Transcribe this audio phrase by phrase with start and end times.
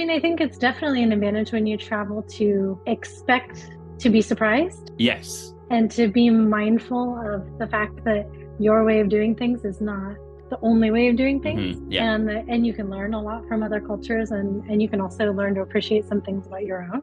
[0.00, 4.92] mean, I think it's definitely an advantage when you travel to expect to be surprised.
[4.96, 5.52] Yes.
[5.70, 8.26] And to be mindful of the fact that
[8.58, 10.16] your way of doing things is not
[10.48, 11.92] the only way of doing things mm-hmm.
[11.92, 12.12] yeah.
[12.12, 15.32] and and you can learn a lot from other cultures and and you can also
[15.32, 17.00] learn to appreciate some things about your own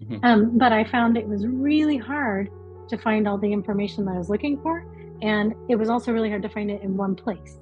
[0.00, 0.18] mm-hmm.
[0.22, 2.48] um, but i found it was really hard
[2.88, 4.86] to find all the information that i was looking for
[5.20, 7.58] and it was also really hard to find it in one place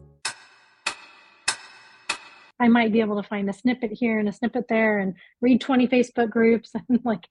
[2.59, 5.61] I might be able to find a snippet here and a snippet there and read
[5.61, 7.27] 20 Facebook groups and like,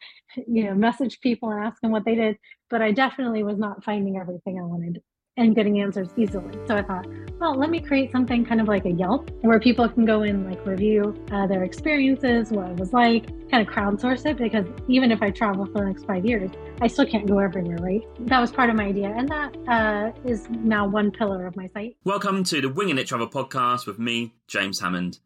[0.48, 2.38] you know, message people and ask them what they did.
[2.70, 5.02] But I definitely was not finding everything I wanted
[5.38, 6.58] and getting answers easily.
[6.66, 7.08] So I thought,
[7.40, 10.50] well, let me create something kind of like a Yelp where people can go and
[10.50, 15.12] like review uh, their experiences, what it was like, kind of crowdsource it because even
[15.12, 16.52] if I travel for the next five years,
[16.82, 18.02] I still can't go everywhere, right?
[18.28, 19.14] That was part of my idea.
[19.16, 21.98] And that uh, is now one pillar of my site.
[22.06, 25.20] Welcome to the Winging It Travel podcast with me, James Hammond.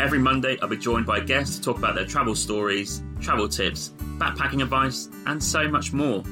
[0.00, 3.92] Every Monday, I'll be joined by guests to talk about their travel stories, travel tips,
[4.18, 6.22] backpacking advice, and so much more.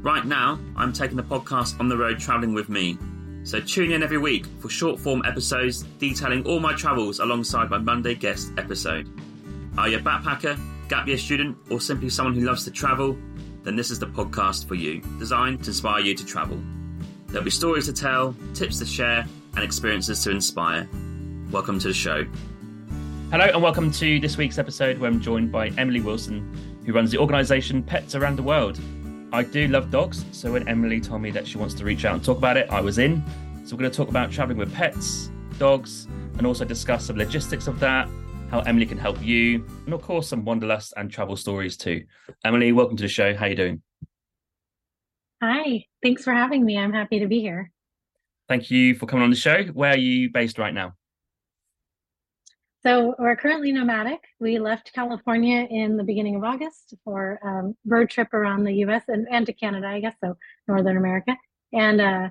[0.00, 2.96] Right now, I'm taking the podcast on the road travelling with me.
[3.44, 7.76] So tune in every week for short form episodes detailing all my travels alongside my
[7.76, 9.06] Monday guest episode.
[9.76, 13.18] Are you a backpacker, gap year student, or simply someone who loves to travel?
[13.62, 16.58] Then this is the podcast for you, designed to inspire you to travel.
[17.26, 20.88] There'll be stories to tell, tips to share, and experiences to inspire.
[21.50, 22.24] Welcome to the show.
[23.32, 27.10] Hello, and welcome to this week's episode where I'm joined by Emily Wilson, who runs
[27.10, 28.78] the organisation Pets Around the World.
[29.32, 32.12] I do love dogs, so when Emily told me that she wants to reach out
[32.12, 33.24] and talk about it, I was in.
[33.64, 37.68] So we're going to talk about traveling with pets, dogs, and also discuss some logistics
[37.68, 38.06] of that,
[38.50, 42.04] how Emily can help you, and of course some wanderlust and travel stories too.
[42.44, 43.34] Emily, welcome to the show.
[43.34, 43.82] How are you doing?
[45.42, 46.76] Hi, thanks for having me.
[46.76, 47.70] I'm happy to be here.
[48.46, 49.64] Thank you for coming on the show.
[49.72, 50.96] Where are you based right now?
[52.84, 54.20] So we're currently nomadic.
[54.40, 58.72] We left California in the beginning of August for a um, road trip around the
[58.86, 59.04] U.S.
[59.06, 61.36] and, and to Canada, I guess, so Northern America.
[61.72, 62.30] And uh,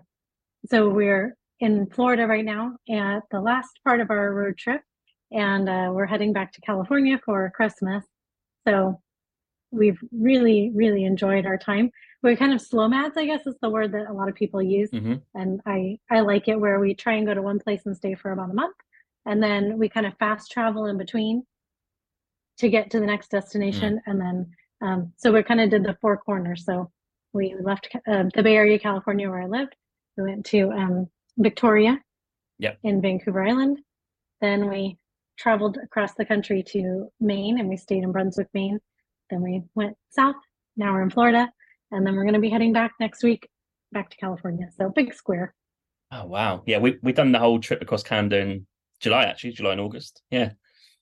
[0.70, 4.82] so we're in Florida right now at the last part of our road trip,
[5.32, 8.04] and uh, we're heading back to California for Christmas.
[8.68, 9.00] So
[9.72, 11.92] we've really, really enjoyed our time.
[12.24, 14.92] We're kind of slowmads, I guess is the word that a lot of people use,
[14.92, 15.16] mm-hmm.
[15.34, 18.16] and I I like it where we try and go to one place and stay
[18.16, 18.76] for about a month
[19.26, 21.44] and then we kind of fast travel in between
[22.58, 24.02] to get to the next destination mm.
[24.08, 24.52] and then
[24.82, 26.66] um, so we kind of did the four corners.
[26.66, 26.92] So
[27.34, 29.76] we left uh, the bay area california where i lived.
[30.18, 32.00] We went to um, victoria
[32.60, 32.78] yep.
[32.84, 33.80] in vancouver island.
[34.42, 34.98] Then we
[35.38, 38.80] traveled across the country to maine and we stayed in brunswick maine.
[39.30, 40.36] Then we went south.
[40.76, 41.50] Now we're in florida.
[41.92, 43.48] And then we're going to be heading back next week
[43.92, 44.68] back to california.
[44.78, 45.54] So big square.
[46.12, 46.64] Oh wow.
[46.66, 48.68] Yeah we, we've done the whole trip across canada in
[49.02, 50.22] July actually, July and August.
[50.30, 50.52] Yeah,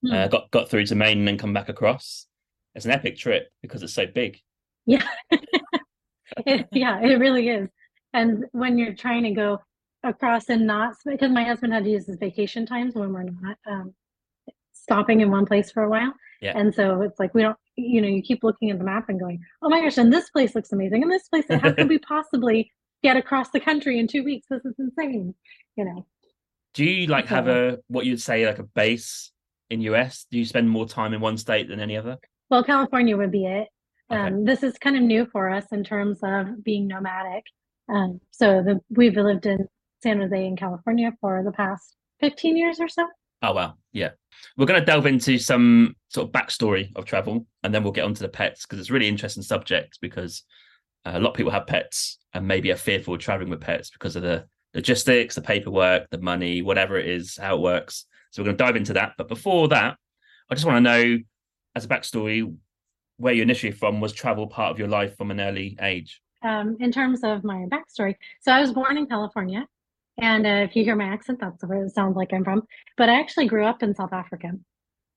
[0.02, 0.12] hmm.
[0.12, 2.26] uh, got got through to Maine and then come back across.
[2.76, 4.40] It's an epic trip because it's so big.
[4.86, 5.06] Yeah,
[6.46, 7.70] it, yeah, it really is.
[8.14, 9.60] And when you're trying to go
[10.04, 13.58] across and not because my husband had to use his vacation times when we're not
[13.70, 13.94] um,
[14.74, 16.14] stopping in one place for a while.
[16.42, 16.58] Yeah.
[16.58, 19.20] And so it's like we don't, you know, you keep looking at the map and
[19.20, 22.00] going, oh my gosh, and this place looks amazing, and this place, how could we
[22.00, 22.72] possibly
[23.04, 24.48] get across the country in two weeks?
[24.50, 25.36] This is insane,
[25.76, 26.06] you know.
[26.74, 29.32] Do you like have a what you'd say like a base
[29.70, 30.26] in US?
[30.30, 32.18] Do you spend more time in one state than any other?
[32.50, 33.68] Well, California would be it.
[34.12, 34.22] Okay.
[34.22, 37.44] Um, this is kind of new for us in terms of being nomadic.
[37.88, 39.68] Um, so the, we've lived in
[40.02, 43.06] San Jose in California for the past 15 years or so.
[43.42, 44.10] Oh wow, yeah.
[44.58, 48.04] We're going to delve into some sort of backstory of travel, and then we'll get
[48.04, 50.00] onto the pets because it's a really interesting subject.
[50.02, 50.44] Because
[51.06, 53.90] uh, a lot of people have pets and maybe are fearful of traveling with pets
[53.90, 58.06] because of the logistics, the paperwork, the money, whatever it is, how it works.
[58.32, 59.14] So we're going to dive into that.
[59.18, 59.98] But before that,
[60.50, 61.18] I just want to know,
[61.76, 62.56] as a backstory,
[63.18, 66.22] where you're initially from was travel part of your life from an early age?
[66.42, 69.68] Um, in terms of my backstory, so I was born in California,
[70.22, 72.64] and uh, if you hear my accent, that's where it sounds like I'm from.
[72.96, 74.52] But I actually grew up in South Africa.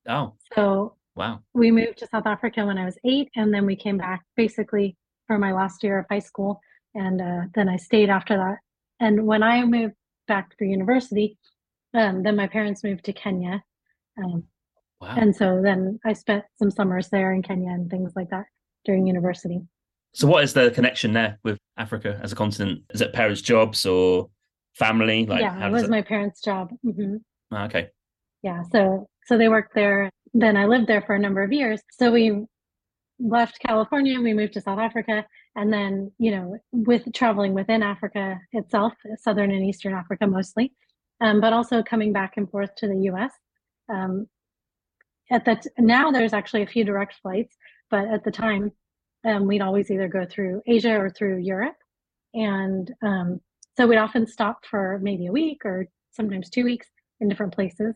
[0.08, 1.38] Oh, so wow!
[1.54, 4.96] We moved to South Africa when I was eight, and then we came back basically
[5.28, 6.60] for my last year of high school,
[6.96, 8.58] and uh, then I stayed after that
[9.02, 9.94] and when I moved
[10.28, 11.36] back for university,
[11.92, 13.62] um, then my parents moved to Kenya.
[14.16, 14.44] Um,
[15.00, 15.14] wow.
[15.16, 18.44] And so then I spent some summers there in Kenya and things like that
[18.84, 19.60] during university.
[20.14, 22.82] So, what is the connection there with Africa as a continent?
[22.90, 24.30] Is it parents' jobs or
[24.74, 25.26] family?
[25.26, 25.90] Like, yeah, it was it...
[25.90, 26.70] my parents' job.
[26.86, 27.16] Mm-hmm.
[27.50, 27.88] Ah, okay.
[28.42, 30.10] Yeah, so so they worked there.
[30.34, 31.80] Then I lived there for a number of years.
[31.90, 32.44] So we
[33.18, 35.24] left California, we moved to South Africa,
[35.56, 40.72] and then you know with traveling within Africa itself, southern and eastern Africa mostly,
[41.20, 43.32] um, but also coming back and forth to the U.S.
[43.92, 44.26] Um,
[45.30, 47.56] at that now, there's actually a few direct flights,
[47.90, 48.72] but at the time,
[49.24, 51.76] um, we'd always either go through Asia or through Europe,
[52.34, 53.40] and um,
[53.76, 56.88] so we'd often stop for maybe a week or sometimes two weeks
[57.20, 57.94] in different places.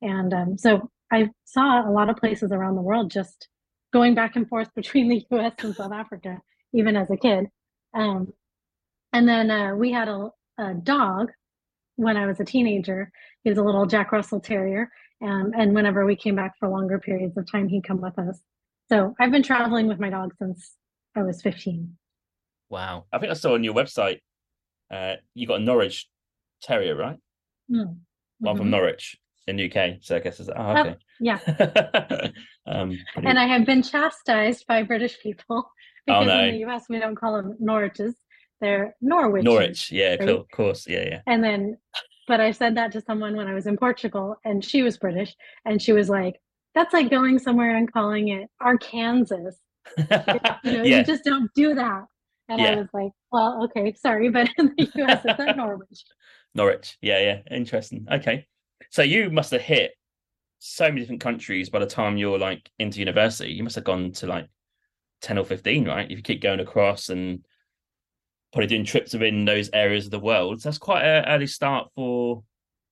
[0.00, 3.48] And um, so I saw a lot of places around the world just
[3.92, 6.38] going back and forth between the US and South Africa,
[6.72, 7.46] even as a kid.
[7.94, 8.32] Um,
[9.12, 11.30] and then uh, we had a, a, dog
[11.96, 13.10] when I was a teenager.
[13.42, 14.90] He was a little Jack Russell Terrier.
[15.22, 18.40] Um, and whenever we came back for longer periods of time, he'd come with us.
[18.88, 20.74] So I've been traveling with my dog since
[21.16, 21.96] I was 15.
[22.70, 23.06] Wow.
[23.12, 24.20] I think I saw on your website,
[24.90, 26.08] uh, you got a Norwich
[26.62, 27.18] Terrier, right?
[27.70, 27.98] Mm.
[28.40, 28.58] One mm-hmm.
[28.58, 29.16] from Norwich
[29.46, 29.98] in UK.
[30.02, 30.90] So I guess it's oh, oh okay.
[30.90, 32.30] Oh, yeah.
[32.66, 35.70] um, and I have been chastised by British people
[36.08, 36.44] Oh, because oh, no.
[36.44, 38.14] in the US we don't call them Norwiches;
[38.60, 39.44] they're Norwich.
[39.44, 40.28] Norwich, yeah, right?
[40.28, 41.20] of course, yeah, yeah.
[41.26, 41.76] And then,
[42.26, 45.34] but I said that to someone when I was in Portugal, and she was British,
[45.64, 46.36] and she was like,
[46.74, 49.50] "That's like going somewhere and calling it Arkansas."
[49.96, 50.82] you, know, yeah.
[50.82, 52.04] you just don't do that.
[52.48, 52.70] And yeah.
[52.70, 56.04] I was like, well, okay, sorry, but in the US, it's at Norwich.
[56.54, 58.06] Norwich, yeah, yeah, interesting.
[58.10, 58.46] Okay,
[58.90, 59.92] so you must have hit
[60.58, 63.52] so many different countries by the time you're like into university.
[63.52, 64.48] You must have gone to like
[65.20, 66.10] ten or fifteen, right?
[66.10, 67.44] If you keep going across and
[68.52, 71.88] probably doing trips within those areas of the world, so that's quite an early start
[71.94, 72.42] for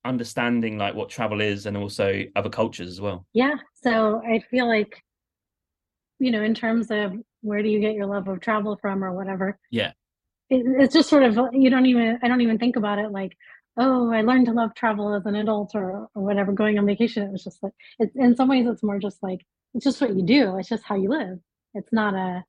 [0.05, 3.25] understanding like what travel is and also other cultures as well.
[3.33, 5.03] Yeah, so I feel like
[6.19, 9.13] you know, in terms of where do you get your love of travel from or
[9.13, 9.59] whatever.
[9.71, 9.91] Yeah,
[10.49, 13.37] it, it's just sort of you don't even I don't even think about it like
[13.77, 17.23] oh, I learned to love travel as an adult or, or whatever, going on vacation.
[17.23, 20.15] It was just like, it's in some ways, it's more just like, it's just what
[20.15, 20.57] you do.
[20.57, 21.39] It's just how you live.
[21.73, 22.43] It's not a,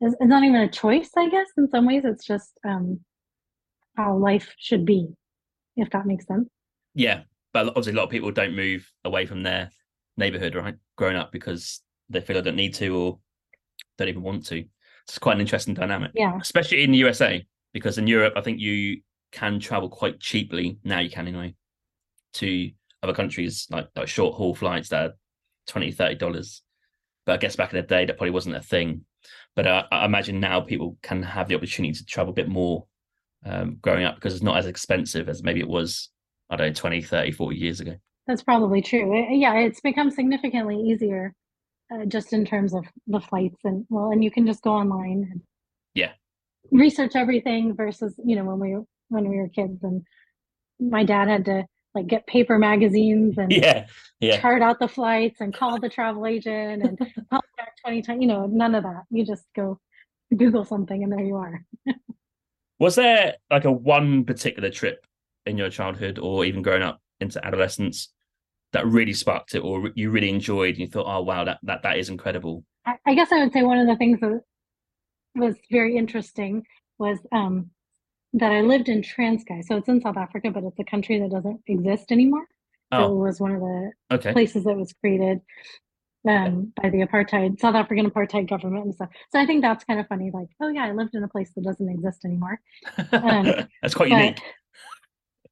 [0.00, 1.48] it's, it's not even a choice, I guess.
[1.56, 3.00] In some ways, it's just um,
[3.96, 5.08] how life should be,
[5.76, 6.48] if that makes sense.
[6.94, 7.22] Yeah.
[7.52, 9.70] But obviously, a lot of people don't move away from their
[10.16, 10.74] neighborhood, right?
[10.96, 13.18] Growing up because they feel they don't need to or
[13.98, 14.64] don't even want to.
[15.06, 16.12] It's quite an interesting dynamic.
[16.14, 16.38] Yeah.
[16.40, 19.00] Especially in the USA, because in Europe, I think you
[19.34, 21.52] can travel quite cheaply now you can anyway
[22.32, 22.70] to
[23.02, 25.12] other countries like like short haul flights that are
[25.66, 26.62] 20 30 dollars
[27.26, 29.04] but i guess back in the day that probably wasn't a thing.
[29.56, 32.86] But uh, i imagine now people can have the opportunity to travel a bit more
[33.46, 36.10] um, growing up because it's not as expensive as maybe it was
[36.50, 37.94] i don't know 20 30 40 years ago.
[38.26, 39.14] That's probably true.
[39.30, 41.34] Yeah it's become significantly easier
[41.92, 45.28] uh, just in terms of the flights and well and you can just go online
[45.30, 45.40] and
[45.94, 46.12] yeah.
[46.70, 48.76] research everything versus you know when we
[49.08, 50.02] when we were kids and
[50.80, 53.86] my dad had to like get paper magazines and yeah,
[54.20, 54.40] yeah.
[54.40, 56.98] chart out the flights and call the travel agent and
[57.30, 59.04] call back 20 times you know none of that.
[59.10, 59.78] You just go
[60.36, 61.64] google something and there you are.
[62.80, 65.06] Was there like a one particular trip
[65.46, 68.12] in your childhood or even growing up into adolescence
[68.72, 71.82] that really sparked it or you really enjoyed and you thought oh wow that that,
[71.82, 74.40] that is incredible I, I guess i would say one of the things that
[75.36, 76.64] was very interesting
[76.98, 77.70] was um
[78.34, 79.64] that I lived in Transkei.
[79.64, 82.46] So it's in South Africa, but it's a country that doesn't exist anymore.
[82.92, 82.98] Oh.
[82.98, 84.32] So it was one of the okay.
[84.32, 85.40] places that was created
[86.28, 89.10] um, by the apartheid, South African apartheid government and stuff.
[89.30, 90.30] So I think that's kind of funny.
[90.32, 92.60] Like, oh yeah, I lived in a place that doesn't exist anymore.
[93.12, 93.44] Um,
[93.82, 94.40] that's quite but, unique.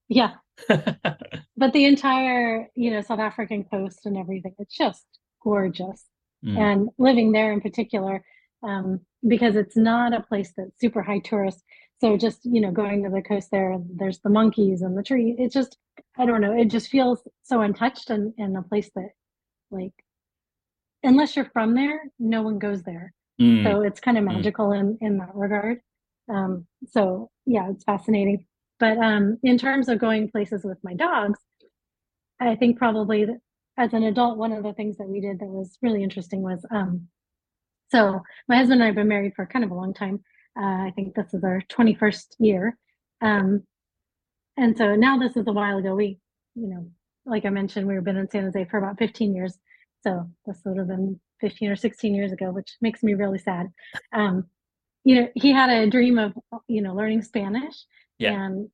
[0.08, 0.32] Yeah.
[0.68, 5.06] but the entire, you know, South African coast and everything, it's just
[5.42, 6.04] gorgeous.
[6.44, 6.58] Mm.
[6.58, 8.24] And living there in particular,
[8.64, 11.62] um, because it's not a place that's super high tourist
[12.02, 15.02] so just you know going to the coast there and there's the monkeys and the
[15.02, 15.78] tree it just
[16.18, 19.10] i don't know it just feels so untouched and in a place that
[19.70, 19.94] like
[21.04, 23.62] unless you're from there no one goes there mm.
[23.64, 24.34] so it's kind of mm.
[24.34, 24.80] magical mm.
[24.80, 25.78] in in that regard
[26.28, 28.44] um so yeah it's fascinating
[28.80, 31.38] but um in terms of going places with my dogs
[32.40, 33.26] i think probably
[33.78, 36.66] as an adult one of the things that we did that was really interesting was
[36.72, 37.06] um
[37.92, 40.18] so my husband and i have been married for kind of a long time
[40.58, 42.76] uh, I think this is our 21st year.
[43.20, 43.62] Um,
[44.56, 45.94] and so now this is a while ago.
[45.94, 46.18] We,
[46.54, 46.90] you know,
[47.24, 49.58] like I mentioned, we've been in San Jose for about 15 years.
[50.02, 53.68] So this would have been 15 or 16 years ago, which makes me really sad.
[54.12, 54.46] Um,
[55.04, 56.32] you know, he had a dream of,
[56.68, 57.84] you know, learning Spanish.
[58.18, 58.32] Yeah.
[58.32, 58.68] And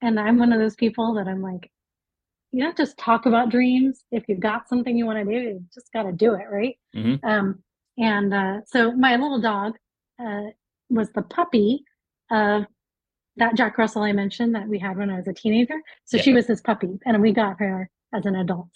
[0.00, 1.70] and I'm one of those people that I'm like,
[2.50, 4.04] you don't just talk about dreams.
[4.10, 6.76] If you've got something you want to do, you just got to do it, right?
[6.94, 7.26] Mm-hmm.
[7.26, 7.62] Um,
[7.96, 9.74] and uh, so my little dog,
[10.20, 10.50] uh,
[10.92, 11.84] was the puppy
[12.30, 12.64] of
[13.36, 15.80] that Jack Russell I mentioned that we had when I was a teenager.
[16.04, 16.22] So yeah.
[16.22, 18.68] she was his puppy, and we got her as an adult.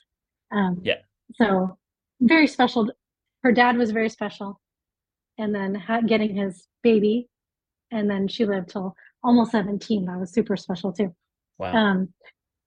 [0.51, 1.01] Um, yeah.
[1.35, 1.77] So
[2.21, 2.91] very special.
[3.43, 4.61] Her dad was very special,
[5.39, 7.29] and then getting his baby,
[7.91, 10.07] and then she lived till almost seventeen.
[10.07, 11.15] That was super special too.
[11.59, 11.73] Wow.
[11.75, 12.09] Um,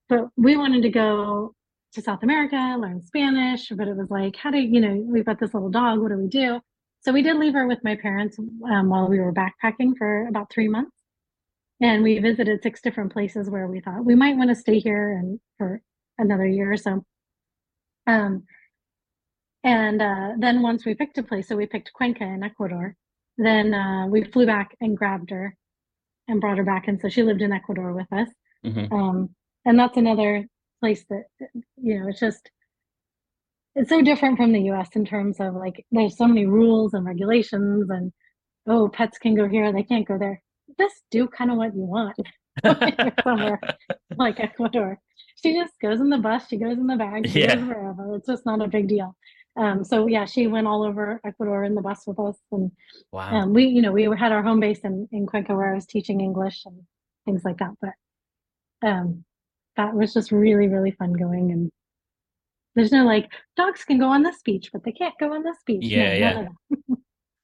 [0.08, 1.54] but we wanted to go
[1.94, 5.40] to South America, learn Spanish, but it was like, how do you know, we've got
[5.40, 6.60] this little dog, what do we do?
[7.02, 10.52] So we did leave her with my parents um, while we were backpacking for about
[10.52, 10.96] three months.
[11.82, 15.14] And we visited six different places where we thought we might want to stay here
[15.14, 15.82] and for
[16.18, 17.06] another year or so.
[18.06, 18.44] Um,
[19.64, 22.96] and uh, then once we picked a place, so we picked Cuenca in Ecuador,
[23.38, 25.56] then uh, we flew back and grabbed her
[26.28, 26.88] and brought her back.
[26.90, 28.30] And so she lived in Ecuador with us.
[28.66, 28.92] Mhm.
[28.92, 29.30] Um,
[29.66, 30.46] and that's another
[30.82, 31.24] place that,
[31.78, 32.50] you know, it's just,
[33.76, 37.06] it's so different from the US in terms of like, there's so many rules and
[37.06, 38.12] regulations and,
[38.68, 40.42] oh, pets can go here, they can't go there.
[40.80, 42.16] Just do kind of what you want
[43.24, 43.60] somewhere
[44.18, 45.00] like Ecuador.
[45.42, 47.56] She just goes in the bus, she goes in the bag, she Yeah.
[47.56, 48.16] goes wherever.
[48.16, 49.16] It's just not a big deal.
[49.58, 52.72] Um, so yeah, she went all over Ecuador in the bus with us and
[53.12, 53.32] Wow.
[53.34, 55.86] um, we, you know, we had our home base in, in Cuenca where I was
[55.86, 56.82] teaching English and
[57.26, 57.72] things like that.
[57.82, 59.24] But um,
[59.76, 61.52] that was just really, really fun going.
[61.52, 61.72] And
[62.80, 65.58] there's no like, dogs can go on this beach, but they can't go on this
[65.66, 65.84] beach.
[65.84, 66.96] Yeah, none yeah.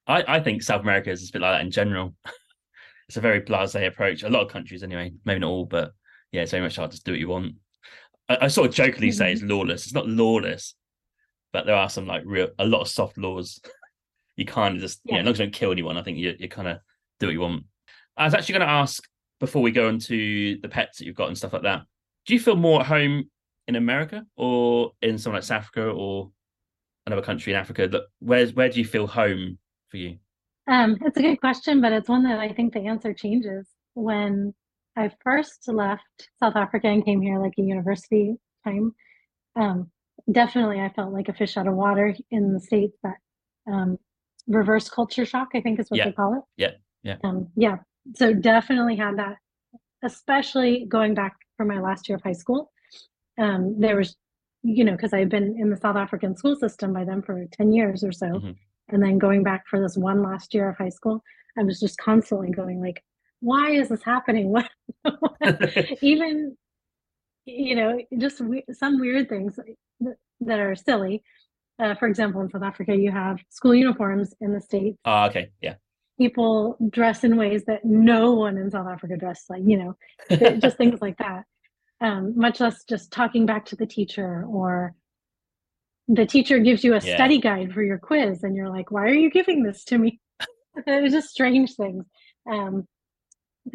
[0.07, 2.13] I, I think South America is a bit like that in general.
[3.07, 4.23] it's a very blasé approach.
[4.23, 5.93] A lot of countries, anyway, maybe not all, but
[6.31, 7.55] yeah, it's very much hard to do what you want.
[8.29, 9.51] I, I sort of jokingly say it's mm-hmm.
[9.51, 9.85] lawless.
[9.85, 10.75] It's not lawless,
[11.53, 13.59] but there are some like real, a lot of soft laws.
[14.35, 15.19] you can't just, yeah, Yeah.
[15.21, 16.79] as long as you don't kill anyone, I think you you kind of
[17.19, 17.65] do what you want.
[18.17, 19.03] I was actually going to ask
[19.39, 21.83] before we go into the pets that you've got and stuff like that.
[22.25, 23.29] Do you feel more at home
[23.67, 26.31] in America or in somewhere like South Africa or
[27.05, 27.87] another country in Africa?
[27.87, 29.57] That where's where do you feel home
[29.89, 30.17] for you?
[30.67, 33.67] Um, it's a good question, but it's one that I think the answer changes.
[33.93, 34.53] When
[34.95, 38.93] I first left South Africa and came here like a university time,
[39.55, 39.91] um,
[40.31, 43.15] definitely I felt like a fish out of water in the States that
[43.71, 43.97] um,
[44.47, 46.05] reverse culture shock, I think is what Yeah.
[46.05, 46.43] they call it.
[46.57, 46.71] Yeah.
[47.03, 47.17] Yeah.
[47.23, 47.77] Um, yeah.
[48.15, 49.37] So definitely had that,
[50.03, 52.71] especially going back for my last year of high school.
[53.37, 54.15] Um, there was,
[54.63, 57.73] you know, because I've been in the South African school system by then for 10
[57.73, 58.27] years or so.
[58.27, 58.55] Mhm.
[58.89, 61.23] And then going back for this one last year of high school,
[61.57, 63.03] I was just constantly going like,
[63.39, 64.51] why is this happening?
[64.53, 64.69] What,
[66.01, 66.55] even,
[67.45, 69.59] you know, just we- some weird things
[70.41, 71.23] that, are silly.
[71.77, 75.51] Uh, for example, in South Africa, you have school uniforms in the States Oh, okay,
[75.61, 75.75] yeah.
[76.17, 79.97] people dress in ways that no one in South Africa dressed like, you know,
[80.59, 81.43] just things like that.
[82.01, 84.93] Um, much less just talking back to the teacher or
[86.07, 87.15] the teacher gives you a Yeah.
[87.15, 90.19] study guide for your quiz and you're like, why are you giving this to me?
[90.87, 92.05] it was just strange things.
[92.49, 92.87] Um,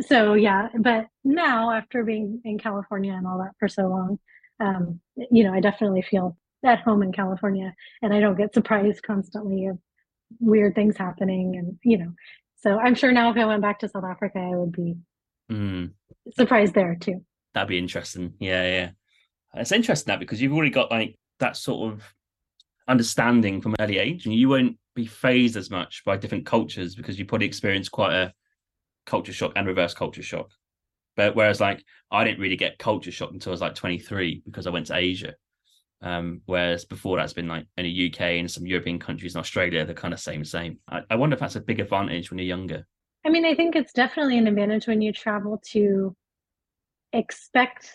[0.01, 4.19] so yeah, but now after being in California and all that for so long,
[4.61, 5.01] um,
[5.31, 9.67] you know, I definitely feel at home in California and I don't get surprised constantly
[9.67, 9.79] of
[10.39, 12.13] weird things happening and you know
[12.57, 14.95] so i'm sure now if i went back to south africa i would be
[15.51, 15.93] Mm,
[16.33, 17.25] surprised there too
[17.55, 18.35] that'd be interesting.
[18.39, 18.91] Yeah, yeah.
[19.55, 22.15] It's interesting that because you've already got like that sort of
[22.87, 27.19] understanding from early age, and you won't be phased as much by different cultures because
[27.19, 28.33] you probably experienced quite a
[29.07, 30.51] culture shock and reverse culture shock.
[31.17, 34.67] But whereas like I didn't really get culture shock until I was like 23 because
[34.67, 35.35] I went to Asia.
[36.03, 39.85] Um, whereas before that's been like in the UK and some European countries and Australia,
[39.85, 40.79] they're kind of same same.
[40.89, 42.87] I, I wonder if that's a big advantage when you're younger.
[43.27, 46.17] i mean i think it's definitely an advantage when you travel to
[47.13, 47.91] expect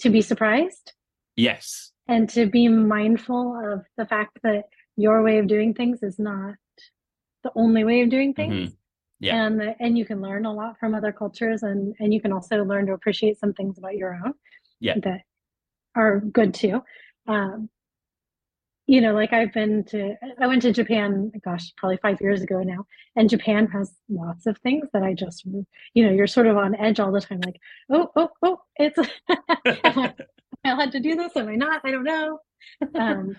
[0.00, 0.92] to be surprised
[1.36, 1.92] Yes.
[2.08, 4.64] and to be mindful of the fact that
[4.96, 6.54] your way of doing things is not
[7.42, 8.76] the only way of doing things
[9.20, 9.44] Yeah.
[9.44, 12.62] and and you can learn a lot from other cultures and and you can also
[12.64, 14.34] learn to appreciate some things about your own
[14.80, 14.98] Yeah.
[15.02, 15.22] that
[15.94, 16.82] are good too
[17.26, 17.68] um
[18.92, 22.58] you know like i've been to i went to japan gosh probably five years ago
[22.62, 22.84] now
[23.16, 25.44] and japan has lots of things that i just
[25.94, 27.58] you know you're sort of on edge all the time like
[27.90, 30.14] oh oh oh it's am I, am
[30.64, 31.36] I allowed to do this?
[31.36, 31.82] Am i not?
[31.84, 32.38] I don't know.
[32.94, 33.36] Um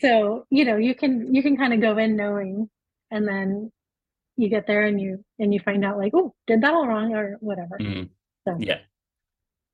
[0.00, 2.70] so you know you can you can kind of go in knowing
[3.10, 3.70] and then
[4.36, 7.14] you get there and you and you find out like oh did that all wrong
[7.14, 7.76] or whatever.
[7.78, 8.08] Mm.
[8.46, 8.78] So- Yeah.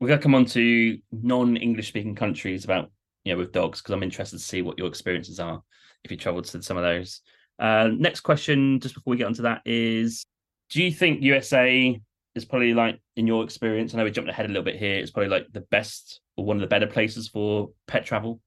[0.00, 2.90] We're going to come on to non English speaking countries about,
[3.25, 5.62] you know, with dogs, because I'm interested to see what your experiences are
[6.04, 7.21] if you traveled to some of those.
[7.59, 10.25] Uh, next question, just before we get onto that, is
[10.71, 12.00] do you think USA
[12.35, 14.97] is probably like, in your experience, I know we jumped ahead a little bit here,
[14.97, 18.40] it's probably like the best or one of the better places for pet travel?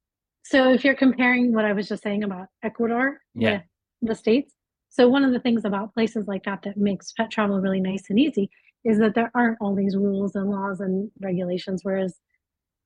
[0.43, 3.61] So if you're comparing what I was just saying about Ecuador Yeah.
[4.01, 4.53] with the States,
[4.89, 8.09] so one of the things about places like that that makes pet travel really nice
[8.09, 8.49] and easy
[8.83, 12.17] is that there aren't all these rules and laws and regulations, whereas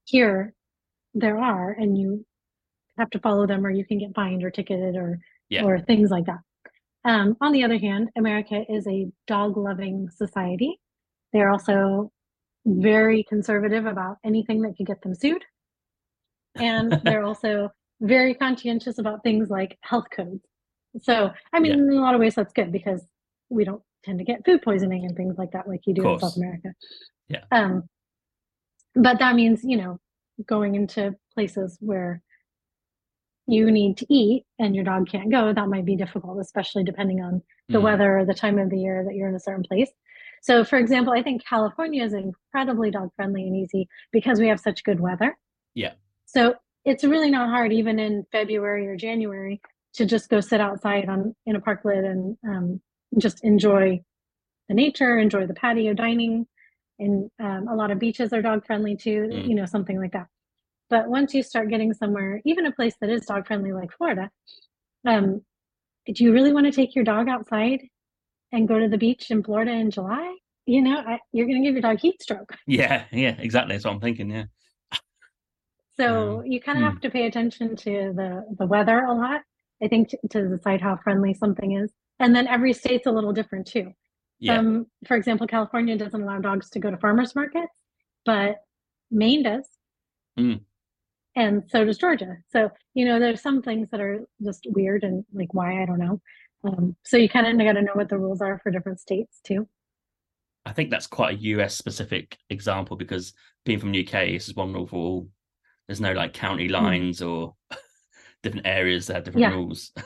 [0.06, 0.54] here
[1.14, 2.26] there are, and you
[2.98, 5.64] have to follow them or you can get fined or ticketed or Yeah.
[5.66, 6.40] or things like that.
[7.04, 10.80] Um, on the other hand, America is a dog loving society.
[11.34, 12.12] They're also
[12.66, 15.44] very conservative about anything that could get them sued.
[16.56, 17.70] and they're also
[18.02, 20.44] very conscientious about things like health codes.
[21.02, 21.78] So, I mean, Yeah.
[21.86, 23.06] in a lot of ways, that's good because
[23.50, 26.20] we don't tend to get food poisoning and things like that, like you do in.
[26.20, 26.70] South America.
[27.30, 27.44] Yeah.
[27.52, 27.84] Um,
[28.96, 30.00] but that means, you know,
[30.48, 32.22] going into places where
[33.48, 37.22] you need to eat and your dog can't go, that might be difficult, especially depending
[37.22, 37.84] on the Mm.
[37.84, 39.90] weather or the time of the year that you're in a certain place.
[40.42, 44.60] So, for example, I think California is incredibly dog friendly and easy because we have
[44.60, 45.38] such good weather.
[45.76, 45.94] Yeah.
[46.26, 46.56] So
[46.86, 49.62] it's really not hard, even in February or January,
[49.94, 52.82] to just go sit outside on in a parklet and um,
[53.18, 54.02] just enjoy
[54.68, 56.48] the nature, enjoy the patio dining.
[57.02, 59.48] And um, a lot of beaches are dog friendly too, Mm.
[59.50, 60.28] you know, something like that.
[60.90, 64.30] But once you start getting somewhere, even a place that is dog friendly like Florida,
[65.06, 65.42] um,
[66.06, 67.82] do you really want to take your dog outside
[68.52, 70.36] and go to the beach in Florida in July?
[70.68, 72.56] You know, I, you're going to give your dog heat stroke.
[72.68, 73.74] Yeah, yeah, exactly.
[73.76, 74.30] That's what I'm thinking.
[74.30, 74.46] Yeah.
[76.00, 76.90] So Um, you kind of hmm.
[76.92, 79.42] have to pay attention to the the weather a lot.
[79.84, 83.34] I think to, to decide how friendly something is, and then every state's a little
[83.34, 83.92] different too.
[84.42, 84.58] Yeah.
[84.58, 87.72] Um, for example, California doesn't allow dogs to go to farmers markets,
[88.26, 88.58] but
[89.12, 89.66] Maine does,
[90.40, 90.62] Mm.
[91.36, 92.38] and so does Georgia.
[92.50, 96.00] So you know, there's some things that are just weird and like why I don't
[96.00, 96.22] know.
[96.64, 99.40] Um, so you kind of got to know what the rules are for different states
[99.46, 99.68] too.
[100.66, 103.34] I think that's quite a US specific example because
[103.66, 105.30] being from UK, this is one rule for all.
[105.88, 107.56] There's no like county lines or
[108.44, 109.52] different areas that have different Hmm.
[109.52, 109.58] Yeah.
[109.58, 109.92] rules.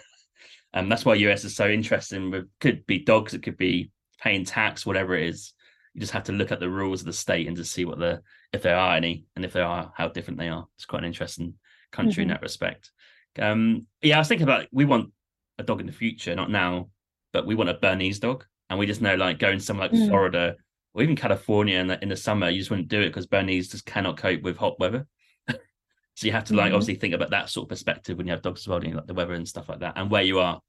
[0.73, 2.31] And that's why US is so interesting.
[2.31, 5.53] With could be dogs, it could be paying tax, whatever it is.
[5.93, 7.99] You just have to look at the rules of the state and just see what
[7.99, 10.67] the if there are any, and if there are, how different they are.
[10.75, 11.55] It's quite an interesting
[11.91, 12.33] country in Mhm.
[12.33, 12.91] that respect.
[13.39, 15.11] Um, yeah, I was thinking about we want
[15.57, 16.89] a dog in the future, not now,
[17.33, 20.07] but we want a Bernese dog, and we just know like going somewhere like Mm.
[20.07, 20.55] Florida
[20.93, 23.69] or even California in the in the summer, you just wouldn't do it because Bernese
[23.69, 25.05] just cannot cope with hot weather.
[26.15, 26.75] so you have to like Mhm.
[26.75, 28.97] obviously think about that sort of perspective when you have dogs as well, you know,
[28.97, 30.61] like the weather and stuff like that, and where you are.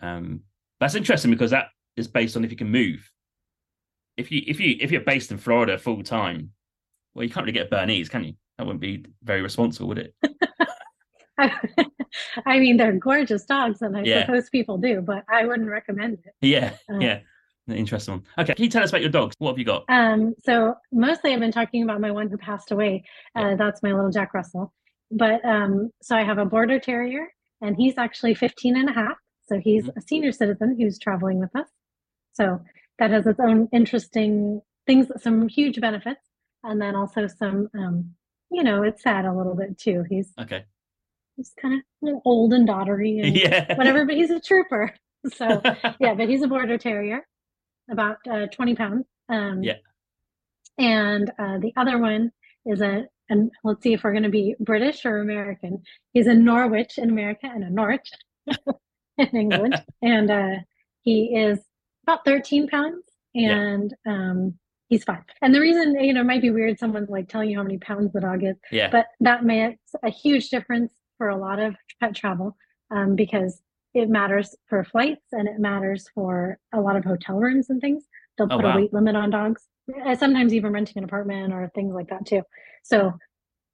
[0.00, 0.44] Um,
[0.80, 3.10] that's interesting because that is based on if you can move.
[4.16, 6.50] If you if you if you're based in Florida full time,
[7.14, 8.34] well, you can't really get Bernese, can you?
[8.56, 10.14] That wouldn't be very responsible, would it?
[12.46, 14.22] I mean, they're gorgeous dogs, and I Yeah.
[14.22, 16.34] suppose people do, but I wouldn't recommend it.
[16.40, 17.20] Yeah, Uh, yeah.
[17.68, 18.24] Interesting one.
[18.38, 19.36] Okay, can you tell us about your dogs?
[19.38, 19.84] What have you got?
[19.90, 23.04] Um, so mostly I've been talking about my one who passed away.
[23.36, 23.54] Uh, Yeah.
[23.56, 24.72] that's my little Jack Russell.
[25.10, 27.28] But um, so I have a border terrier,
[27.60, 29.18] and he's actually 15 and a half.
[29.48, 29.96] So he's Mhm.
[29.96, 31.68] a senior citizen who's traveling with us.
[32.38, 32.60] So
[32.98, 36.20] that has its own interesting things, some huge benefits,
[36.62, 38.14] and then also some, um,
[38.50, 40.04] you know, it's sad a little bit too.
[40.08, 40.64] He's Okay.
[41.36, 43.74] he's kind of old and doddery and yeah.
[43.76, 44.94] whatever, but he's a trooper.
[45.34, 45.60] So
[46.00, 47.26] yeah, but he's a border terrier,
[47.90, 49.04] about uh, 20 pounds.
[49.28, 49.78] Um, Yeah.
[50.78, 52.30] And uh, the other one
[52.64, 55.82] is a, and let's see if we're going to be British or American.
[56.12, 58.08] He's a Norwich in America and a Norwich
[59.18, 59.82] in England.
[60.02, 60.54] and uh,
[61.02, 61.58] he is
[62.08, 63.52] about 13 pounds Yeah.
[63.54, 64.54] and um,
[64.88, 65.22] he's fine.
[65.42, 67.78] And the reason, you know, it might be weird, someone's like telling you how many
[67.78, 68.88] pounds the dog is, yeah.
[68.90, 72.56] but that makes a huge difference for a lot of pet travel
[72.90, 73.60] um, because
[73.94, 78.04] it matters for flights and it matters for a lot of hotel rooms and things.
[78.36, 78.74] They'll Oh, put wow.
[78.74, 79.62] a weight limit on dogs.
[80.18, 82.42] Sometimes even renting an apartment or things like that too.
[82.84, 83.12] So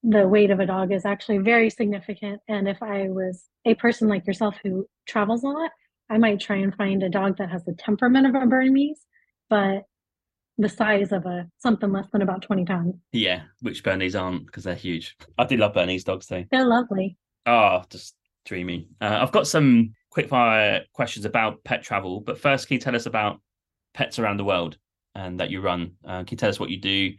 [0.05, 2.40] the weight of a dog is actually very significant.
[2.49, 5.70] And if I was a person like yourself who travels a lot,
[6.11, 9.01] I might try and find a dog that has the temperament of a Bernese,
[9.49, 9.85] but
[10.59, 12.95] the size of a something less than about 20 pounds.
[13.12, 15.17] Yeah, which Bernese aren't because they're huge.
[15.38, 16.45] I do love Bernese dogs though.
[16.51, 17.17] They're lovely.
[17.47, 18.14] Oh, just
[18.45, 18.88] dreamy.
[19.01, 22.95] Uh, I've got some quick fire questions about pet travel, but first, can you tell
[22.95, 23.40] us about
[23.95, 24.77] pets around the world
[25.14, 25.93] and that you run?
[26.05, 27.12] Uh, can you tell us what you do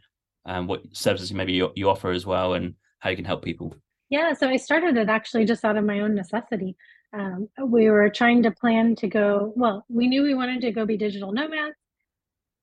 [0.45, 3.75] and what services maybe you, you offer as well and how you can help people?
[4.09, 6.75] Yeah, so I started it actually just out of my own necessity.
[7.15, 10.85] Um, we were trying to plan to go, well, we knew we wanted to go
[10.85, 11.75] be digital nomads.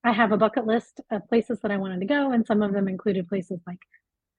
[0.04, 2.72] I have a bucket list of places that I wanted to go, and some of
[2.72, 3.78] them included places like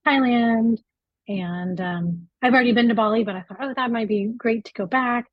[0.06, 0.80] Thailand.
[1.28, 4.66] And um, I've already been to Bali, but I thought, oh, that might be great
[4.66, 5.26] to go back.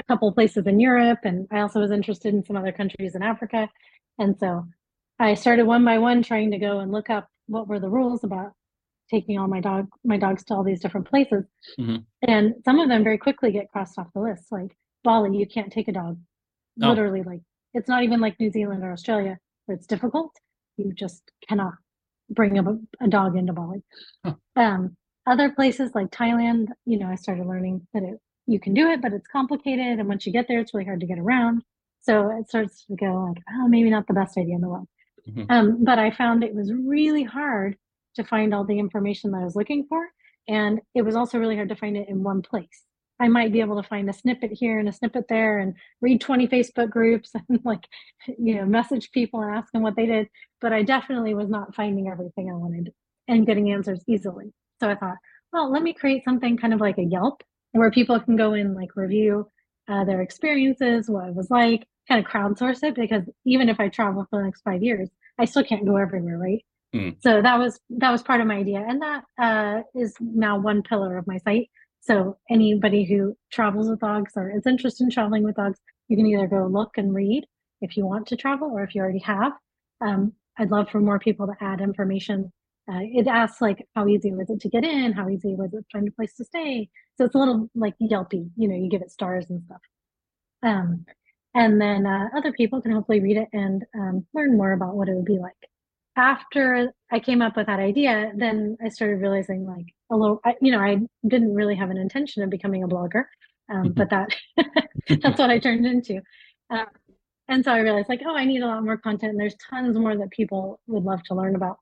[0.00, 3.14] A couple of places in Europe, and I also was interested in some other countries
[3.14, 3.70] in Africa.
[4.18, 4.66] And so
[5.18, 8.24] I started one by one trying to go and look up what were the rules
[8.24, 8.52] about
[9.10, 11.44] taking all my dog my dogs to all these different places.
[11.78, 12.04] Mhm.
[12.26, 14.50] And some of them very quickly get crossed off the list.
[14.50, 16.18] Like Bali, you can't take a dog.
[16.82, 16.88] Oh.
[16.90, 17.40] Literally, like
[17.74, 20.32] it's not even like New Zealand or Australia where it's difficult.
[20.76, 21.74] You just cannot
[22.30, 22.64] bring a,
[23.00, 23.82] a dog into Bali.
[24.24, 24.34] Huh.
[24.56, 28.88] Um, other places like Thailand, you know, I started learning that it you can do
[28.90, 31.62] it, but it's complicated, and once you get there, it's really hard to get around.
[32.02, 34.86] So it starts to go like, oh, maybe not the best idea in the world.
[35.28, 35.46] Mhm.
[35.50, 37.76] Um, but I found it was really hard
[38.16, 40.08] to find all the information that I was looking for
[40.48, 42.84] And it was also really hard to find it in one place.
[43.18, 46.20] I might be able to find a snippet here and a snippet there and read
[46.20, 47.86] 20 Facebook groups and like,
[48.38, 50.28] you know, message people and ask them what they did.
[50.60, 52.92] But I definitely was not finding everything I wanted
[53.28, 54.52] and getting answers easily.
[54.80, 55.16] So I thought,
[55.52, 58.74] well, let me create something kind of like a Yelp where people can go in,
[58.74, 59.48] like review
[59.88, 63.88] uh, their experiences, what it was like, kind of crowdsource it because even if I
[63.88, 66.64] travel for the next five years, I still can't go everywhere, right?
[66.94, 67.16] Mm.
[67.20, 70.82] So that was that was part of my idea, and that uh, is now one
[70.82, 71.68] pillar of my site.
[72.00, 76.26] So anybody who travels with dogs or is interested in traveling with dogs, you can
[76.26, 77.44] either go look and read
[77.80, 79.52] if you want to travel or if you already have.
[80.00, 82.52] Um, I'd love for more people to add information.
[82.88, 85.78] Uh, it asks like how easy was it to get in, how easy was it
[85.78, 86.88] to find a place to stay.
[87.18, 89.80] So it's a little like Yelpy, you know, you give it stars and stuff.
[90.62, 91.04] Um,
[91.54, 95.08] and then uh, other people can hopefully read it and um, learn more about what
[95.08, 95.56] it would be like
[96.16, 100.72] after I came up with that idea, then I started realizing like a little, you
[100.72, 103.24] know, I didn't really have an intention of becoming a blogger,
[103.72, 104.34] um, but that
[105.08, 106.20] that's what I turned into.
[106.70, 106.86] Um,
[107.48, 109.32] and so I realized like, oh, I need a lot more content.
[109.32, 111.76] And there's tons more that people would love to learn about.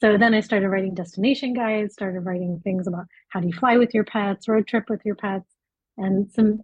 [0.00, 3.76] So then I started writing destination guides, started writing things about how do you fly
[3.76, 5.50] with your pets, road trip with your pets,
[5.96, 6.60] and some.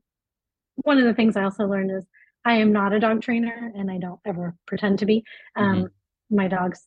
[0.82, 2.06] One of the things I also learned is
[2.44, 5.24] I am not a dog trainer, and I don't ever pretend to be.
[5.56, 6.36] Um, mm-hmm.
[6.36, 6.86] My dogs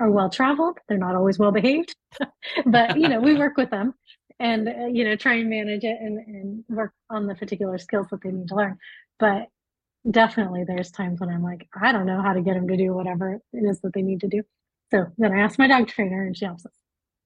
[0.00, 0.78] are well traveled.
[0.88, 1.94] They're not always well behaved,
[2.66, 3.94] but you know, we work with them
[4.40, 8.08] and uh, you know try and manage it and, and work on the particular skills
[8.10, 8.78] that they need to learn.
[9.18, 9.48] But
[10.10, 12.92] definitely, there's times when I'm like, I don't know how to get them to do
[12.92, 14.42] whatever it is that they need to do.
[14.90, 16.72] So then I ask my dog trainer, and she helps us.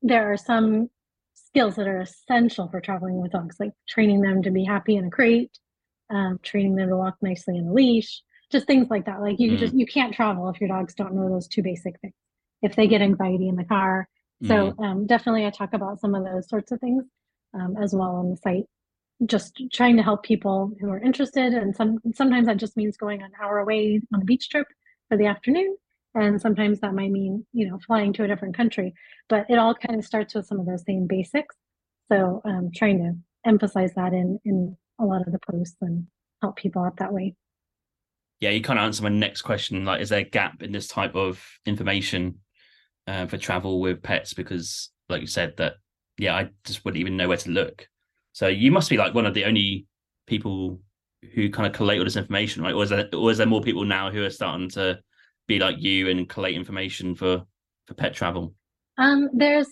[0.03, 0.89] There are some
[1.35, 5.07] skills that are essential for traveling with dogs, like training them to be happy in
[5.07, 5.59] a crate,
[6.11, 9.21] um, training them to walk nicely in a leash, just things like that.
[9.21, 9.59] Like you mm.
[9.59, 12.15] just you can't travel if your dogs don't know those two basic things
[12.63, 14.09] if they get anxiety in the car.
[14.45, 14.83] So mm-hmm.
[14.83, 17.05] um, definitely, I talk about some of those sorts of things
[17.55, 18.65] um, as well on the site.
[19.27, 23.21] Just trying to help people who are interested, and some sometimes that just means going
[23.21, 24.69] an hour away on a beach trip
[25.09, 25.77] for the afternoon,
[26.15, 28.95] and sometimes that might mean you know flying to a different country.
[29.29, 31.57] But it all kind of starts with some of those same basics.
[32.13, 36.07] So um, trying to emphasize that in in a lot of the posts and
[36.41, 37.35] help people out that way
[38.41, 39.85] yeah, you kind of answer my next question.
[39.85, 42.39] Like, is there a gap in this type of information
[43.09, 45.75] uh, for travel with pets because, like you said, that
[46.19, 47.89] yeah, I just wouldn't even know where to look.
[48.33, 49.87] So you must be like one of the only
[50.27, 50.81] people
[51.35, 52.75] who kind of collate all this information, right?
[52.75, 55.01] Or is there, or is there more people now who are starting to
[55.47, 57.45] be like you and collate information for
[57.87, 58.55] for pet travel?
[58.99, 59.71] Um, there's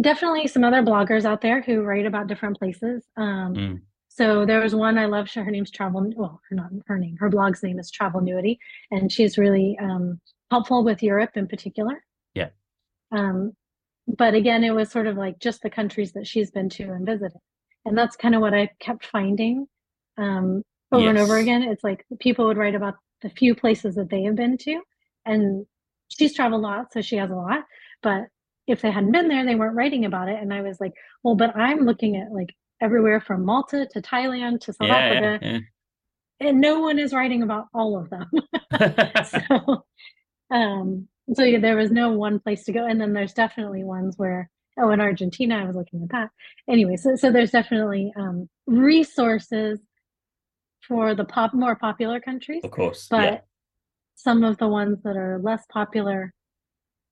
[0.00, 3.04] definitely some other bloggers out there who write about different places.
[3.16, 3.80] Um, mm.
[4.08, 5.28] So there was one I love.
[5.30, 6.12] Her name's Travel.
[6.14, 7.16] Well, her not her name.
[7.18, 8.58] Her blog's name is Travelnuity,
[8.92, 10.20] and she's really um,
[10.52, 12.00] helpful with Europe in particular.
[13.14, 13.52] Um,
[14.06, 17.06] but again, it was sort of like just the countries that she's been to and
[17.06, 17.38] visited.
[17.84, 19.66] And that's kind of what I kept finding
[20.18, 21.10] um, over yes.
[21.10, 21.62] and over again.
[21.62, 24.80] It's like people would write about the few places that they have been to.
[25.24, 25.66] And
[26.08, 27.64] she's traveled a lot, so she has a lot.
[28.02, 28.24] But
[28.66, 30.40] if they hadn't been there, they weren't writing about it.
[30.40, 34.60] And I was like, well, but I'm looking at like everywhere from Malta to Thailand
[34.62, 35.38] to South yeah, Africa.
[35.42, 36.48] Yeah, yeah.
[36.48, 38.30] And no one is writing about all of them.
[39.24, 39.84] so,
[40.50, 44.14] um, so yeah, there was no one place to go and then there's definitely ones
[44.16, 46.28] where oh in argentina i was looking at that
[46.68, 49.80] anyway so, so there's definitely um, resources
[50.86, 53.38] for the pop more popular countries of course but yeah.
[54.14, 56.32] some of the ones that are less popular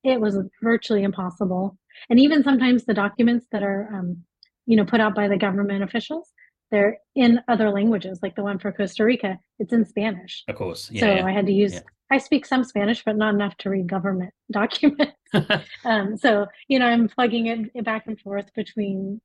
[0.05, 1.79] it was virtually impossible
[2.11, 4.23] and even sometimes the documents that are um,
[4.67, 6.29] you know put out by the government officials
[6.73, 10.91] they're in other languages like the one for costa rica it's in spanish of course
[10.91, 11.25] yeah, so yeah.
[11.25, 11.81] i had to use
[12.13, 15.15] I speak some Spanish, but not enough to read government documents.
[15.87, 19.19] um, so, you know, I'm plugging it back and forth between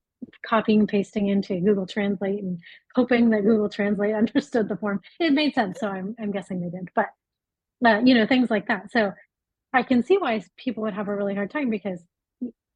[0.46, 2.60] copying and pasting into Google Translate and
[2.96, 5.02] hoping that Google Translate understood the form.
[5.20, 6.90] It made sense, so I'm, I'm guessing they did.
[6.96, 7.08] But,
[7.86, 8.90] uh, you know, things like that.
[8.92, 9.12] So
[9.74, 12.02] I can see why people would have a really hard time because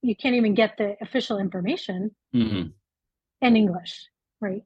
[0.02, 2.68] you can't even get the official information mm-hmm.
[3.42, 4.10] in English,
[4.41, 4.63] right?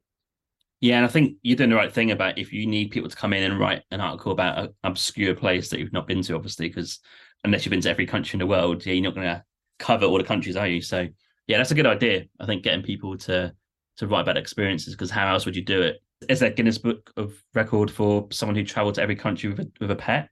[0.81, 3.15] Yeah, and I think you're doing the right thing about if you need people to
[3.15, 6.35] come in and write an article about an obscure place that you've not been to,
[6.35, 6.99] obviously, because
[7.43, 9.43] unless you've been to every country in the world, yeah, you're not going to
[9.79, 10.81] cover all the countries, are you?
[10.81, 11.07] So,
[11.47, 12.25] yeah, that's a good idea.
[12.39, 13.53] I think getting people to
[13.97, 16.01] to write about experiences, because how else would you do it?
[16.27, 19.59] Is there a Guinness Book of Record for someone who travelled to every country with
[19.59, 20.29] a, with a pet?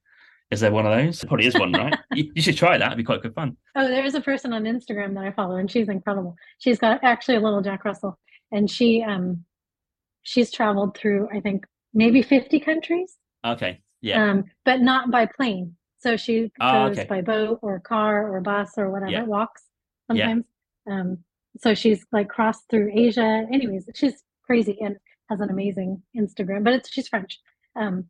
[0.52, 1.22] Is there one of those?
[1.22, 1.98] There probably is one, right?
[2.14, 2.86] you, you, should try that.
[2.88, 3.58] It'd be quite good fun.
[3.76, 6.36] Oh, there's a person on Instagram that I follow, and she's incredible.
[6.60, 8.20] She's got actually a little Jack Russell,
[8.54, 9.44] and she um
[10.22, 13.18] she's traveled through I think maybe 50 countries.
[13.46, 13.82] Okay.
[14.02, 14.32] Yeah.
[14.32, 15.76] Um, but not by plane.
[16.00, 17.08] So she oh, goes okay.
[17.08, 19.24] by boat or car or bus or whatever, yeah.
[19.24, 19.64] walks
[20.08, 20.46] sometimes.
[20.88, 20.94] Yeah.
[20.94, 21.18] Um,
[21.60, 23.46] so she's like crossed through Asia.
[23.54, 24.98] Anyways, she's crazy and
[25.30, 27.40] has an amazing Instagram, but it's she's French.
[27.76, 28.06] Um,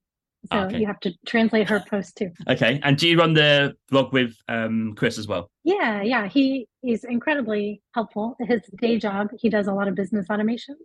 [0.51, 0.79] so Okay.
[0.79, 2.31] you have to translate her post too.
[2.49, 2.79] Okay.
[2.83, 5.49] And do you run the blog with um, Chris as well?
[5.63, 6.27] Yeah, yeah.
[6.27, 8.35] He is incredibly helpful.
[8.39, 10.75] His day job, he does a lot of business automation.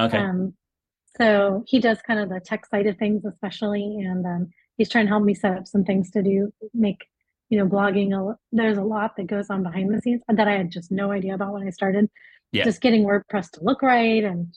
[0.00, 0.18] Okay.
[0.18, 0.54] Um,
[1.18, 4.48] so he does kind of the tech side of things, especially, and um,
[4.78, 7.04] he's trying to help me set up some things to do, make
[7.50, 8.14] you know blogging.
[8.14, 11.12] A, there's a lot that goes on behind the scenes that I had just no
[11.12, 12.08] idea about when I started.
[12.50, 12.64] Yeah.
[12.64, 14.56] Just getting WordPress to look right, and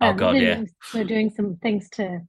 [0.00, 0.62] Oh, um, God, yeah.
[0.84, 2.20] So doing some things to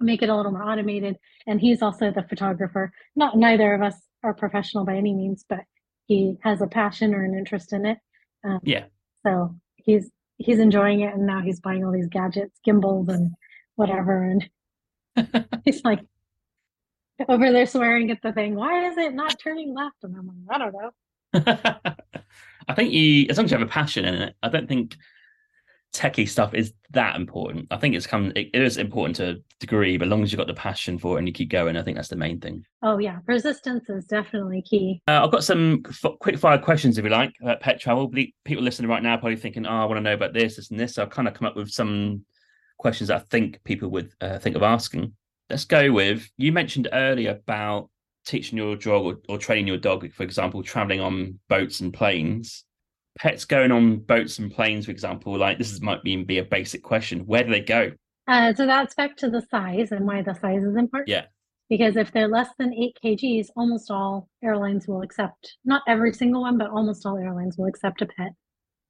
[0.00, 1.16] make it a little more automated.
[1.46, 2.92] And he's also the photographer.
[3.14, 5.60] Not neither of us are professional by any means, but
[6.06, 7.98] he has a passion or an interest in it.
[8.44, 8.84] Um, Yeah.
[9.24, 13.32] So he's he's enjoying it, and now he's buying all these gadgets, gimbals, and
[13.76, 14.22] whatever.
[14.22, 14.48] And
[15.64, 16.00] he's like
[17.28, 18.54] over there swearing at the thing.
[18.54, 19.96] Why is it not turning left?
[20.02, 21.94] And I'm like, I don't know.
[22.68, 24.96] I think you, as long as you have a passion in it, I don't think
[25.92, 27.66] techie stuff is that important.
[27.70, 30.32] I think it's come, it, it is important to a degree, but as long as
[30.32, 32.40] you've got the passion for it and you keep going, I think that's the main
[32.40, 32.64] thing.
[32.82, 35.02] Oh yeah, resistance is definitely key.
[35.08, 38.08] Uh, I've got some f- quick fire questions, if you like, about pet travel.
[38.08, 40.78] People listening right now probably thinking, oh, I want to know about this, this, and
[40.78, 40.94] this.
[40.94, 42.24] So I've kind of come up with some
[42.78, 45.12] questions that I think people would uh, think of asking.
[45.48, 47.90] Let's go with you mentioned earlier about
[48.24, 52.64] teaching your dog or, or training your dog, for example, traveling on boats and planes.
[53.18, 56.44] Pets going on boats and planes, for example, like this is, might even be a
[56.44, 57.20] basic question.
[57.26, 57.92] Where do they go?
[58.28, 61.08] Uh, so that's back to the size and why the size is important.
[61.08, 61.26] Yeah.
[61.68, 66.42] Because if they're less than eight kgs, almost all airlines will accept, not every single
[66.42, 68.32] one, but almost all airlines will accept a pet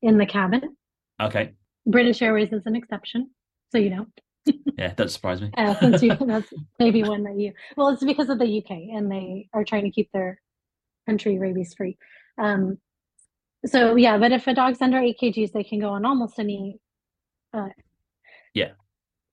[0.03, 0.77] in the cabin.
[1.21, 1.53] Okay.
[1.87, 3.31] British Airways is an exception.
[3.71, 4.07] So, you know,
[4.79, 5.51] Yeah, that surprised me.
[5.57, 9.11] uh, since you, that's maybe one that you, well, it's because of the UK and
[9.11, 10.41] they are trying to keep their
[11.07, 11.99] country rabies free.
[12.39, 12.79] Um,
[13.67, 16.79] so yeah, but if a dog's under eight kgs, they can go on almost any.
[17.53, 17.69] Uh,
[18.55, 18.73] Yeah.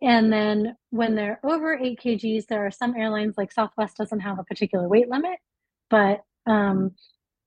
[0.01, 4.37] And then when they're over eight kgs, there are some airlines like Southwest doesn't have
[4.39, 5.39] a particular weight limit,
[5.89, 6.91] but um,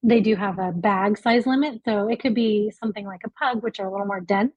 [0.02, 1.80] they do have a bag size limit.
[1.84, 4.54] So it could be something like a pug, which are a little more dense,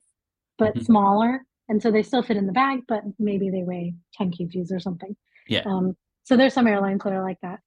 [0.58, 0.86] but Mhm.
[0.86, 1.46] smaller.
[1.70, 4.80] And so they still fit in the bag, but maybe they weigh 10 kgs or
[4.80, 5.16] something.
[5.48, 5.62] Yeah.
[5.66, 7.60] Um, so there's some airlines that are like that.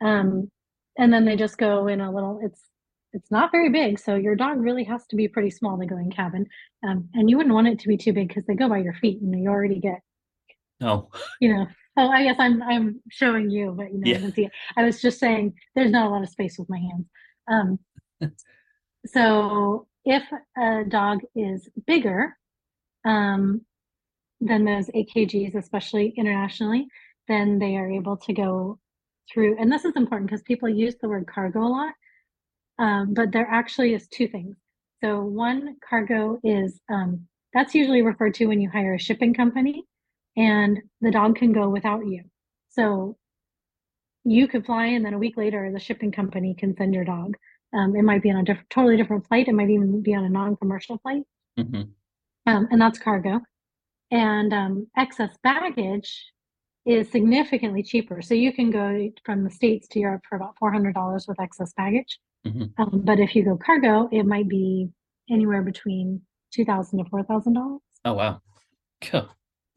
[0.00, 0.50] Um,
[0.98, 2.60] and then they just go in a little, it's
[3.12, 5.98] it's not very big, so your dog really has to be pretty small to go
[5.98, 6.46] in cabin.
[6.86, 8.94] Um, and you wouldn't want it to be too big because they go by your
[8.94, 10.00] feet and you already get,
[10.80, 11.08] Oh,
[11.40, 11.66] you know.
[11.98, 14.16] Oh, I guess I'm I'm showing you, but you know, Yeah.
[14.16, 14.52] you can see it.
[14.76, 17.06] I was just saying there's not a lot of space with my hands.
[17.48, 17.78] Um,
[19.06, 20.22] so if
[20.58, 22.36] a dog is bigger
[23.04, 23.60] um,
[24.40, 26.86] than those eight kgs, especially internationally,
[27.28, 28.78] then they are able to go
[29.32, 29.56] through.
[29.60, 31.92] And this is important because people use the word cargo a lot,
[32.78, 34.56] um, but there actually is two things.
[35.02, 39.84] So one cargo is um, that's usually referred to when you hire a shipping company,
[40.36, 42.22] and the dog can go without you.
[42.70, 43.16] So
[44.24, 47.36] you could fly, and then a week later, the shipping company can send your dog.
[47.74, 49.48] Um, it might be on a diff- totally different flight.
[49.48, 51.22] It might even be on a non-commercial flight,
[51.58, 51.88] mhm.
[52.46, 53.40] um, and that's cargo.
[54.10, 56.32] And um, excess baggage
[56.84, 58.20] is significantly cheaper.
[58.22, 61.40] So you can go from the states to Europe for about four hundred dollars with
[61.40, 62.18] excess baggage.
[62.46, 62.72] Mhm.
[62.78, 64.88] Um, but if you go cargo, it might be
[65.30, 67.80] anywhere between two thousand to four thousand dollars.
[68.04, 68.40] oh wow,
[69.00, 69.28] cool.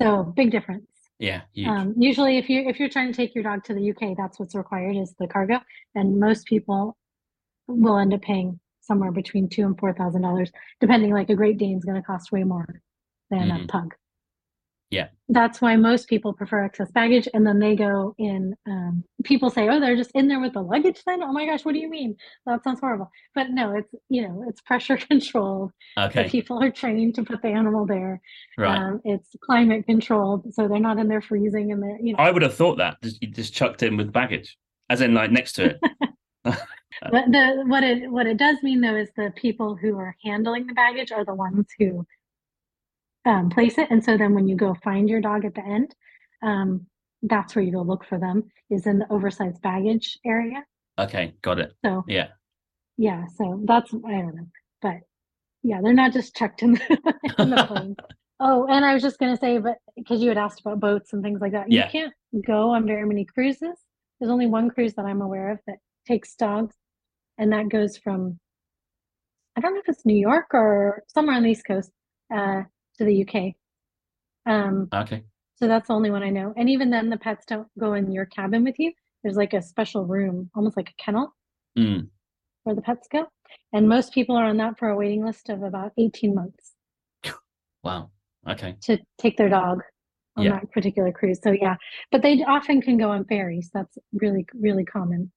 [0.01, 0.87] So big difference.
[1.19, 1.41] Yeah.
[1.67, 4.39] Um, usually, if you if you're trying to take your dog to the UK, that's
[4.39, 5.59] what's required is the cargo,
[5.93, 6.97] and most people
[7.67, 10.51] will end up paying somewhere between two and four thousand dollars,
[10.81, 11.13] depending.
[11.13, 12.81] Like a Great Dane's going to cost way more
[13.29, 13.67] than a Mhm.
[13.69, 13.93] pug.
[14.91, 15.07] Yeah.
[15.29, 18.55] that's why most people prefer excess baggage, and then they go in.
[18.67, 21.65] Um, people say, "Oh, they're just in there with the luggage." Then, oh my gosh,
[21.65, 22.15] what do you mean?
[22.45, 23.11] That sounds horrible.
[23.33, 25.71] But no, it's you know, it's pressure controlled.
[25.97, 28.21] The okay, people are trained to put the animal there.
[28.57, 28.77] right.
[28.77, 32.31] Um, it's climate controlled, so they're not in there freezing and they're, you know, I
[32.31, 34.57] would have thought that just, you just chucked in with baggage,
[34.89, 35.79] as in like next to it.
[36.45, 40.67] but the what it what it does mean though is the people who are handling
[40.67, 42.05] the baggage are the ones who
[43.25, 43.89] um, place it.
[43.91, 45.93] And so then when you go find your dog at the end,
[46.43, 46.85] um,
[47.23, 50.63] that's where you go look for them is in the oversized baggage area.
[50.99, 51.73] okay, got it.
[51.83, 52.27] So Yeah,
[52.97, 54.47] yeah, so that's I don't know,
[54.81, 54.95] but
[55.63, 57.95] yeah, they're not just checked in the, in the plane.
[58.41, 61.23] Oh, and I was just gonna say, but because you had asked about boats and
[61.23, 61.85] things like that, Yeah.
[61.85, 62.13] you can't
[62.45, 63.77] go on very many cruises.
[64.19, 66.75] There's only one cruise that I'm aware of that takes dogs,
[67.37, 68.37] and that goes from
[69.55, 71.91] I don't know if it's New York or somewhere on the East Coast
[72.29, 72.63] uh,
[72.97, 73.53] to the UK.
[74.45, 75.23] Um, okay.
[75.55, 76.53] so that's the only one I know.
[76.55, 78.91] And even then, the pets don't go in your cabin with you.
[79.23, 81.33] There's like a special room, almost like a kennel,
[81.77, 82.07] Mm,
[82.63, 83.25] where the pets go.
[83.73, 86.73] And most people are on that for a waiting list of about 18 months
[87.83, 88.11] Wow.
[88.47, 88.75] Okay.
[88.83, 89.81] to take their dog
[90.37, 90.51] on Yeah.
[90.59, 91.39] that particular cruise.
[91.43, 91.75] So yeah,
[92.11, 93.69] but they often can go on ferries.
[93.73, 95.31] That's really, really common.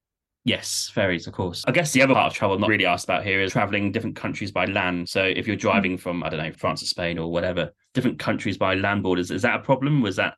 [0.45, 1.65] Yes, ferries, of course.
[1.67, 4.17] I guess the other part of travel not really asked about here is traveling different
[4.17, 5.09] countries by land.
[5.09, 8.57] So if you're driving from, I don't know, France to Spain or whatever, different countries
[8.57, 10.01] by land borders, is that a problem?
[10.01, 10.35] Was that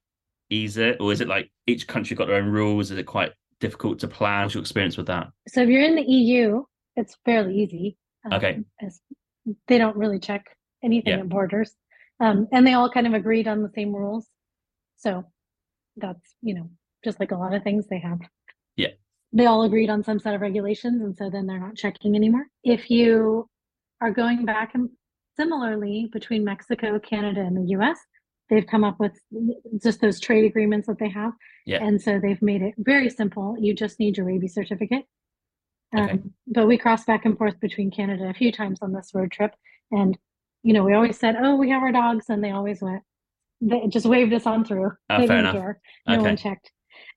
[0.48, 0.96] easier?
[0.98, 2.90] Or is it like each country got their own rules?
[2.90, 4.42] Is it quite difficult to plan?
[4.42, 5.28] What's your experience with that?
[5.48, 6.64] So if you're in the EU,
[6.96, 7.96] it's fairly easy.
[8.24, 8.60] um, Okay.
[8.82, 9.00] as
[9.68, 10.44] they don't really check
[10.82, 11.20] anything Yeah.
[11.20, 11.74] at borders.
[12.20, 14.28] Um, and they all kind of agreed on the same rules.
[14.96, 15.24] So
[15.96, 16.70] that's, you know,
[17.02, 18.18] just like a lot of things they have.
[18.76, 18.88] Yeah.
[19.32, 22.46] They all agreed on some set of regulations, and so then they're not checking anymore.
[22.64, 23.48] If you
[24.00, 24.90] are going back and
[25.36, 27.98] similarly between Mexico, Canada, and the US,
[28.48, 29.12] they've come up with
[29.82, 31.32] just those trade agreements that they have.
[31.64, 31.82] Yeah.
[31.84, 33.56] And so they've made it very simple.
[33.60, 35.04] You just need your rabies certificate.
[35.96, 36.12] Okay.
[36.12, 39.30] Um, but we crossed back and forth between Canada a few times on this road
[39.30, 39.54] trip.
[39.92, 40.18] And,
[40.64, 42.26] you know, we always said, oh, we have our dogs.
[42.28, 43.02] And they always went,
[43.60, 44.92] they just waved us on through.
[45.08, 45.54] Ah, they fair didn't enough.
[45.54, 45.80] care.
[46.08, 46.22] No Okay.
[46.22, 46.70] one checked.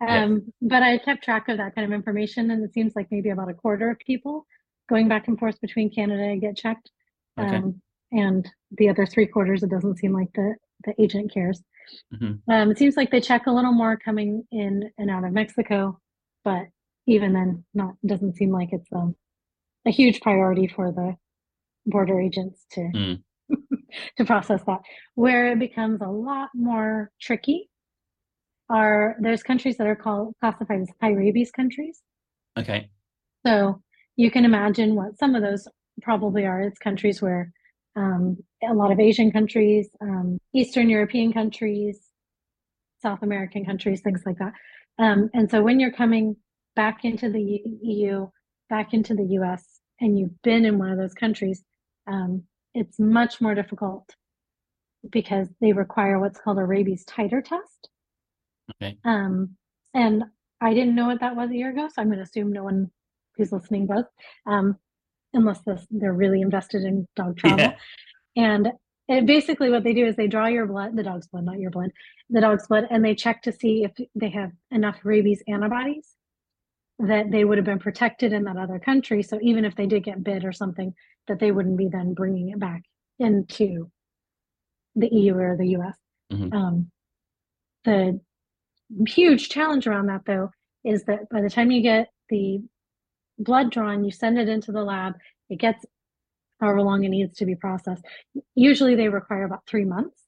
[0.08, 0.24] Yeah.
[0.24, 2.52] Um, But I kept track of that kind of information.
[2.52, 4.46] And it seems like maybe about a quarter of people
[4.90, 6.90] going back and forth between Canada get checked.
[7.40, 7.56] Okay.
[7.58, 11.62] Um, and the other three quarters, it doesn't seem like the, the agent cares.
[12.14, 12.40] Mhm.
[12.50, 16.00] Um, it seems like they check a little more coming in and out of Mexico,
[16.44, 16.68] but
[17.08, 19.16] even then, not doesn't seem like it's um,
[19.86, 21.16] a huge priority for the
[21.86, 23.24] border agents to Mm.
[24.18, 24.80] to process that.
[25.16, 27.70] Where it becomes a lot more tricky
[28.70, 32.02] are there's countries that are called classified as high rabies countries.
[32.58, 32.90] Okay.
[33.46, 33.82] So
[34.16, 35.68] you can imagine what some of those
[36.02, 36.62] probably are.
[36.62, 37.52] It's countries where
[37.96, 42.00] um, a lot of Asian countries, um, Eastern European countries,
[43.02, 44.54] South American countries, things like that.
[44.98, 46.36] Um, and so when you're coming
[46.76, 48.28] back into the EU,
[48.70, 49.64] back into the US,
[50.00, 51.64] and you've been in one of those countries,
[52.08, 54.16] um, it's much more difficult
[55.12, 57.90] because they require what's called a rabies titer test.
[58.82, 58.98] Okay.
[59.06, 59.56] Um,
[59.94, 60.24] and
[60.62, 62.64] I didn't know what that was a year ago, so I'm going to assume no
[62.64, 62.90] one
[63.36, 64.06] who's listening does,
[64.46, 64.78] um,
[65.34, 67.74] unless this, they're really invested in dog travel.
[68.36, 68.46] Yeah.
[68.56, 68.72] And
[69.08, 71.70] it, basically, what they do is they draw your blood, the dog's blood, not your
[71.70, 71.92] blood,
[72.32, 76.16] the dog's blood, and they check to see if they have enough rabies antibodies
[76.98, 79.22] that they would have been protected in that other country.
[79.22, 80.96] So even if they did get bit or something,
[81.28, 82.82] that they wouldn't be then bringing it back
[83.20, 83.92] into
[84.96, 85.98] the EU or the US.
[86.32, 86.54] Mhm.
[86.54, 86.92] Um,
[87.84, 88.20] the
[89.08, 90.52] huge challenge around that, though,
[90.84, 92.62] is that by the time you get the
[93.40, 95.14] blood drawn, you send it into the lab,
[95.50, 95.86] it gets
[96.60, 98.04] however long it needs to be processed.
[98.56, 100.22] Usually they require about three months.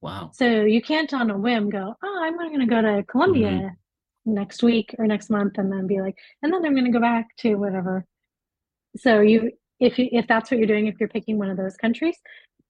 [0.00, 0.30] Wow.
[0.34, 4.34] So you can't on a whim go, oh, I'm going to go to Colombia mm-hmm.
[4.34, 7.00] next week or next month and then be like, and then I'm going to go
[7.00, 8.04] back to whatever.
[8.98, 11.76] So you, if you, if that's what you're doing, if you're picking one of those
[11.76, 12.16] countries,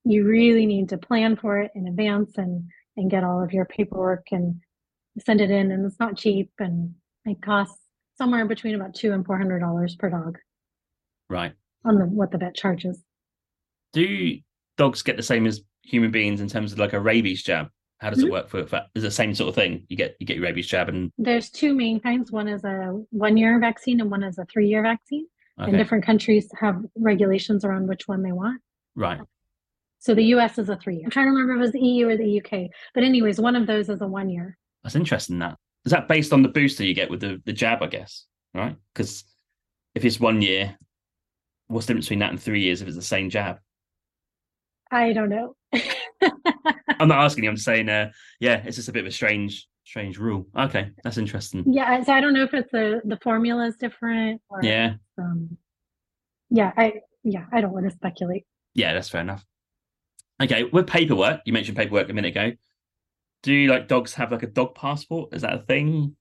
[0.05, 3.65] you really need to plan for it in advance and, and get all of your
[3.65, 4.61] paperwork and
[5.19, 5.71] send it in.
[5.71, 7.79] And it's not cheap and it costs
[8.19, 10.39] somewhere between about two and four hundred dollars per dog
[11.29, 11.53] Right.
[11.85, 13.03] on the what the vet charges.
[13.93, 14.39] Do
[14.77, 17.69] dogs get the same as human beings in terms of like a rabies jab?
[17.99, 18.27] How does Mhm.
[18.27, 19.87] it work for, for is it the same sort of thing?
[19.89, 22.31] You get you get your rabies jab and There's two main kinds.
[22.31, 25.27] One is a one year vaccine and one is a three year vaccine.
[25.59, 28.61] And different countries have regulations around which one they want.
[28.95, 29.23] Right.
[30.01, 31.05] So the US is a three year.
[31.07, 32.69] I'm trying to remember if it was the EU or the UK.
[32.93, 34.59] But anyways, one of those is a one year.
[34.87, 35.57] That's interesting that.
[35.85, 38.25] Is that based on the booster you get with the, the jab, I guess?
[38.55, 38.77] Right?
[38.95, 39.25] Because
[39.97, 40.79] if it's one year,
[41.67, 43.59] what's the difference between that and three years if it's the same jab?
[44.93, 45.57] I don't know.
[47.01, 49.67] I'm not asking you, I'm saying uh yeah, it's just a bit of a strange,
[49.83, 50.47] strange rule.
[50.57, 51.65] Okay, that's interesting.
[51.67, 55.57] yeah, so I don't know if it's the the formula is different or Yeah, um
[56.49, 58.45] yeah, I yeah, I don't want to speculate.
[58.75, 59.45] yeah, that's fair enough.
[60.41, 62.53] Okay, with paperwork, you mentioned paperwork a minute ago.
[63.47, 65.33] Do like dogs have like a dog passport?
[65.33, 66.17] Is that a thing?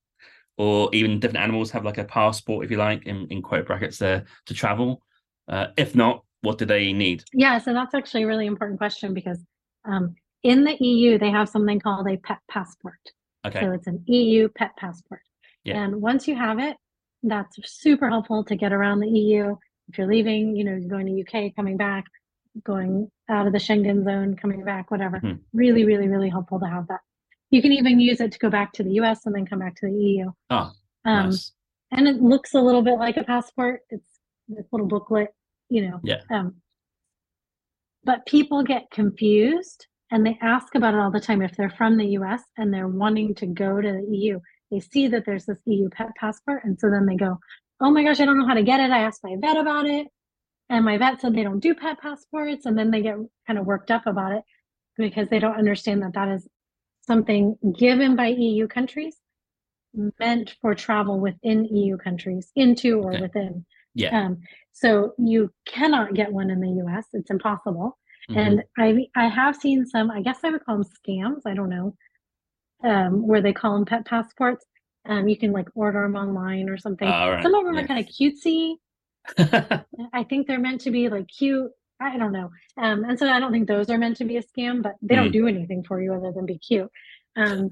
[0.57, 3.97] Or even different animals have like a passport, if you like, in, in quote brackets
[3.97, 5.02] there to travel?
[5.47, 7.23] Uh, if not, what do they need?
[7.33, 9.43] Yeah, so that's actually a really important question because
[9.85, 12.93] um in the EU they have something called a pet passport.
[13.43, 13.60] Okay.
[13.60, 15.21] So it's an EU pet passport.
[15.63, 15.83] Yeah.
[15.83, 16.77] And once you have it,
[17.23, 19.56] that's super helpful to get around the EU.
[19.89, 22.06] If you're leaving, you know, you're going to UK, coming back,
[22.63, 25.19] going out of the Schengen zone, coming back, whatever.
[25.19, 25.39] Mhm.
[25.54, 27.02] Really, really, really helpful to have that.
[27.52, 29.75] You can even use it to go back to the US and then come back
[29.77, 30.31] to the EU.
[30.50, 30.71] Oh,
[31.06, 31.54] Um, nice.
[31.91, 33.81] and it looks a little bit like a passport.
[33.89, 35.29] It's this little booklet,
[35.69, 36.00] you know.
[36.04, 36.21] Yeah.
[36.31, 36.56] Um,
[38.04, 41.98] but people get confused and they ask about it all the time if they're from
[41.98, 44.39] the US and they're wanting to go to the EU.
[44.71, 47.39] They see that there's this EU pet passport, and so then they go,
[47.79, 49.85] "Oh my gosh, I don't know how to get it." I asked my vet about
[49.85, 50.08] it.
[50.69, 53.15] And my vet said they don't do pet passports, and then they get
[53.46, 54.43] kind of worked up about it
[54.98, 56.48] because they don't understand that that is
[57.06, 59.17] something given by EU countries
[60.19, 63.21] meant for travel within EU countries, into or Okay.
[63.21, 63.65] within.
[63.93, 64.25] Yeah.
[64.25, 64.39] Um,
[64.73, 67.06] so you cannot get one in the US.
[67.13, 67.97] It's impossible.
[68.29, 68.37] Mhm.
[68.37, 71.41] And I I have seen some, I guess I would call them scams.
[71.45, 71.95] I don't know,
[72.83, 74.65] um, where they call them pet passports.
[75.06, 77.08] Um, you can like order them online or something.
[77.08, 78.75] Right, Some of them are kind of cutesy.
[80.13, 81.71] I think they're meant to be like cute.
[82.00, 82.50] I don't know.
[82.77, 85.15] Um, and so I don't think those are meant to be a scam, but they
[85.15, 85.33] don't Mm.
[85.33, 86.91] do anything for you other than be cute.
[87.35, 87.69] Um,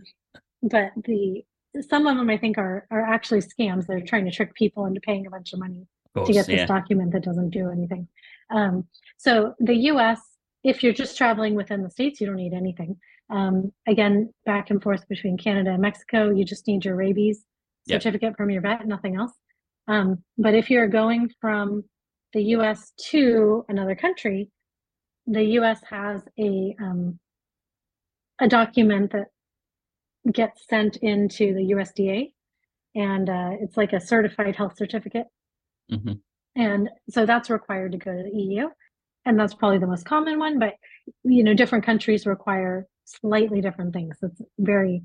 [0.62, 1.44] but the
[1.90, 3.88] some of them I think are are actually scams.
[3.88, 6.60] They're trying to trick people into paying a bunch of money of to get this
[6.60, 6.66] yeah.
[6.66, 8.08] document that doesn't do anything.
[8.52, 10.22] Um, so the US,
[10.64, 12.98] if you're just traveling within the states, you don't need anything.
[13.30, 17.44] Um, again, back and forth between Canada and Mexico, you just need your rabies
[17.88, 18.02] Yep.
[18.02, 19.34] certificate from your vet, nothing else.
[19.90, 21.84] Um, but if you're going from
[22.34, 24.50] the US to another country,
[25.28, 27.20] the US has a um,
[28.42, 29.28] a document that
[30.32, 32.34] gets sent into the USDA,
[32.96, 35.28] and uh, it's like a certified health certificate.
[35.92, 36.20] Mhm.
[36.56, 38.70] And so that's required to go to the EU.
[39.26, 40.76] And that's probably the most common one, but
[41.24, 44.18] you know, different countries require slightly different things.
[44.22, 45.04] It's very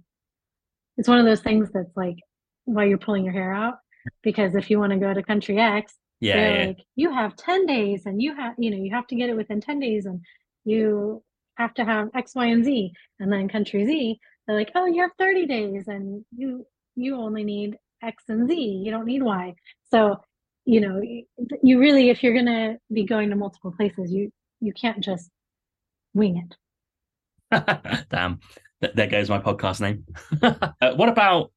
[0.96, 2.16] it's one of those things that's like
[2.64, 3.74] why you're pulling your hair out.
[4.22, 6.66] Because if you want to go to country X, Yeah, they're yeah.
[6.68, 9.36] like, you have 10 days and you have, you know, you have to get it
[9.36, 10.20] within 10 days and
[10.64, 11.22] you
[11.56, 12.92] have to have X, Y, and Z.
[13.20, 16.66] And then country Z, they're like, oh, you have 30 days and you
[16.96, 18.54] you only need X and Z.
[18.54, 19.54] You don't need Y.
[19.90, 20.16] So,
[20.64, 21.00] you know,
[21.62, 25.30] you really, if you're gonna be going to multiple places, you you can't just
[26.14, 26.48] wing
[27.50, 28.06] it.
[28.10, 28.40] Damn.
[28.80, 30.04] Th- There goes my podcast name.
[30.80, 31.52] Uh, what about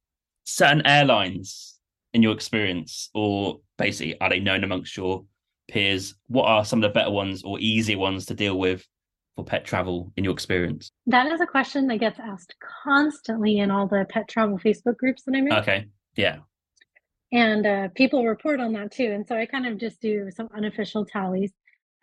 [0.46, 1.71] certain airlines
[2.14, 5.24] in your experience, or basically, are they known amongst your
[5.70, 6.16] peers?
[6.28, 8.86] What are some of the better ones or easier ones to deal with
[9.36, 10.92] for pet travel in your experience?
[11.08, 15.24] That is a question that gets asked constantly in all the pet travel Facebook groups
[15.24, 15.54] that I'm in.
[15.54, 15.86] Okay.
[16.18, 16.40] Yeah.
[17.32, 19.12] and uh, people report on that too.
[19.14, 21.54] And so I kind of just do some unofficial tallies.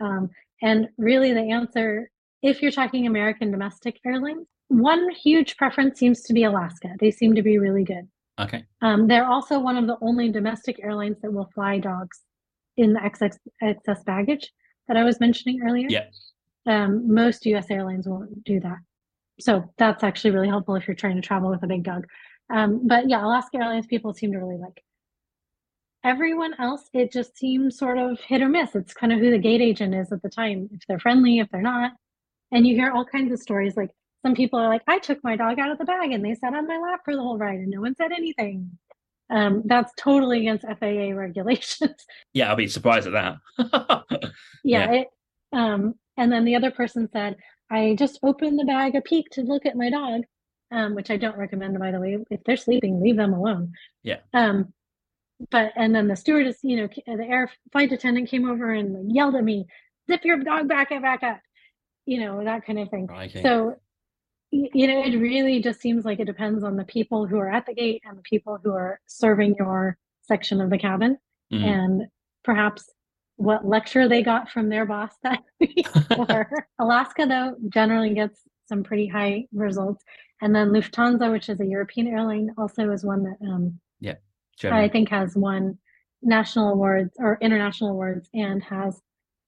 [0.01, 0.31] Um,
[0.63, 2.11] and really, the answer,
[2.43, 6.95] if you're talking American domestic airlines, one huge preference seems to be Alaska.
[7.01, 8.09] They seem to be really good.
[8.39, 8.65] Okay.
[8.83, 12.21] Um, they're also one of the only domestic airlines that will fly dogs
[12.77, 14.53] in the excess, excess baggage
[14.87, 15.89] that I was mentioning earlier.
[15.91, 16.07] Yeah.
[16.67, 18.79] Um, most US airlines won't do that.
[19.41, 22.07] So that's actually really helpful if you're trying to travel with a big dog.
[22.53, 24.83] Um, but yeah, Alaska Airlines people seem to really like.
[26.05, 28.75] Everyone else, it just seems sort of hit or miss.
[28.75, 31.49] It's kind of who the gate agent is at the time, if they're friendly, if
[31.51, 31.93] they're not.
[32.51, 33.77] And you hear all kinds of stories.
[33.77, 33.91] Like
[34.23, 36.55] some people are like, I took my dog out of the bag and they sat
[36.55, 38.79] on my lap for the whole ride and no one said anything.
[39.31, 42.07] Um, that's totally against FAA regulations.
[42.33, 43.37] Yeah, I'll be surprised at that.
[44.65, 44.93] yeah, Yeah.
[44.93, 45.09] It,
[45.53, 47.37] um, and then the other person said,
[47.71, 50.23] I just opened the bag a peek to look at my dog,
[50.73, 52.19] um, which I don't recommend, by the way.
[52.31, 53.73] If they're sleeping, leave them alone.
[54.03, 54.19] Yeah.
[54.35, 54.73] Um,
[55.51, 59.37] but and then the stewardess, you know, the air flight attendant came over and yelled
[59.37, 59.67] at me,
[60.11, 61.41] "Zip your dog back up, back up,"
[62.07, 63.07] you know, that kind of thing.
[63.43, 63.77] So,
[64.51, 67.67] you know, it really just seems like it depends on the people who are at
[67.67, 71.17] the gate and the people who are serving your section of the cabin
[71.53, 71.65] Mhm.
[71.65, 72.03] and
[72.45, 72.91] perhaps
[73.37, 75.87] what lecture they got from their boss that week.
[76.19, 80.03] or Alaska, though, generally gets some pretty high results.
[80.43, 83.79] And then Lufthansa, which is a European airline, also is one that um,
[84.73, 85.79] I think has won
[86.23, 89.01] national awards or international awards and has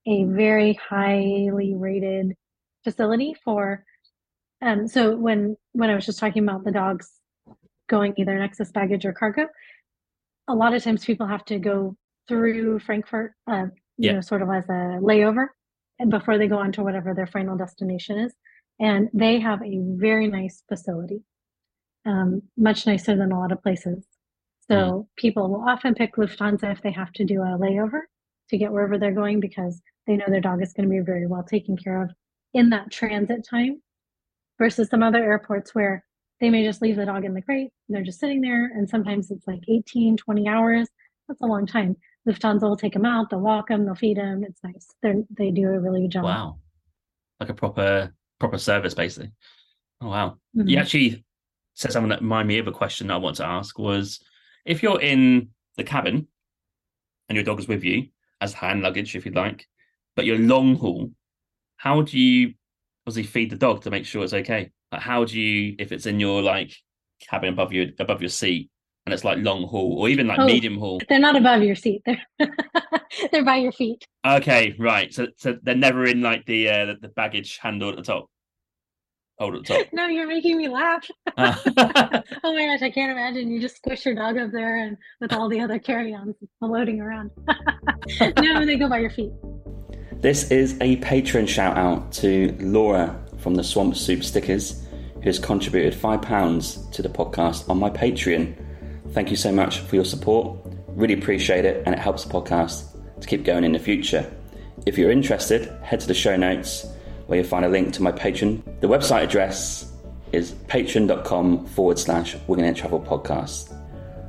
[0.07, 2.36] a very highly rated
[2.84, 3.84] facility for.
[4.62, 7.11] Um, so when when I was just talking about the dogs
[7.88, 9.46] going either in excess baggage or cargo,
[10.48, 11.96] a lot of times people have to go
[12.28, 14.12] through Frankfurt, uh, you Yeah.
[14.14, 15.48] know, sort of as a layover,
[15.98, 18.34] and before they go on to whatever their final destination is.
[18.78, 21.22] And they have a very nice facility,
[22.06, 24.06] um, much nicer than a lot of places.
[24.70, 28.02] So people will often pick Lufthansa if they have to do a layover
[28.50, 31.26] to get wherever they're going because they know their dog is going to be very
[31.26, 32.11] well taken care of
[32.54, 33.82] in that transit time
[34.61, 36.04] versus some other airports where
[36.40, 38.88] they may just leave the dog in the crate and they're just sitting there and
[38.88, 40.86] sometimes it's like 18 20 hours
[41.26, 41.96] that's a long time
[42.28, 45.50] lufthansa will take them out they'll walk them they'll feed them it's nice they they
[45.50, 46.58] do a really good job Wow.
[47.40, 49.32] Like a proper proper service, basically.
[50.02, 50.36] Oh wow.
[50.54, 50.68] Mhm.
[50.68, 51.24] You actually
[51.74, 54.20] said something that reminded me of a question that I want to ask was
[54.66, 55.48] if you're in
[55.78, 56.28] the cabin
[57.28, 58.08] and your dog is with you
[58.42, 59.66] as hand luggage, if you'd like,
[60.16, 61.11] but you're long haul,
[61.76, 62.52] how do you
[63.11, 64.70] obviously feed the dog to make sure it's okay?
[64.92, 66.72] Like how do you if it's in your like
[67.28, 68.70] cabin above your above your seat,
[69.06, 70.46] and it's like long haul or even like Oh.
[70.46, 71.00] medium haul.
[71.08, 72.02] They're not above your seat.
[72.06, 72.22] They're
[73.32, 74.04] they're by your feet.
[74.26, 75.12] Okay, right.
[75.12, 78.26] So so they're never in like the uh, the- the baggage handle at the top.
[79.38, 79.86] Hold at the top.
[79.92, 81.06] No, you're making me laugh.
[81.38, 81.62] Ah.
[82.44, 85.32] Oh my gosh, I can't imagine you just squish your dog up there and with
[85.32, 87.30] all the other carry-ons floating around.
[88.42, 89.30] no, they go by your feet.
[90.20, 95.38] This is a Patreon shout out to Laura from the Swamp Soup Stickers, who has
[95.38, 98.54] contributed £5 to the podcast on my Patreon.
[99.12, 100.58] Thank you so much for your support.
[100.88, 102.84] Really appreciate it, and it helps the podcast
[103.18, 104.30] to keep going in the future.
[104.84, 106.86] If you're interested, head to the show notes
[107.24, 108.62] where you'll find a link to my Patreon.
[108.82, 109.90] The website address
[110.32, 113.74] is patreon.com forward slash Winging It Travel Podcast.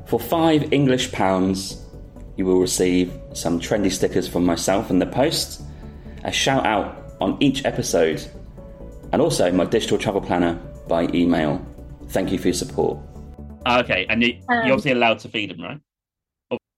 [0.07, 1.85] For five English pounds,
[2.37, 5.63] you will receive some trendy stickers from myself and the post,
[6.23, 8.25] a shout out on each episode,
[9.11, 10.53] and also my digital travel planner
[10.87, 11.65] by email.
[12.09, 12.97] Thank you for your support.
[13.67, 15.79] okay, and you, Um, you're obviously allowed to feed them, right?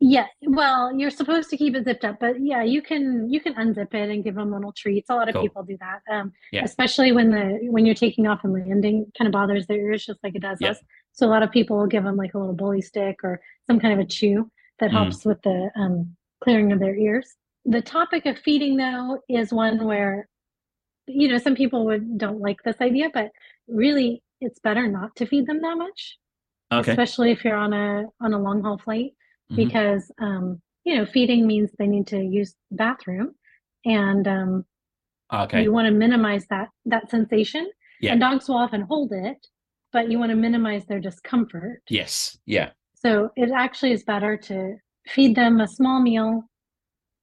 [0.06, 3.54] Yeah, well, you're supposed to keep it zipped up, but yeah, you can you can
[3.56, 5.10] unzip it and give them little treats.
[5.10, 5.44] A lot of Cool.
[5.44, 6.64] people do that, um, Yeah.
[6.66, 10.22] especially when the when you're taking off and landing, kind of bothers their ears just
[10.22, 10.72] like it does Yeah.
[10.72, 10.80] us.
[11.14, 13.80] So a lot of people will give them like a little bully stick or some
[13.80, 14.94] kind of a chew that Mm.
[14.94, 17.36] helps with the um, clearing of their ears.
[17.66, 20.28] The topic of feeding, though, is one where
[21.08, 23.30] you know some people would don't like this idea, but
[23.68, 26.18] really, it's better not to feed them that much,
[26.74, 26.92] Okay.
[26.92, 29.12] especially if you're on a on a long haul flight
[29.52, 29.56] Mhm.
[29.56, 33.36] because um, you know feeding means they need to use the bathroom
[33.86, 34.66] and um,
[35.32, 35.64] Okay.
[35.64, 37.70] you want to minimize that that sensation
[38.02, 38.12] Yeah.
[38.14, 39.48] and dogs will often hold it
[39.92, 42.38] but you want to minimize their discomfort Yes.
[42.46, 42.72] Yeah.
[42.96, 46.44] so it actually is better to feed them a small meal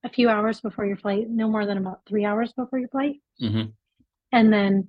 [0.04, 3.16] a few hours before your flight no more than about three hours before your flight
[3.38, 3.62] hmm
[4.32, 4.88] and then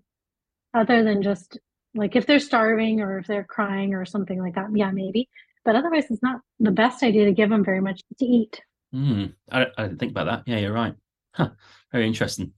[0.73, 1.59] other than just
[1.95, 5.27] like if they're starving or if they're crying or something like that yeah maybe
[5.65, 8.61] but otherwise it's not the best idea to give them very much to eat
[8.93, 9.33] Mm.
[9.51, 10.43] I, I didn't think about that.
[10.45, 10.93] Yeah, you're right.
[11.33, 11.49] Huh.
[11.91, 12.53] Very interesting.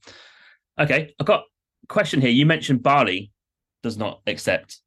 [0.78, 1.42] Okay, I've got
[1.84, 2.30] a question here.
[2.30, 3.30] You mentioned Bali
[3.82, 4.80] does not accept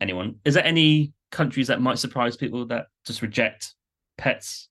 [0.00, 0.36] anyone.
[0.44, 3.74] Is there any countries that might surprise people that just reject
[4.18, 4.68] pets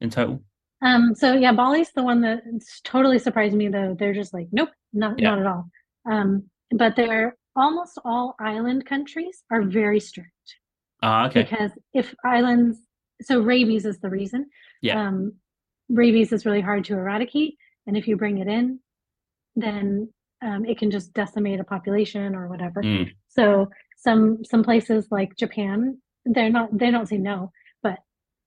[0.00, 0.42] in total?
[0.82, 2.42] Um, so yeah, Bali's the one that
[2.84, 3.96] totally surprised me though.
[3.98, 5.30] They're just like, nope, not Yeah.
[5.30, 5.70] not at all.
[6.10, 10.30] Um, but they're almost all island countries are very strict
[11.02, 11.42] Ah, okay.
[11.42, 12.78] because if islands,
[13.22, 14.46] so rabies is the reason.
[14.82, 15.00] Yeah.
[15.08, 15.32] Um,
[15.88, 17.56] rabies is really hard to eradicate,
[17.86, 18.78] and if you bring it in,
[19.56, 20.12] then
[20.42, 22.80] um, it can just decimate a population or whatever.
[22.82, 23.10] Mm.
[23.28, 27.50] So some some places like Japan, they're not they don't say no,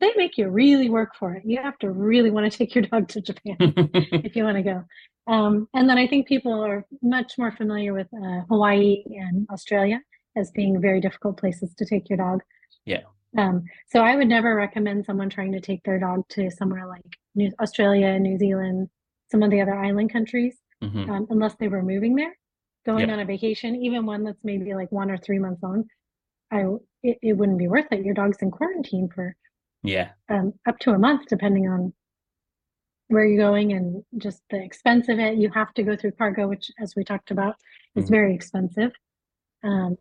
[0.01, 1.43] they make you really work for it.
[1.45, 3.55] You have to really want to take your dog to Japan
[4.27, 4.83] if you want to go.
[5.27, 10.01] Um, and then I think people are much more familiar with uh, Hawaii and Australia
[10.35, 12.41] as being very difficult places to take your dog.
[12.85, 13.03] Yeah.
[13.37, 17.03] Um, so I would never recommend someone trying to take their dog to somewhere like
[17.35, 18.89] New Australia, New Zealand,
[19.31, 21.07] some of the other island countries Mhm.
[21.09, 22.35] um, unless they were moving there,
[22.87, 23.13] going Yeah.
[23.13, 25.85] on a vacation, even one that's maybe like one or three months long.
[26.51, 26.65] I
[27.03, 28.03] it, it wouldn't be worth it.
[28.03, 29.35] Your dog's in quarantine for
[29.83, 30.09] Yeah.
[30.29, 31.93] um, up to a month, depending on
[33.07, 35.37] where you're going and just the expense of it.
[35.37, 37.55] You have to go through cargo, which, as we talked about,
[37.95, 38.09] is Mhm.
[38.09, 38.91] very expensive.
[39.63, 39.97] Um,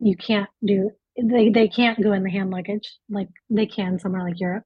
[0.00, 4.22] you can't do they they can't go in the hand luggage like they can somewhere
[4.22, 4.64] like Europe.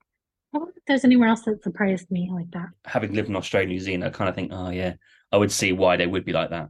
[0.53, 2.69] I wonder if there's anywhere else that surprised me like that.
[2.85, 4.95] Having lived in Australia, New Zealand, I kind of think, oh yeah,
[5.31, 6.69] I would see why they would be like that.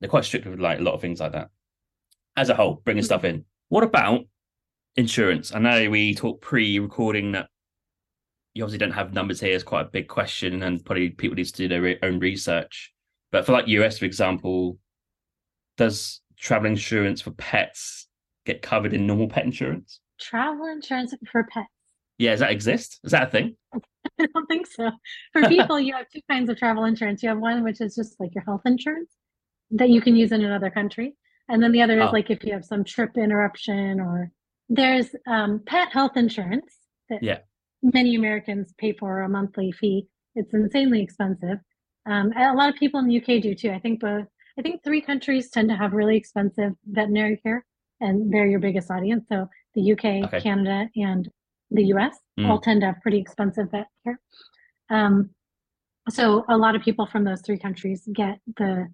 [0.00, 1.50] They're quite strict with like a lot of things like that.
[2.36, 3.06] As a whole, bringing Mhm.
[3.06, 3.44] stuff in.
[3.68, 4.26] What about
[4.96, 5.54] insurance?
[5.54, 7.48] I know we talked pre-recording that
[8.54, 9.54] you obviously don't have numbers here.
[9.54, 12.92] It's quite a big question, and probably people need to do their re- own research.
[13.32, 14.78] But for like US, for example,
[15.76, 18.06] does travel insurance for pets
[18.46, 20.00] get covered in normal pet insurance?
[20.20, 21.66] Travel insurance for pets.
[22.18, 23.00] Yeah, does that exist?
[23.02, 23.56] Is that a thing?
[24.20, 24.92] I don't think so.
[25.32, 27.24] For people, you have two kinds of travel insurance.
[27.24, 29.10] You have one which is just like your health insurance
[29.72, 31.16] that you can use in another country.
[31.48, 32.12] And then the other is Oh.
[32.12, 34.30] like if you have some trip interruption or
[34.68, 36.72] there's um, pet health insurance
[37.10, 37.38] that Yeah.
[37.82, 40.06] many Americans pay for a monthly fee.
[40.34, 41.58] It's insanely expensive.
[42.06, 43.70] Um, a lot of people in the UK do too.
[43.70, 44.26] I think both,
[44.58, 47.64] I think three countries tend to have really expensive veterinary care
[48.00, 49.26] and they're your biggest audience.
[49.28, 50.40] So the UK, Okay.
[50.40, 51.28] Canada, and
[51.70, 52.48] the US Mm.
[52.48, 54.20] all tend to have pretty expensive vet care.
[54.90, 55.30] Um,
[56.10, 58.88] so a lot of people from those three countries get the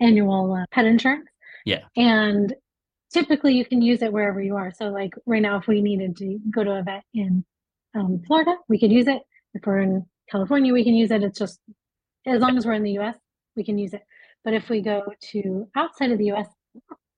[0.00, 1.28] annual uh, pet insurance.
[1.64, 1.84] Yeah.
[1.96, 2.54] And
[3.12, 4.72] typically you can use it wherever you are.
[4.72, 7.44] So like right now, if we needed to go to a vet in
[7.94, 9.22] um, Florida, we could use it.
[9.54, 11.22] If we're in California, we can use it.
[11.22, 11.60] It's just
[12.26, 13.16] as long as we're in the US,
[13.56, 14.02] we can use it.
[14.44, 15.02] But if we go
[15.32, 16.48] to outside of the US,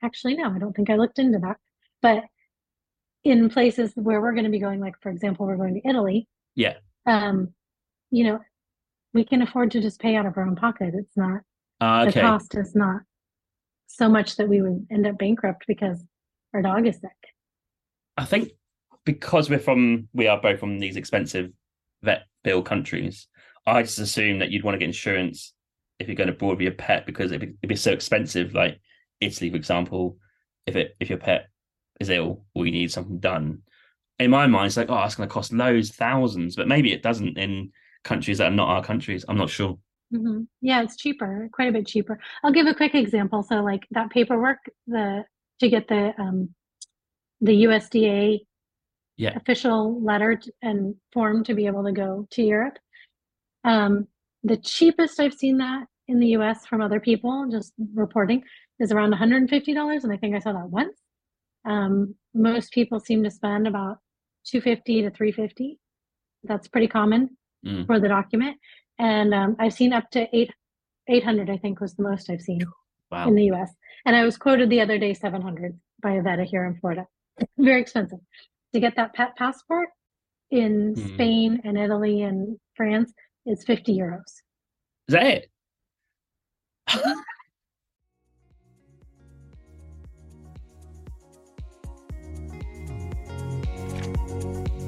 [0.02, 1.56] actually no, I don't think I looked into that.
[2.02, 2.24] But
[3.24, 6.26] in places where we're going to be going, like for example, we're going to Italy.
[6.54, 6.74] Yeah.
[7.06, 7.52] Um,
[8.10, 8.40] you know,
[9.12, 10.94] we can afford to just pay out of our own pocket.
[10.94, 11.40] It's not
[11.80, 13.02] Uh, the cost is not
[13.96, 16.04] so much that we would end up bankrupt because
[16.54, 17.10] our dog is sick.
[18.16, 18.50] I think
[19.04, 21.50] because we're from, we are both from these expensive
[22.02, 23.28] vet bill countries.
[23.66, 25.52] I just assume that you'd want to get insurance
[25.98, 28.54] if you're going abroad with your pet because it'd be, it'd be so expensive.
[28.54, 28.80] Like
[29.20, 30.16] Italy, for example,
[30.66, 31.48] if it if your pet
[32.00, 33.62] is ill or you need something done,
[34.18, 37.02] in my mind, it's like, oh, it's going to cost loads, thousands, but maybe it
[37.02, 37.70] doesn't in
[38.04, 39.24] countries that are not our countries.
[39.28, 39.78] I'm not sure.
[40.12, 42.18] Hmm Yeah, it's cheaper, quite a bit cheaper.
[42.42, 43.42] I'll give a quick example.
[43.42, 45.24] So, like that paperwork, the
[45.60, 46.54] to get the um,
[47.40, 48.40] the USDA
[49.16, 49.36] Yeah.
[49.36, 52.78] official letter t- and form to be able to go to Europe.
[53.64, 54.08] Um,
[54.44, 58.42] the cheapest I've seen that in the US from other people just reporting
[58.80, 60.98] is around $150, and I think I saw that once.
[61.66, 63.98] Um, most people seem to spend about
[64.46, 65.78] 250 to 350.
[66.44, 67.36] That's pretty common
[67.66, 67.86] Mm.
[67.86, 68.56] for the document.
[69.00, 70.52] And um, I've seen up to eight,
[71.08, 72.60] 800, I think was the most I've seen
[73.10, 73.26] Wow.
[73.26, 73.72] in the US.
[74.04, 77.06] And I was quoted the other day 700 by a vet here in Florida.
[77.58, 78.20] Very expensive.
[78.74, 79.88] To get that pet passport
[80.50, 81.06] in Hmm.
[81.14, 83.12] Spain and Italy and France,
[83.46, 84.42] is 50 euros.
[85.08, 85.50] Is that it?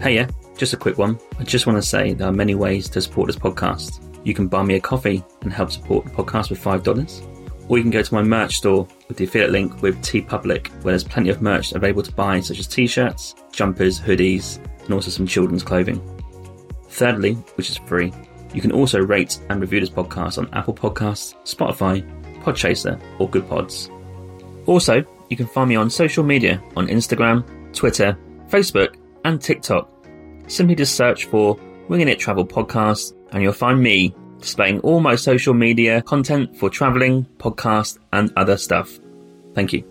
[0.01, 0.29] Hey, yeah,
[0.63, 1.19] just a quick one.
[1.41, 4.01] I just want to say there are many ways to support this podcast.
[4.23, 7.83] You can buy me a coffee and help support the podcast with $5, or you
[7.83, 11.31] can go to my merch store with the affiliate link with TeePublic, where there's plenty
[11.31, 15.65] of merch available to buy, such as t shirts, jumpers, hoodies, and also some children's
[15.65, 16.01] clothing.
[16.91, 18.13] Thirdly, which is free,
[18.55, 22.07] you can also rate and review this podcast on Apple Podcasts, Spotify,
[22.45, 23.91] Podchaser, or Good Pods.
[24.67, 27.45] Also, you can find me on social media on Instagram,
[27.75, 28.17] Twitter,
[28.49, 28.95] Facebook,
[29.25, 29.92] and TikTok.
[30.47, 35.15] Simply just search for Winging It Travel Podcast, and you'll find me displaying all my
[35.15, 38.99] social media content for traveling, podcast, and other stuff.
[39.55, 39.85] Thank you.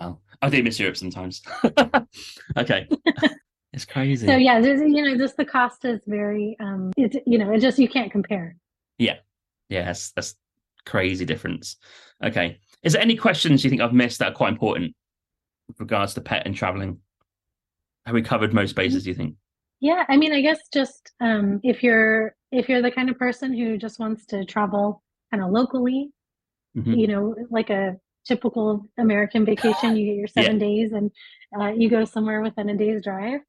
[0.00, 0.18] Wow.
[0.40, 1.42] I do miss Europe sometimes.
[2.56, 2.88] okay.
[3.72, 4.26] it's crazy.
[4.26, 7.60] So yeah, there's, you know, just the cost is very, um, it's, you know, it
[7.60, 8.56] just, you can't compare.
[9.72, 10.34] Yeah, that's that's
[10.84, 11.76] crazy difference.
[12.22, 14.94] Okay, is there any questions you think I've missed that are quite important
[15.66, 16.98] with regards to pet and traveling?
[18.06, 19.04] Have we covered most bases?
[19.04, 19.36] Do you think?
[19.80, 23.52] Yeah, I mean, I guess just um, if you're if you're the kind of person
[23.56, 26.10] who just wants to travel kind of locally,
[26.76, 26.98] Mhm.
[26.98, 31.10] you know, like a typical American vacation, you get your seven days and
[31.58, 33.40] uh, you go somewhere within a day's drive.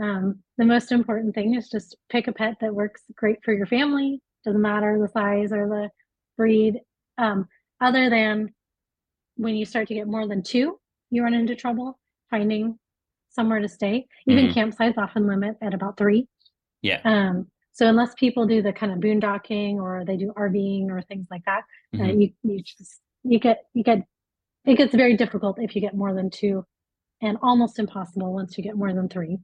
[0.00, 3.66] Um, the most important thing is just pick a pet that works great for your
[3.66, 4.20] family.
[4.44, 5.90] Doesn't matter the size or the
[6.36, 6.80] breed.
[7.18, 7.46] Um,
[7.80, 8.54] other than
[9.36, 10.78] when you start to get more than two,
[11.10, 11.98] you run into trouble
[12.30, 12.78] finding
[13.32, 14.06] somewhere to stay.
[14.26, 14.54] Even Mhm.
[14.54, 16.28] campsites often limit at about three.
[16.82, 17.00] Yeah.
[17.04, 21.26] Um, so unless people do the kind of boondocking or they do RVing or things
[21.30, 21.64] like that,
[21.94, 22.20] uh, Mhm.
[22.20, 24.06] you you just you get you get
[24.64, 26.64] it gets very difficult if you get more than two,
[27.20, 29.38] and almost impossible once you get more than three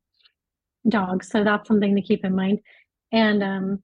[0.89, 1.28] dogs.
[1.28, 2.61] So that's something to keep in mind.
[3.12, 3.82] And um,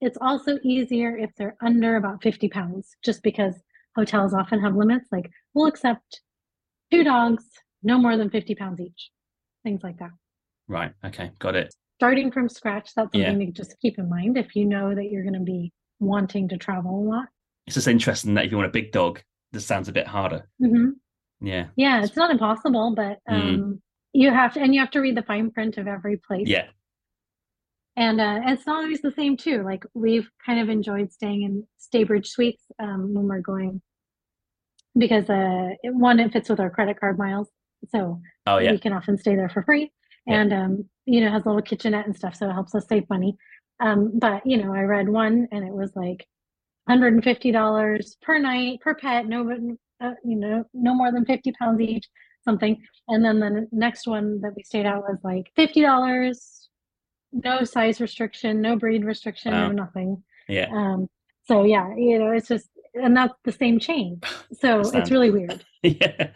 [0.00, 3.62] it's also easier if they're under about 50 pounds, just because
[3.96, 5.08] hotels often have limits.
[5.12, 6.20] Like we'll accept
[6.90, 7.44] two dogs,
[7.82, 9.10] no more than 50 pounds each,
[9.62, 10.10] things like that.
[10.68, 10.92] Right.
[11.04, 11.30] Okay.
[11.38, 11.74] Got it.
[11.96, 13.30] Starting from scratch, that's Yeah.
[13.30, 16.48] something to just keep in mind if you know that you're going to be wanting
[16.48, 17.26] to travel a lot.
[17.66, 19.20] It's just interesting that if you want a big dog,
[19.52, 20.48] this sounds a bit harder.
[20.60, 20.90] hmm
[21.40, 21.66] Yeah.
[21.76, 23.54] Yeah, it's not impossible, but Mm.
[23.54, 23.82] um,
[24.12, 26.46] you have to, and you have to read the fine print of every place.
[26.48, 26.68] Yeah.
[27.96, 29.62] And uh, it's not always the same too.
[29.64, 33.82] Like we've kind of enjoyed staying in Staybridge Suites um, when we're going
[34.96, 37.48] because uh, it, one, it fits with our credit card miles,
[37.88, 38.72] so Oh yeah.
[38.72, 39.92] we can often stay there for free,
[40.26, 40.40] Yeah.
[40.40, 43.08] and um, you know has a little kitchenette and stuff, so it helps us save
[43.10, 43.36] money.
[43.80, 46.26] Um, but you know, I read one and it was like
[46.90, 49.48] $150 per night per pet, no,
[50.00, 52.06] uh, you know, no more than 50 pounds each,
[52.44, 52.76] something.
[53.08, 56.68] And then the next one that we stayed at was like $50,
[57.32, 59.68] no size restriction, no breed restriction, Wow.
[59.68, 60.22] no nothing.
[60.48, 60.68] Yeah.
[60.72, 61.08] Um,
[61.46, 64.20] so yeah, you know, it's just, and that's the same chain.
[64.60, 65.64] So it's really weird.
[65.82, 66.30] yeah.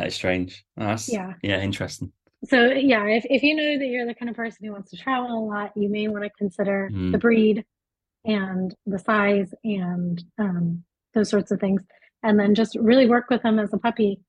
[0.00, 0.64] That's strange.
[0.78, 1.34] Oh, That's Yeah.
[1.42, 1.60] Yeah.
[1.60, 2.12] Interesting.
[2.44, 4.96] So yeah, if, if you know that you're the kind of person who wants to
[4.96, 7.12] travel a lot, you may want to consider Mm.
[7.12, 7.64] the breed
[8.24, 10.82] and the size and um,
[11.14, 11.82] those sorts of things.
[12.22, 14.20] And then just really work with them as a puppy.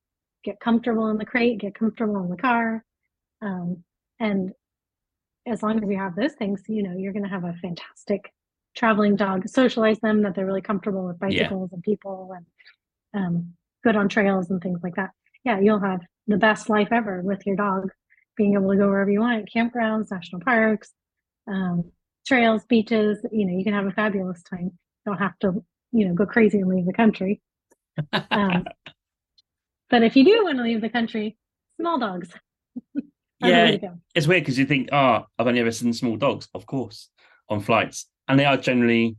[0.44, 2.84] Get comfortable in the crate, get comfortable in the car.
[3.42, 3.84] Um,
[4.20, 4.52] and
[5.48, 8.32] as long as you have those things, you know, you're going to have a fantastic
[8.76, 9.48] traveling dog.
[9.48, 11.44] Socialize them that they're really comfortable with Yeah.
[11.44, 12.46] bicycles and people and
[13.14, 13.54] um,
[13.84, 15.12] good on trails and things like that.
[15.44, 17.90] Yeah, you'll have the best life ever with your dog,
[18.38, 20.92] being able to go wherever you want, campgrounds, national parks,
[21.48, 21.92] um,
[22.26, 23.20] trails, beaches.
[23.32, 24.72] You know, you can have a fabulous time.
[25.06, 27.42] You don't have to, you know, go crazy and leave the country.
[28.14, 28.66] Um,
[29.90, 31.38] but if you do want to leave the country,
[31.80, 32.30] small dogs.
[32.96, 33.02] are
[33.42, 36.48] the way Yeah, it's weird because you think, oh, I've only ever seen small dogs,
[36.54, 37.10] of course,
[37.50, 39.18] on flights, and they are generally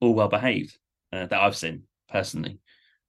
[0.00, 0.78] all well behaved
[1.12, 2.58] uh, that I've seen personally.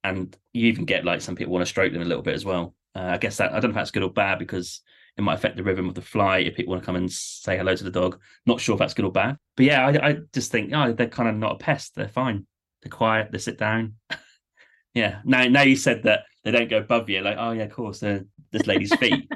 [0.09, 2.45] And you even get like some people want to stroke them a little bit as
[2.45, 2.75] well.
[2.95, 4.81] Uh, I guess that I don't know if that's good or bad because
[5.17, 7.57] it might affect the rhythm of the flight if people want to come and say
[7.57, 8.19] hello to the dog.
[8.45, 9.37] Not sure if that's good or bad.
[9.55, 11.95] But yeah, I, I just think, oh, they're kind of not a pest.
[11.95, 12.45] They're fine.
[12.81, 13.31] They're quiet.
[13.31, 13.95] They sit down.
[14.93, 15.21] yeah.
[15.25, 17.21] Now, now you said that they don't go above you.
[17.21, 19.29] Like, oh yeah, of course, they're this lady's feet.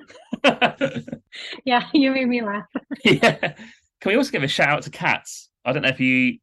[1.66, 2.66] Yeah, you made me laugh.
[3.06, 3.54] yeah.
[4.02, 5.50] Can we also give a shout out to cats?
[5.66, 6.40] I don't know if you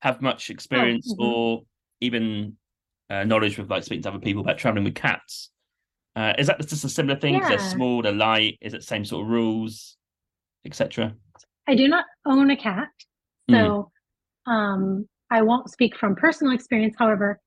[0.00, 1.24] have much experience mhm.
[1.24, 1.62] or
[2.00, 2.56] even
[3.10, 5.50] uh, knowledge with like speaking to other people about traveling with cats.
[6.16, 7.38] Uh, is that just a similar thing?
[7.40, 8.56] 'Cause They're small, they're light.
[8.60, 9.96] Is it same sort of rules,
[10.64, 11.14] etc.?
[11.68, 12.88] I do not own a cat,
[13.50, 13.90] so
[14.46, 16.94] um, I won't speak from personal experience.
[16.98, 17.40] However,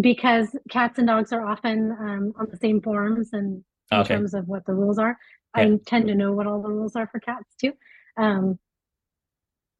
[0.00, 4.14] because cats and dogs are often um, on the same forums and in Okay.
[4.14, 5.16] terms of what the rules are,
[5.54, 7.72] I tend to know what all the rules are for cats too.
[8.18, 8.58] Um,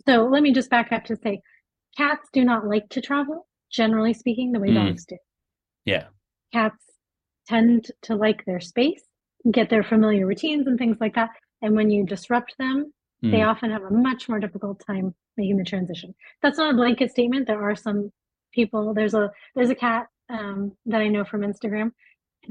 [0.07, 1.43] so let me just back up to say,
[1.97, 4.87] cats do not like to travel, generally speaking, the way Mm.
[4.87, 5.17] dogs do.
[5.85, 6.09] Yeah.
[6.53, 6.85] Cats
[7.47, 9.03] tend to like their space,
[9.51, 11.31] get their familiar routines and things like that.
[11.63, 12.93] And when you disrupt them,
[13.23, 13.49] they Mm.
[13.49, 16.15] often have a much more difficult time making the transition.
[16.43, 17.47] That's not a blanket statement.
[17.47, 18.13] There are some
[18.53, 18.95] people.
[18.95, 21.93] There's a there's a cat um, that I know from Instagram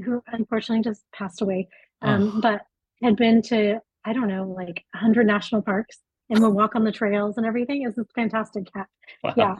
[0.04, 1.68] who unfortunately just passed away,
[2.02, 2.40] um, Oh.
[2.40, 2.66] but
[3.02, 6.00] had been to I don't know like 100 national parks
[6.30, 7.82] and would walk on the trails and everything.
[7.84, 8.88] Is this fantastic cat?
[9.22, 9.34] Wow.
[9.36, 9.56] Yeah,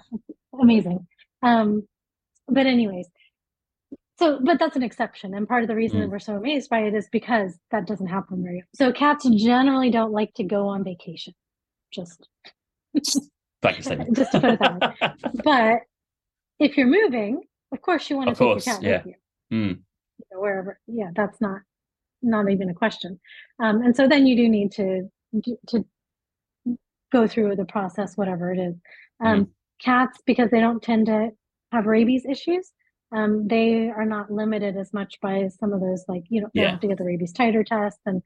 [0.60, 1.06] amazing.
[1.42, 1.86] Um,
[2.48, 3.06] but anyways,
[4.18, 6.10] so but that's an exception, and part of the reason that Mm.
[6.10, 8.64] we're so amazed by it is because that doesn't happen very.
[8.74, 11.34] So cats generally don't like to go on vacation.
[11.92, 12.28] Just
[12.94, 13.12] just
[13.62, 15.14] to put it that way.
[15.44, 15.80] But
[16.58, 18.96] if you're moving, of course you want to Of take course, your cat yeah.
[18.98, 19.68] with you, Mm.
[20.18, 20.80] you know, wherever.
[20.86, 21.60] Yeah, that's not
[22.22, 23.20] not even a question.
[23.62, 25.08] Um, and so then you do need to
[25.68, 25.84] to
[27.12, 28.74] go through the process, whatever it is.
[29.20, 29.50] Um, Mm-hmm.
[29.80, 31.30] Cats, because they don't tend to
[31.72, 32.72] have rabies issues,
[33.12, 36.70] um, they are not limited as much by some of those, like you know, Yeah.
[36.72, 38.22] have to get the rabies titer test, and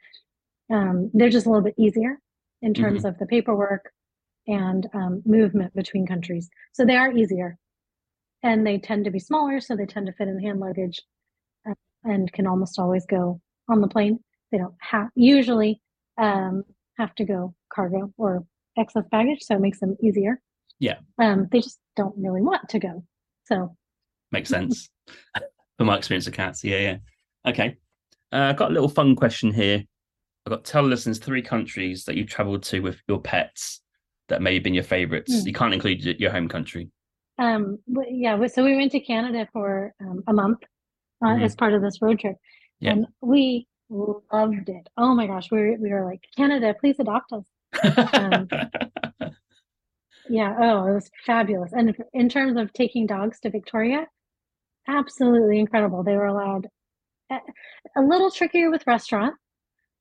[0.72, 2.18] um, they're just a little bit easier
[2.62, 3.08] in terms Mm-hmm.
[3.08, 3.92] of the paperwork
[4.46, 6.48] and um, movement between countries.
[6.72, 7.58] So they are easier,
[8.42, 11.00] and they tend to be smaller, so they tend to fit in hand luggage,
[11.68, 11.74] uh,
[12.04, 14.18] and can almost always go on the plane.
[14.50, 15.80] They don't have usually
[16.18, 16.64] um,
[16.98, 18.44] have to go cargo or
[18.78, 20.40] excess baggage, so it makes them easier.
[20.82, 20.96] Yeah.
[21.20, 23.04] Um, they just don't really want to go.
[23.44, 23.76] So
[24.32, 24.90] Makes sense.
[25.78, 26.64] For my experience of cats.
[26.64, 26.96] Yeah, yeah.
[27.50, 27.76] Okay.
[28.32, 29.84] Uh, I've got a little fun question here.
[30.44, 33.80] I've got tell listeners three countries that you've traveled to with your pets
[34.28, 35.32] that may have been your favorites.
[35.42, 35.46] Hmm.
[35.46, 36.90] You can't include your home country.
[37.38, 37.78] um,
[38.08, 40.58] yeah, so we went to Canada for um, a month
[41.24, 41.44] uh, Mhm.
[41.44, 42.36] as part of this road trip,
[42.80, 42.92] Yeah.
[42.92, 44.88] and we loved it.
[44.96, 47.46] Oh my gosh, we were, we were like, Canada, please adopt us.
[48.14, 48.48] Um,
[50.28, 51.72] Yeah, oh, it was fabulous.
[51.72, 54.06] And in terms of taking dogs to Victoria,
[54.88, 56.02] absolutely incredible.
[56.02, 56.68] They were allowed
[57.30, 57.38] a,
[57.96, 59.38] a little trickier with restaurants.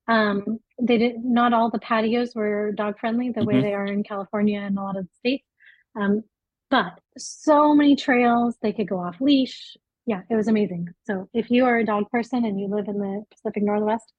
[0.07, 3.61] Um, they did not all the patios were dog friendly the way Mhm.
[3.63, 5.47] they are in California and a lot of the states.
[5.95, 6.23] Um,
[6.69, 9.77] but so many trails, they could go off leash.
[10.07, 10.89] Yeah, it was amazing.
[11.05, 14.13] So if you are a dog person and you live in the Pacific Northwest,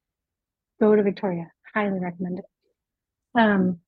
[0.81, 1.53] go to Victoria.
[1.75, 2.47] Highly recommend it.
[3.35, 3.82] Um,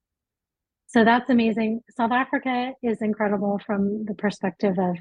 [0.95, 1.81] so that's amazing.
[1.91, 4.97] South Africa is incredible from the perspective of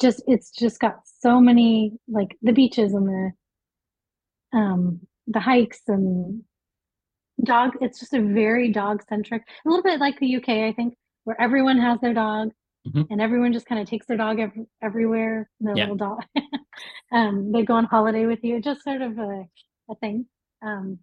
[0.00, 6.42] just it's just got so many like the beaches and the um the hikes and
[7.44, 10.94] dog it's just a very dog centric a little bit like the UK I think
[11.22, 12.50] where everyone has their dog
[12.88, 13.06] Mhm.
[13.10, 15.82] and everyone just kind of takes their dog ev- everywhere their Yeah.
[15.84, 16.24] little dog
[17.12, 19.46] um they go on holiday with you just sort of a,
[19.90, 20.26] a thing
[20.62, 20.98] um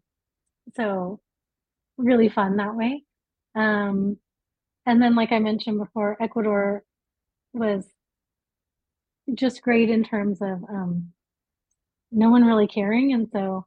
[0.76, 1.22] so
[1.98, 3.04] really fun that way
[3.56, 4.18] um
[4.86, 6.84] and then like I mentioned before Ecuador
[7.54, 7.86] was
[9.34, 11.12] just great in terms of um
[12.12, 13.66] no one really caring and so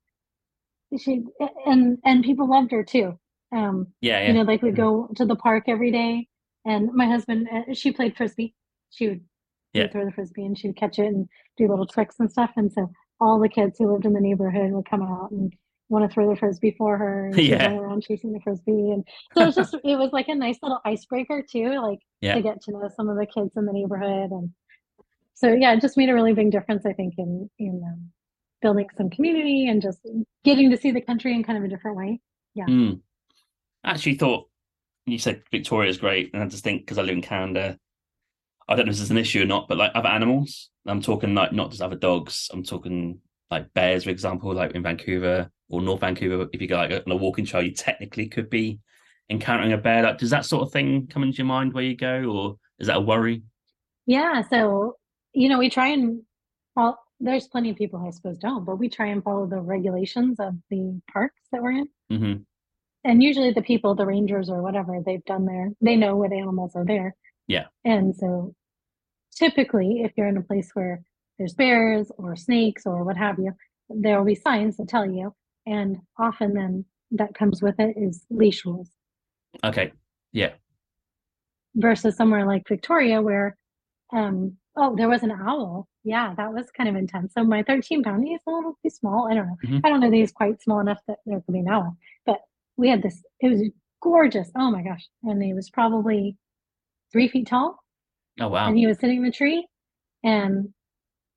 [0.99, 1.25] she
[1.67, 3.19] and and people loved her too
[3.55, 4.29] um yeah, yeah.
[4.29, 4.77] you know like we'd Mhm.
[4.77, 6.29] go to the park every day
[6.65, 8.55] and my husband uh, she played frisbee
[8.91, 9.21] she would,
[9.75, 9.83] Yeah.
[9.85, 12.73] would throw the frisbee and she'd catch it and do little tricks and stuff and
[12.73, 15.53] so all the kids who lived in the neighborhood would come out and
[15.89, 17.67] want to throw the frisbee for her and Yeah.
[17.67, 20.59] run around chasing the frisbee and so it was just it was like a nice
[20.63, 22.35] little icebreaker too like Yeah.
[22.35, 24.51] to get to know some of the kids in the neighborhood and
[25.35, 28.11] so yeah it just made a really big difference i think in in um,
[28.61, 30.01] building some community and just
[30.45, 32.21] getting to see the country in kind of a different way.
[32.55, 32.67] Yeah.
[32.67, 33.01] Mm.
[33.85, 34.49] I actually thought
[35.07, 37.79] you said Victoria's great, and I just think because I live in Canada,
[38.69, 41.01] I don't know if this is an issue or not, but like other animals, I'm
[41.01, 42.49] talking like not just other dogs.
[42.53, 43.21] I'm talking
[43.51, 46.49] like bears, for example, like in Vancouver or North Vancouver.
[46.53, 48.81] If you go like on a walking trail, you technically could be
[49.31, 50.03] encountering a bear.
[50.03, 52.87] Like, does that sort of thing come into your mind where you go, or is
[52.87, 53.43] that a worry?
[54.07, 54.43] Yeah.
[54.49, 54.97] So
[55.33, 56.23] you know, we try and
[56.75, 60.39] well, there's plenty of people I suppose don't, but we try and follow the regulations
[60.41, 61.89] of the parks that we're in.
[62.11, 62.43] Mm-hmm.
[63.05, 66.73] And usually the people, the rangers or whatever, they've done their, they know what animals
[66.75, 67.15] are there.
[67.47, 67.67] Yeah.
[67.85, 68.55] And so
[69.35, 71.03] typically, if you're in a place where
[71.39, 73.53] there's bears or snakes or what have you,
[73.89, 75.33] there will be signs that tell you.
[75.67, 78.91] And often then that comes with it is leash rules.
[79.65, 79.93] Okay.
[80.33, 80.53] Yeah.
[81.75, 83.57] Versus somewhere like Victoria where,
[84.13, 85.87] um, oh, there was an owl.
[86.05, 87.35] Yeah, that was kind of intense.
[87.35, 89.29] So my 13 pound, he's a little too small.
[89.31, 89.57] I don't know.
[89.65, 89.81] Mhm.
[89.85, 91.97] I don't know that he's quite small enough that there could be an owl.
[92.27, 92.41] But
[92.77, 93.63] we had this, it was
[94.03, 94.51] gorgeous.
[94.57, 95.07] Oh my gosh.
[95.23, 96.37] And he was probably
[97.13, 97.79] three feet tall.
[98.41, 98.69] Oh wow.
[98.69, 99.67] and he was sitting in the tree
[100.23, 100.73] and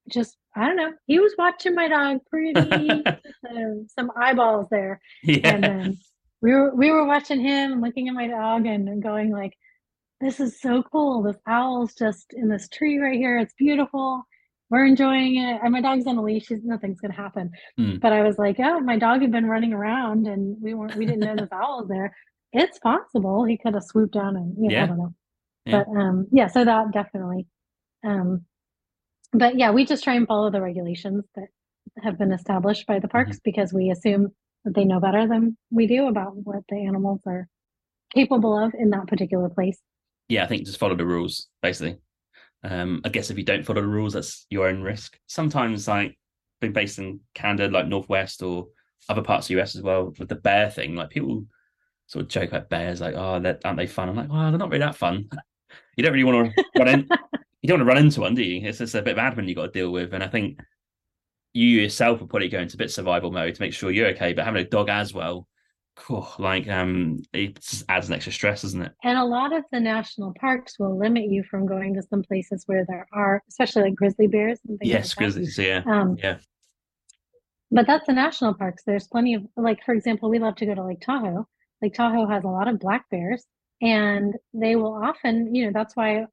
[0.10, 0.92] just I don't know.
[1.08, 3.14] He was watching my dog pretty uh,
[3.88, 5.00] some eyeballs there.
[5.24, 5.40] yeah.
[5.56, 5.98] And then
[6.42, 9.54] we were we were watching him looking at my dog and going like,
[10.20, 11.22] This is so cool.
[11.24, 13.38] This owl's just in this tree right here.
[13.38, 14.24] It's beautiful.
[14.70, 15.60] We're enjoying it.
[15.62, 16.50] And my dog's on a leash.
[16.64, 17.52] Nothing's gonna happen.
[17.78, 17.98] Hmm.
[18.02, 21.06] But I was like, Oh, my dog had been running around and we weren't we
[21.06, 22.16] didn't know this owl was there.
[22.54, 24.84] It's possible he could have swooped down and you know, Yeah.
[24.84, 25.14] I don't know
[25.66, 25.84] Yeah.
[25.86, 27.48] but um yeah so that definitely
[28.04, 28.46] um
[29.34, 31.48] but yeah we just try and follow the regulations that
[32.04, 34.30] have been established by the parks because we assume
[34.64, 37.48] that they know better than we do about what the animals are
[38.14, 39.80] capable of in that particular place
[40.32, 41.98] yeah, I think just follow the rules, basically.
[42.64, 45.20] Um, I guess if you don't follow the rules, that's your own risk.
[45.28, 46.18] Sometimes, like
[46.62, 48.68] being based in Canada, like Northwest or
[49.10, 51.46] other parts of the US as well, with the bear thing, like people
[52.08, 54.08] sort of joke about bears, like, oh, that aren't they fun?
[54.08, 55.28] I'm like, well, they're not really that fun.
[55.98, 57.10] you don't really want to run in,
[57.62, 58.68] you don't want to run into one, do you?
[58.68, 60.60] It's just a bit of admin you got to deal with, and I think
[61.54, 64.34] you yourself will probably go into a bit survival mode to make sure you're okay.
[64.34, 65.48] But having a dog as well,
[65.96, 68.94] cool, like um, it just adds an extra stress, doesn't it?
[69.04, 72.64] and a lot of the national parks will limit you from going to some places
[72.66, 76.38] where there are especially like grizzly bears and things Yes, like grizzlies, yeah, um yeah.
[77.74, 78.84] But that's the national parks.
[78.86, 81.48] There's plenty of, like, for example, we love to go to Lake Tahoe.
[81.82, 83.46] Lake Tahoe has a lot of black bears,
[83.82, 86.26] and they will often, you know, that's why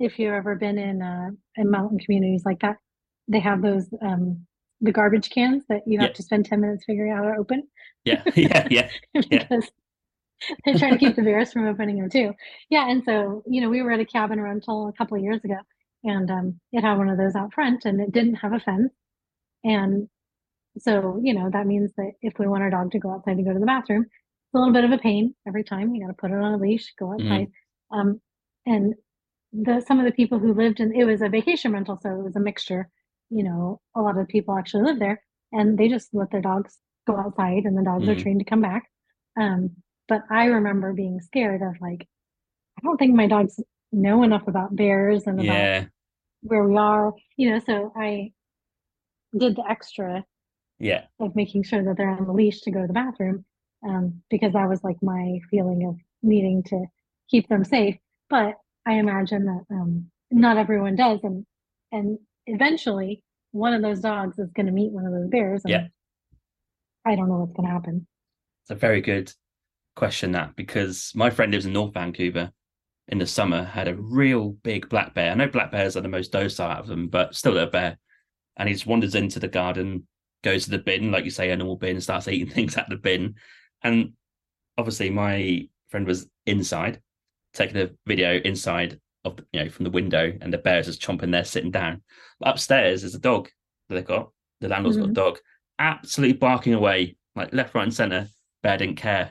[0.00, 2.78] if you've ever been in uh, in mountain communities like that,
[3.28, 4.46] they have those um,
[4.82, 6.14] the garbage cans that you have Yeah.
[6.14, 7.64] to spend ten minutes figuring out how to open
[8.04, 8.90] Yeah, yeah, yeah.
[9.30, 9.48] Yeah.
[9.48, 9.70] because
[10.64, 12.34] they're trying to keep the bears from opening them too.
[12.70, 15.44] Yeah, and so you know, we were at a cabin rental a couple of years
[15.44, 15.56] ago,
[16.04, 18.92] and um, it had one of those out front, and it didn't have a fence,
[19.64, 20.08] and
[20.78, 23.42] so you know that means that if we want our dog to go outside to
[23.44, 25.94] go to the bathroom, it's a little bit of a pain every time.
[25.94, 27.48] You got to put it on a leash, go outside,
[27.92, 28.20] um,
[28.66, 28.94] and
[29.52, 32.22] the some of the people who lived in it was a vacation rental, so it
[32.22, 32.88] was a mixture.
[33.30, 35.22] You know, a lot of people actually live there,
[35.52, 38.22] and they just let their dogs go outside, and the dogs are Mhm.
[38.22, 38.90] trained to come back.
[39.36, 39.70] Um,
[40.08, 42.08] but I remember being scared of like,
[42.78, 43.60] I don't think my dogs
[43.92, 45.86] know enough about bears and about Yeah,
[46.42, 48.32] where we are, you know, so I
[49.38, 50.24] did the extra
[50.78, 53.44] yeah, of making sure that they're on the leash to go to the bathroom,
[53.86, 56.86] um, because that was like my feeling of needing to
[57.28, 57.96] keep them safe.
[58.28, 58.54] But
[58.90, 61.46] I imagine that um, not everyone does, and
[61.92, 63.22] and eventually
[63.52, 65.86] one of those dogs is going to meet one of those bears, and Yeah.
[67.04, 68.06] I don't know what's going to happen.
[68.64, 69.32] it's a very good
[69.94, 72.50] question that because my friend lives in North Vancouver
[73.08, 75.30] in the summer had a real big black bear.
[75.30, 77.96] I know black bears are the most docile out of them, but still a bear.
[78.56, 80.06] And he just wanders into the garden,
[80.42, 82.96] goes to the bin, like you say, a normal bin, starts eating things out the
[82.96, 83.34] bin.
[83.82, 84.12] And
[84.76, 87.00] obviously my friend was inside,
[87.52, 91.02] taking a video inside of the, you know, from the window, and the bear's just
[91.02, 92.02] chomping there, sitting down.
[92.42, 93.48] Upstairs is a dog
[93.88, 94.30] that they've got.
[94.60, 95.14] The landlord's got a Mhm.
[95.14, 95.38] dog,
[95.78, 98.28] absolutely barking away, like left, right, and center.
[98.62, 99.30] Bear didn't care.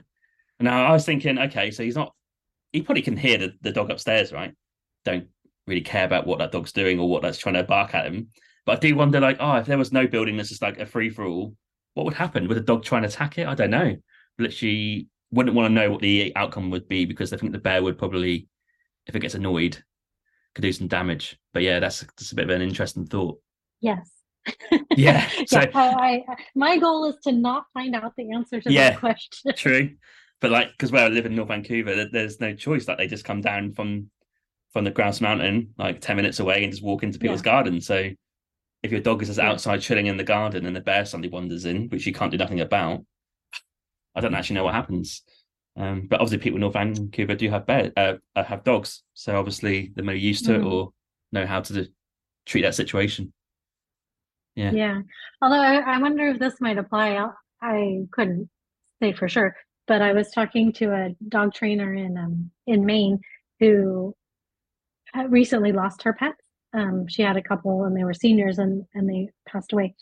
[0.60, 2.14] And now I was thinking, okay, so he's not
[2.72, 4.54] he probably can hear the, the dog upstairs, right?
[5.04, 5.28] Don't
[5.66, 8.28] really care about what that dog's doing or what that's trying to bark at him.
[8.64, 10.86] But I do wonder, like, oh, if there was no building that's just like a
[10.86, 11.56] free for all,
[11.96, 12.48] what would happen?
[12.48, 13.48] Would a dog try and attack it?
[13.48, 13.96] I don't know.
[14.38, 17.84] Literally wouldn't want to know what the outcome would be because I think the bear
[17.84, 18.48] would probably,
[19.06, 19.82] if it gets annoyed,
[20.56, 21.38] could do some damage.
[21.54, 23.40] But yeah, that's just a bit of an interesting thought.
[23.82, 24.10] Yes.
[24.96, 25.30] Yeah.
[25.48, 26.24] So yeah, I,
[26.56, 28.92] my goal is to not find out the answer to Yeah.
[28.92, 29.54] that question.
[29.56, 29.92] True,
[30.42, 32.88] but like because where I live in North Vancouver, there's no choice.
[32.88, 34.10] Like they just come down from
[34.74, 37.52] from the Grouse Mountain, like ten minutes away, and just walk into people's Yeah.
[37.52, 37.86] gardens.
[37.86, 38.10] So
[38.84, 41.66] if your dog is just outside chilling in the garden and the bear suddenly wanders
[41.66, 43.06] in, which you can't do nothing about,
[44.16, 45.22] I don't actually know what happens.
[45.78, 49.38] Um, but obviously, people in North Vancouver do have bear, uh, uh, have dogs, so
[49.38, 50.72] obviously they're maybe used to it Mm.
[50.72, 50.90] or
[51.32, 51.86] know how to do,
[52.46, 53.32] treat that situation.
[54.56, 54.72] Yeah.
[54.72, 55.02] Yeah.
[55.42, 57.16] Although I, I wonder if this might apply.
[57.16, 57.30] I,
[57.62, 58.50] I couldn't
[59.02, 59.56] say for sure,
[59.88, 63.22] but I was talking to a dog trainer in um in Maine
[63.60, 64.16] who
[65.28, 66.42] recently lost her pets.
[66.74, 69.96] Um, she had a couple and they were seniors and and they passed away.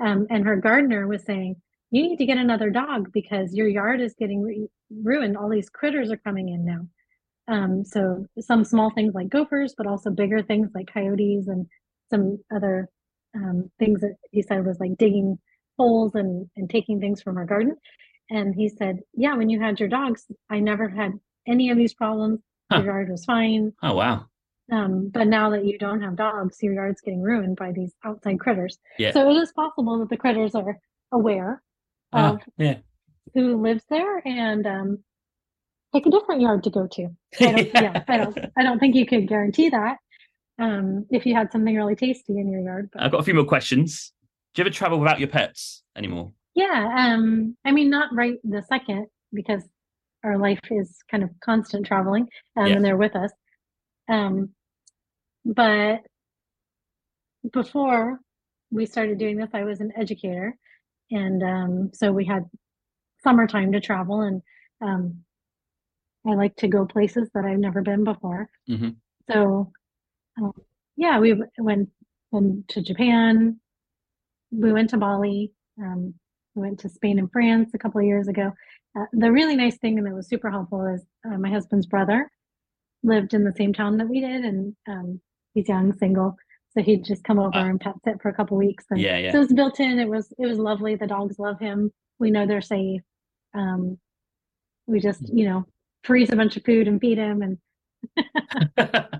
[0.00, 1.56] Um, and her gardener was saying,
[1.92, 5.36] "You need to get another dog because your yard is getting ru- ruined.
[5.36, 6.88] All these critters are coming in now."
[7.48, 11.66] Um, so some small things like gophers, but also bigger things like coyotes and
[12.10, 12.88] some other
[13.34, 15.38] um, things that he said was like digging
[15.78, 17.76] holes and, and taking things from our garden.
[18.30, 21.12] And he said, Yeah, when you had your dogs, I never had
[21.46, 22.40] any of these problems.
[22.70, 22.78] Huh.
[22.78, 23.72] Your yard was fine.
[23.82, 24.26] Oh wow.
[24.70, 28.38] Um, but now that you don't have dogs, your yard's getting ruined by these outside
[28.38, 28.78] critters.
[28.98, 29.12] Yeah.
[29.12, 30.78] So it is possible that the critters are
[31.10, 31.62] aware
[32.12, 32.78] Ah, of yeah.
[33.34, 34.98] who lives there and um,
[35.94, 37.08] pick a different yard to go to.
[37.40, 39.96] I don't, yeah, I don't, I don't think you could guarantee that
[40.58, 42.90] um, if you had something really tasty in your yard.
[42.92, 44.12] But I've got a few more questions.
[44.54, 46.32] Do you ever travel without your pets anymore?
[46.54, 49.62] yeah, um, I mean, not right the second because
[50.22, 52.74] our life is kind of constant traveling um, Yeah.
[52.74, 53.30] and they're with us.
[54.10, 54.50] Um,
[55.46, 56.00] but
[57.52, 58.20] before
[58.70, 60.54] we started doing this, I was an educator.
[61.12, 62.44] And um, so we had
[63.22, 64.42] summertime to travel and
[64.80, 65.22] um,
[66.26, 68.48] I like to go places that I've never been before.
[68.68, 68.96] Mhm.
[69.30, 69.72] So,
[70.40, 70.52] um,
[70.96, 71.90] yeah, we went
[72.30, 73.60] went to Japan.
[74.50, 75.52] We went to Bali.
[75.80, 76.14] Um,
[76.54, 78.52] we went to Spain and France a couple of years ago.
[78.98, 82.30] Uh, the really nice thing and that was super helpful is uh, my husband's brother
[83.02, 85.20] lived in the same town that we did, and um,
[85.54, 86.36] he's young, single,
[86.74, 87.64] so he'd just come over Ah.
[87.66, 88.84] and pet sit for a couple weeks.
[88.90, 89.32] And Yeah, yeah.
[89.32, 89.98] so it was built in.
[89.98, 90.94] It was it was lovely.
[90.96, 91.90] The dogs love him.
[92.18, 93.02] We know they're safe.
[93.54, 93.98] Um,
[94.86, 95.38] we just Mm.
[95.38, 95.64] you know
[96.04, 97.58] freeze a bunch of food and feed him, and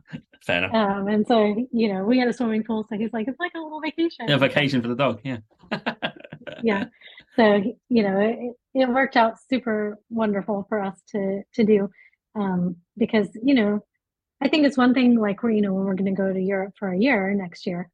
[0.45, 0.75] Fair enough.
[0.75, 2.85] um, and so you know we had a swimming pool.
[2.89, 4.27] So he's like, it's like a little vacation.
[4.29, 5.21] Yeah, vacation for the dog.
[5.23, 5.39] Yeah.
[6.65, 6.85] yeah.
[7.37, 8.39] So you know it,
[8.75, 11.89] it worked out super wonderful for us to to do
[12.35, 13.85] um, because you know
[14.43, 16.41] I think it's one thing like we're you know when we're going to go to
[16.41, 17.89] Europe for a year next year,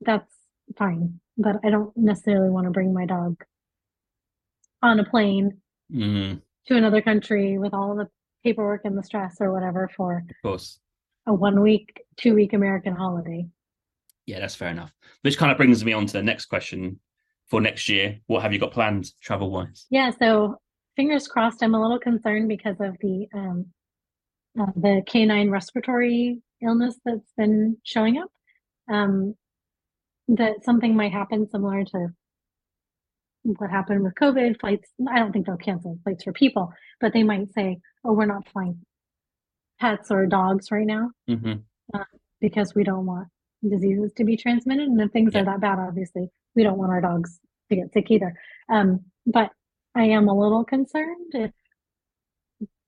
[0.00, 0.32] that's
[0.78, 1.20] fine.
[1.36, 3.42] But I don't necessarily want to bring my dog
[4.82, 5.60] on a plane
[5.92, 8.08] Mm, to another country with all the
[8.44, 10.24] paperwork and the stress or whatever for
[11.26, 13.46] a one week, two week American holiday.
[14.26, 14.92] Yeah, that's fair enough.
[15.22, 17.00] Which kind of brings me on to the next question
[17.48, 18.20] for next year.
[18.28, 19.86] What have you got planned travel wise?
[19.90, 20.60] Yeah, so
[20.94, 21.62] fingers crossed.
[21.62, 23.66] I'm a little concerned because of the um,
[24.58, 28.28] uh, the canine respiratory illness that's been showing up.
[28.90, 29.34] Um,
[30.28, 32.08] that something might happen similar to
[33.42, 34.90] what happened with COVID flights.
[35.08, 38.48] I don't think they'll cancel flights for people, but they might say, "Oh, we're not
[38.48, 38.84] flying
[39.80, 41.54] pets or dogs right now hmm
[42.40, 43.28] because we don't want
[43.68, 45.42] diseases to be transmitted." And if things Yeah.
[45.42, 47.40] are that bad, obviously, we don't want our dogs
[47.70, 48.34] to get sick either.
[48.68, 49.52] Um, but
[49.94, 51.52] I am a little concerned if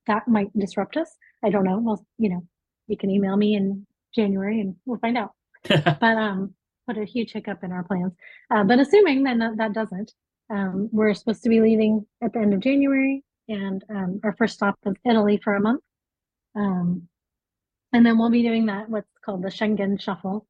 [0.06, 1.16] that might disrupt us.
[1.44, 1.78] I don't know.
[1.78, 2.46] Well, you know,
[2.86, 5.30] you can email me in January and we'll find out.
[5.68, 6.54] But um,
[6.86, 8.12] put a huge hiccup in our plans.
[8.50, 10.12] Uh, but assuming that that, that doesn't,
[10.50, 14.54] um, we're supposed to be leaving at the end of January, and um, our first
[14.54, 15.82] stop is Italy for a month.
[16.56, 17.08] Um,
[17.92, 20.46] and then we'll be doing that what's called the Schengen Shuffle,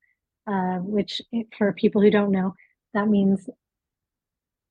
[0.46, 1.20] uh, which
[1.56, 2.54] for people who don't know,
[2.94, 3.48] that means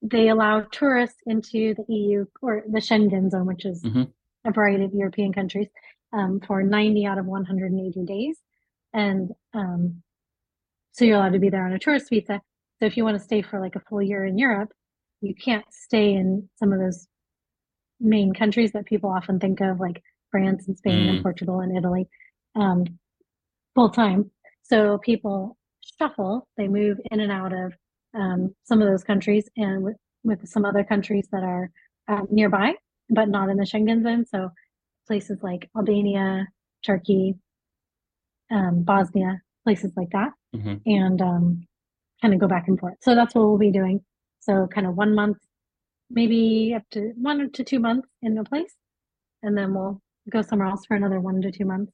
[0.01, 4.11] they allow tourists into the EU or the Schengen zone, which is Mhm.
[4.45, 5.67] a variety of European countries,
[6.13, 8.37] um, for 90 out of 180 days.
[8.93, 10.01] And um,
[10.91, 12.41] so you're allowed to be there on a tourist visa.
[12.79, 14.71] So if you want to stay for like a full year in Europe,
[15.21, 17.07] you can't stay in some of those
[17.99, 20.01] main countries that people often think of, like
[20.31, 21.09] France and Spain Mm.
[21.09, 22.07] and Portugal and Italy,
[22.55, 22.83] um,
[23.75, 24.31] full time.
[24.63, 25.57] So people
[25.99, 27.73] shuffle, they move in and out of
[28.13, 31.69] um, some of those countries and with, with some other countries that are
[32.07, 32.73] um, nearby,
[33.09, 34.25] but not in the Schengen zone.
[34.25, 34.49] So
[35.11, 36.47] places like Albania,
[36.85, 37.35] Turkey,
[38.49, 41.67] um, Bosnia, places like that, hmm and um,
[42.21, 42.95] kind of go back and forth.
[43.01, 43.99] So that's what we'll be doing.
[44.39, 45.39] So kind of one month,
[46.09, 48.73] maybe up to one to two months in a place,
[49.43, 51.91] and then we'll go somewhere else for another one to two months,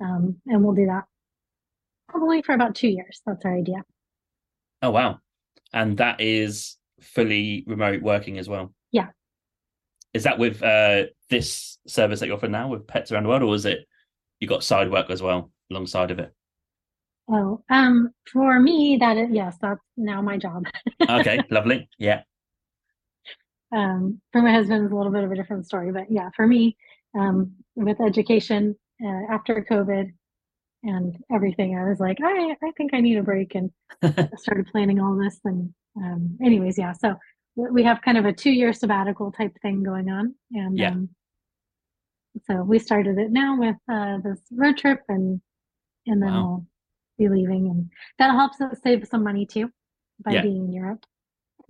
[0.00, 1.04] um, and we'll do that
[2.08, 3.22] probably for about two years.
[3.24, 3.84] That's our idea.
[4.82, 5.20] Oh wow.
[5.72, 8.74] And that is fully remote working as well.
[8.90, 9.10] Yeah.
[10.14, 13.42] Is that with uh this service that you offer now with pets around the world,
[13.42, 13.86] or is it
[14.40, 16.32] you got side work as well alongside of it?
[17.28, 20.66] Oh, um, for me, that is, yes, that's now my job.
[21.08, 21.88] okay, lovely.
[21.98, 22.22] Yeah.
[23.74, 26.46] Um, for my husband, it's a little bit of a different story, but yeah, for
[26.46, 26.76] me,
[27.18, 30.12] um, with education uh, after COVID
[30.82, 33.70] and everything, I was like, I, I think I need a break and
[34.36, 35.38] started planning all this.
[35.44, 37.14] And, um, anyways, yeah, so
[37.56, 40.34] we have kind of a two year sabbatical type thing going on.
[40.52, 40.90] And, Yeah.
[40.90, 41.08] um,
[42.44, 45.40] so we started it now with, uh, this road trip and,
[46.06, 46.66] and then Wow.
[47.18, 49.70] we'll be leaving and that helps us save some money too
[50.24, 50.42] by Yeah.
[50.42, 51.04] being in Europe,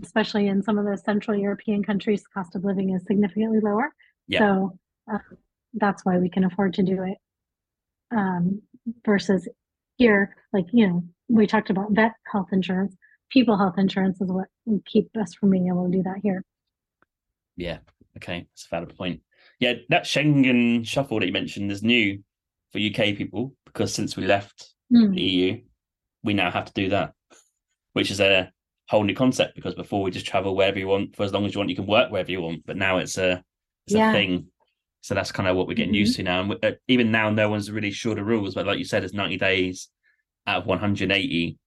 [0.02, 3.92] especially in some of the Central European countries, cost of living is significantly lower.
[4.28, 4.38] Yeah.
[4.38, 4.78] So
[5.12, 5.18] uh,
[5.74, 7.18] that's why we can afford to do it.
[8.12, 8.62] Um,
[9.06, 9.48] versus
[9.96, 12.94] here, like, you know, we talked about vet health insurance,
[13.32, 16.44] people health insurance is what will keep us from being able to do that here.
[17.56, 17.78] Yeah.
[18.16, 18.46] Okay.
[18.50, 19.20] That's a valid point.
[19.58, 19.74] Yeah.
[19.88, 22.22] That Schengen shuffle that you mentioned is new
[22.72, 25.12] for UK people because since we left Hmm.
[25.12, 25.60] the EU,
[26.22, 27.12] we now have to do that,
[27.94, 28.52] which is a
[28.90, 31.54] whole new concept because before we just travel wherever you want for as long as
[31.54, 32.66] you want, you can work wherever you want.
[32.66, 33.42] But now it's a
[33.86, 34.10] it's Yeah.
[34.10, 34.48] a thing.
[35.00, 36.42] So that's kind of what we're getting used to now.
[36.42, 38.54] And uh, even now, no one's really sure the rules.
[38.54, 39.88] But like you said, it's 90 days
[40.46, 41.58] out of 180.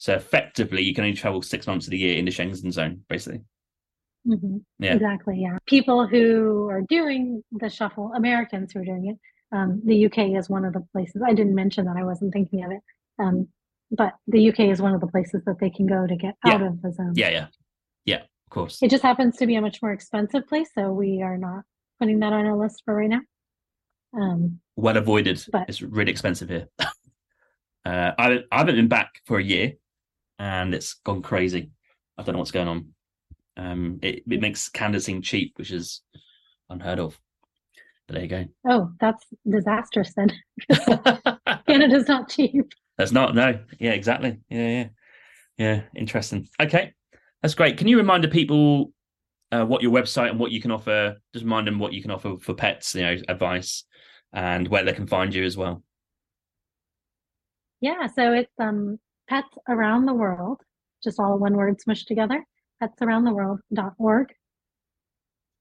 [0.00, 3.02] So effectively, you can only travel six months of the year in the Schengen zone,
[3.10, 3.42] basically.
[4.26, 4.62] Mhm.
[4.78, 4.94] Yeah.
[4.94, 5.38] Exactly.
[5.42, 5.58] Yeah.
[5.66, 9.18] People who are doing the shuffle, Americans who are doing it,
[9.54, 11.20] um, the UK is one of the places.
[11.22, 11.98] I didn't mention that.
[11.98, 12.80] I wasn't thinking of it.
[13.18, 13.48] Um,
[13.90, 16.54] but the UK is one of the places that they can go to get Yeah.
[16.54, 17.12] out of the zone.
[17.14, 17.46] Yeah, yeah,
[18.06, 18.22] yeah.
[18.22, 18.82] Of course.
[18.82, 21.64] It just happens to be a much more expensive place, so we are not
[21.98, 23.20] putting that on our list for right now.
[24.14, 25.44] Um, well avoided.
[25.52, 26.68] But- it's really expensive here.
[27.84, 29.74] uh, I I haven't been back for a year,
[30.40, 31.70] and it's gone crazy.
[32.16, 32.88] I don't know what's going on.
[33.58, 36.00] Um, it, it makes Canada seem cheap, which is
[36.70, 37.20] unheard of.
[38.08, 38.44] But there you go.
[38.68, 40.32] oh, that's disastrous then.
[41.68, 42.72] Canada's not cheap.
[42.96, 43.60] That's not no.
[43.78, 44.40] Yeah, exactly.
[44.48, 44.88] Yeah, yeah,
[45.58, 45.82] yeah.
[45.94, 46.48] Interesting.
[46.60, 46.94] Okay,
[47.42, 47.76] that's great.
[47.76, 48.92] Can you remind the people
[49.52, 51.16] uh, what your website and what you can offer?
[51.34, 52.94] Just remind them what you can offer for pets.
[52.94, 53.84] You know, advice
[54.32, 55.82] and where they can find you as well.
[57.82, 58.98] Yeah, so it's um
[59.30, 60.60] pets around the world,
[61.02, 62.44] just all one word smushed together,
[62.82, 64.34] petsaroundtheworld.org.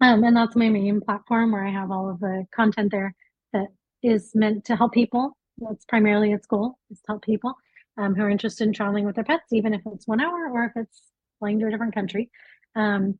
[0.01, 3.13] Um, and that's my main platform where I have all of the content there
[3.53, 3.67] that
[4.01, 5.37] is meant to help people.
[5.59, 7.53] That's primarily its goal is to help people
[7.97, 10.65] um, who are interested in traveling with their pets, even if it's one hour or
[10.65, 11.01] if it's
[11.37, 12.29] flying to a different country.
[12.75, 13.19] Um,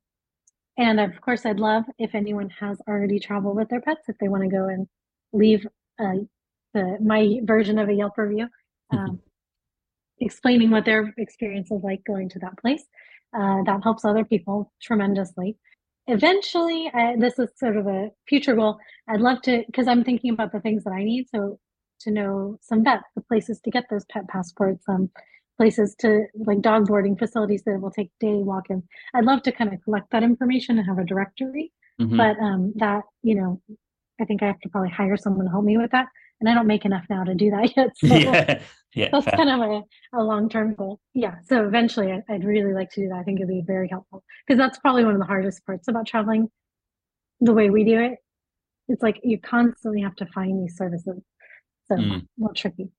[0.77, 4.29] and of course, I'd love if anyone has already traveled with their pets, if they
[4.29, 4.87] want to go and
[5.33, 5.67] leave
[6.01, 6.23] uh,
[6.73, 8.47] the my version of a Yelp review
[8.91, 9.19] um,
[10.21, 12.83] explaining what their experience is like going to that place.
[13.37, 15.57] Uh, that helps other people tremendously.
[16.07, 18.79] Eventually, I, this is sort of a future goal.
[19.07, 21.27] I'd love to, because I'm thinking about the things that I need.
[21.29, 21.59] So
[22.01, 25.11] to know some vets, the places to get those pet passports, um,
[25.57, 28.85] places to like dog boarding facilities that will take day walk-ins.
[29.13, 32.17] I'd love to kind of collect that information and have a directory Mhm.
[32.17, 33.61] but um that you know
[34.21, 36.07] i think i have to probably hire someone to help me with that
[36.39, 38.61] and i don't make enough now to do that yet so yeah,
[38.93, 39.09] yeah.
[39.11, 39.37] that's fair.
[39.37, 43.09] kind of a, a long-term goal yeah so eventually I, i'd really like to do
[43.09, 45.87] that i think it'd be very helpful because that's probably one of the hardest parts
[45.87, 46.49] about traveling
[47.41, 48.15] the way we do it
[48.87, 51.21] it's like you constantly have to find these services
[51.87, 52.21] so Mm.
[52.21, 52.89] a little tricky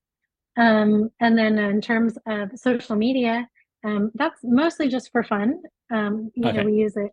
[0.57, 3.47] um and then in terms of social media
[3.85, 5.61] um that's mostly just for fun
[5.93, 6.59] um you Okay.
[6.59, 7.11] know we use it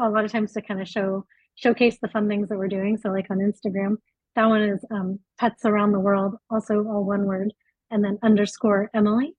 [0.00, 1.24] a lot of times to kind of show
[1.54, 3.96] showcase the fun things that we're doing so like on instagram
[4.34, 7.52] that one is um pets around the world also all one word
[7.90, 9.34] and then underscore emily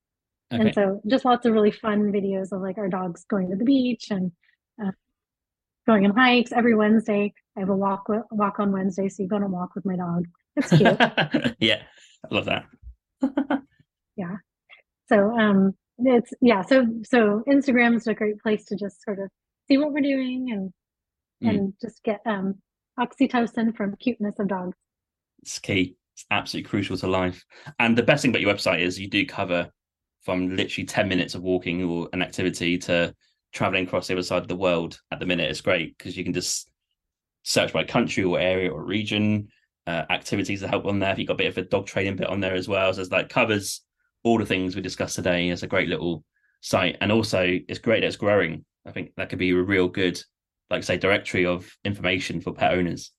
[0.53, 0.61] Okay.
[0.63, 3.63] and so just lots of really fun videos of like our dogs going to the
[3.63, 4.31] beach and
[4.83, 4.91] uh,
[5.87, 9.37] going on hikes every wednesday i have a walk walk on wednesday so you go
[9.37, 10.25] on a walk with my dog
[10.57, 10.97] it's cute
[11.59, 11.81] yeah,
[12.29, 12.65] I love that.
[14.17, 14.35] Yeah.
[15.07, 19.29] So um it's yeah so so instagram is a great place to just sort of
[19.69, 20.73] see what we're doing and
[21.43, 21.49] Mm.
[21.49, 22.55] and just get um
[22.99, 24.77] oxytocin from cuteness of dogs
[25.41, 25.95] It's key.
[26.29, 27.43] Absolutely crucial to life.
[27.79, 29.69] And the best thing about your website is you do cover
[30.23, 33.13] from literally 10 minutes of walking or an activity to
[33.53, 35.49] traveling across the other side of the world at the minute.
[35.49, 36.69] It's great because you can just
[37.43, 39.47] search by country or area or region,
[39.87, 41.11] uh, activities that help on there.
[41.11, 42.93] If you've got a bit of a dog training bit on there as well.
[42.93, 43.81] So it's like covers
[44.23, 45.49] all the things we discussed today.
[45.49, 46.23] It's a great little
[46.61, 46.97] site.
[47.01, 48.63] And also it's great that it's growing.
[48.85, 50.21] I think that could be a real good,
[50.69, 53.11] like say, directory of information for pet owners.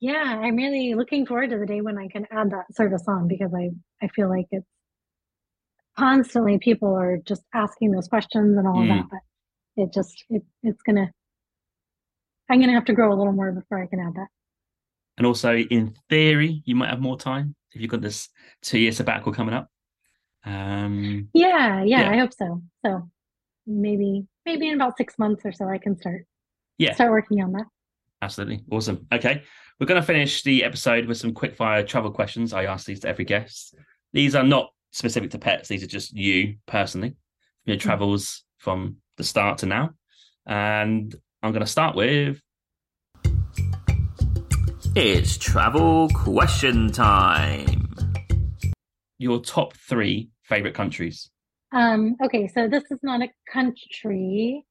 [0.00, 3.28] Yeah i'm really looking forward to the day when i can add that service on
[3.28, 3.70] because i
[4.02, 4.66] i feel like it's
[5.98, 8.88] constantly people are just asking those questions and all of Mm.
[8.88, 11.10] that but it just it, it's gonna
[12.48, 14.28] i'm gonna have to grow a little more before i can add that
[15.18, 18.30] And also, in theory, you might have more time if you've got this
[18.62, 19.68] two year sabbatical coming up.
[20.46, 22.10] Um, Yeah, yeah, Yeah.
[22.10, 22.62] I hope so.
[22.86, 23.10] So
[23.66, 26.24] maybe maybe in about six months or so I can start
[26.78, 27.66] yeah, start working on that.
[28.22, 28.64] absolutely.
[28.72, 29.06] Awesome.
[29.12, 29.42] Okay.
[29.80, 32.52] We're going to finish the episode with some quick fire travel questions.
[32.52, 33.74] I ask these to every guest.
[34.12, 37.16] These are not specific to pets, these are just you personally,
[37.64, 39.94] your travels from the start to now.
[40.44, 42.42] And I'm going to start with
[44.94, 47.88] It's travel question time.
[49.16, 51.30] your top three favorite countries.
[51.72, 54.62] Um, okay, so this is not a country.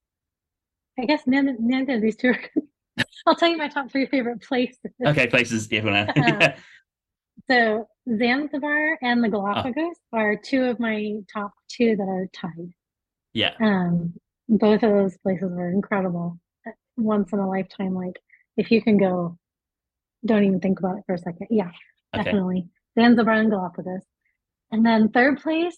[1.00, 2.40] I guess none, none of these two are.
[3.28, 4.78] I'll tell you my top three favorite places.
[5.06, 5.68] Okay, places.
[5.72, 6.52] Yeah, wanna- Uh,
[7.50, 12.74] So Zanzibar and the Galapagos are two of my top two that are tied.
[13.34, 13.54] yeah.
[13.62, 14.14] Um,
[14.48, 16.40] both of those places were incredible.
[16.98, 17.96] Once in a lifetime.
[17.96, 18.20] Like
[18.58, 19.38] if you can go,
[20.26, 21.48] don't even think about it for a second.
[21.50, 21.72] Yeah,
[22.14, 22.26] Okay.
[22.26, 22.68] definitely.
[23.00, 24.04] Zanzibar and Galapagos.
[24.72, 25.78] And then third place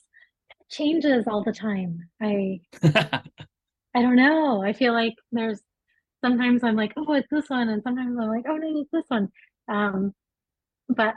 [0.69, 2.09] changes all the time.
[2.21, 4.63] I I don't know.
[4.63, 5.61] I feel like there's
[6.23, 9.05] sometimes I'm like, oh, it's this one, and sometimes I'm like, oh no, it's this
[9.07, 9.29] one.
[9.67, 10.13] Um,
[10.89, 11.15] but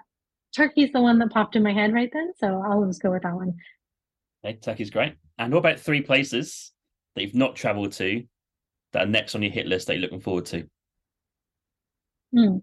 [0.56, 3.22] Turkey's the one that popped in my head right then, so I'll just go with
[3.22, 3.55] that one.
[4.44, 5.14] okay, Turkey's great.
[5.39, 6.72] And what about three places
[7.14, 8.22] that you've not traveled to
[8.93, 10.68] that are next on your hit list that you're looking forward to?
[12.32, 12.59] Hmm.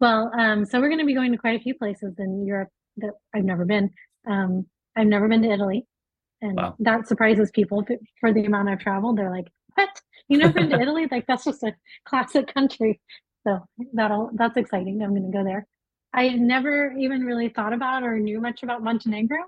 [0.00, 2.68] Well, um, so we're going to be going to quite a few places in Europe
[2.98, 3.90] that I've never been.
[4.26, 5.86] Um, I've never been to Italy,
[6.42, 6.74] and Wow.
[6.80, 7.86] that surprises people
[8.20, 9.18] for the amount I've traveled.
[9.18, 9.88] They're like, "What?
[10.30, 11.06] You never been to Italy?
[11.10, 11.74] Like that's just a
[12.06, 13.00] classic country."
[13.46, 13.58] So
[13.92, 15.02] that'll that's exciting.
[15.02, 15.66] I'm going to go there.
[16.12, 19.38] I never even really thought about or knew much about Montenegro,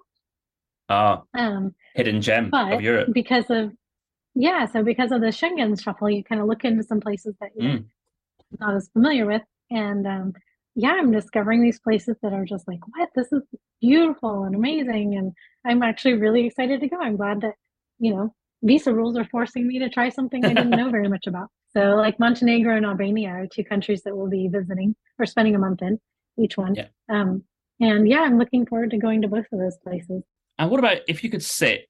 [0.89, 3.09] Ah, um, hidden gem of Europe.
[3.13, 3.73] because of
[4.35, 7.51] yeah, so because of the Schengen shuffle, you kind of look into some places that
[7.55, 7.85] you're Mm.
[8.61, 10.33] not as familiar with, and um,
[10.75, 13.11] yeah, I'm discovering these places that are just like, what?
[13.15, 13.43] This is
[13.81, 15.33] beautiful and amazing, and
[15.67, 16.99] I'm actually really excited to go.
[17.01, 17.55] I'm glad that
[17.99, 21.27] you know visa rules are forcing me to try something I didn't know very much
[21.27, 21.49] about.
[21.73, 25.59] So, like Montenegro and Albania are two countries that we'll be visiting or spending a
[25.59, 25.99] month in
[26.39, 26.75] each one.
[26.75, 26.89] Yeah.
[27.09, 27.45] Um,
[27.81, 30.23] and yeah, I'm looking forward to going to both of those places.
[30.59, 31.89] And what about if you could sit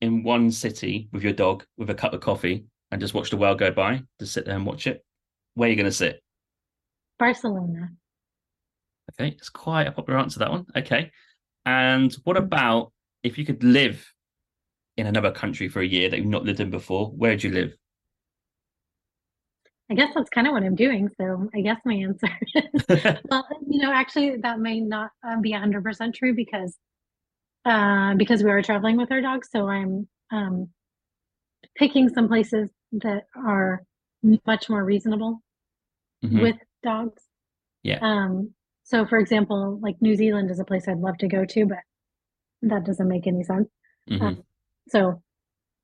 [0.00, 3.36] in one city with your dog with a cup of coffee and just watch the
[3.36, 5.04] world go by, just sit there and watch it?
[5.54, 6.22] Where are you going to sit?
[7.18, 7.90] Barcelona.
[9.12, 10.66] Okay, it's quite a popular answer, that one.
[10.76, 11.10] Okay.
[11.64, 14.11] And what about if you could live
[14.96, 17.08] in another country for a year that you've not lived in before?
[17.10, 17.74] Where would you live?
[19.90, 21.10] I guess that's kind of what I'm doing.
[21.18, 22.84] So I guess my answer is
[23.30, 26.76] well, you know, actually that may not uh, be 100% true because
[27.64, 29.48] uh, because we are traveling with our dogs.
[29.52, 30.68] So I'm um,
[31.76, 33.82] picking some places that are
[34.46, 35.42] much more reasonable
[36.24, 36.40] Mhm.
[36.40, 37.22] with dogs.
[37.82, 37.98] Yeah.
[38.00, 38.54] Um,
[38.84, 41.78] so for example, like New Zealand is a place I'd love to go to, but
[42.62, 43.68] that doesn't make any sense.
[44.08, 44.42] Mhm.
[44.88, 45.22] So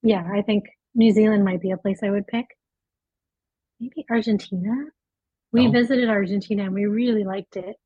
[0.03, 0.65] yeah, I think
[0.95, 2.47] New Zealand might be a place I would pick.
[3.81, 4.75] Maybe Argentina.
[5.53, 5.71] We Oh.
[5.71, 7.77] visited Argentina and we really liked it.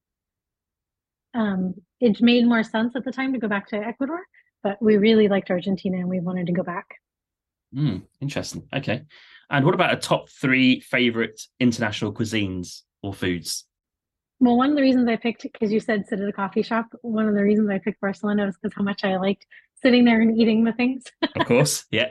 [1.34, 4.20] Um, it made more sense at the time to go back to Ecuador,
[4.62, 6.86] but we really liked Argentina and we wanted to go back.
[7.74, 8.68] Mm, interesting.
[8.74, 9.05] Okay.
[9.48, 13.64] And what about a top three favorite international cuisines or foods?
[14.40, 16.86] Well, one of the reasons I picked, because you said sit at a coffee shop,
[17.02, 19.47] one of the reasons I picked Barcelona was because how much I liked
[19.83, 21.05] sitting there and eating the things.
[21.37, 21.85] Of course.
[21.91, 22.09] Yeah.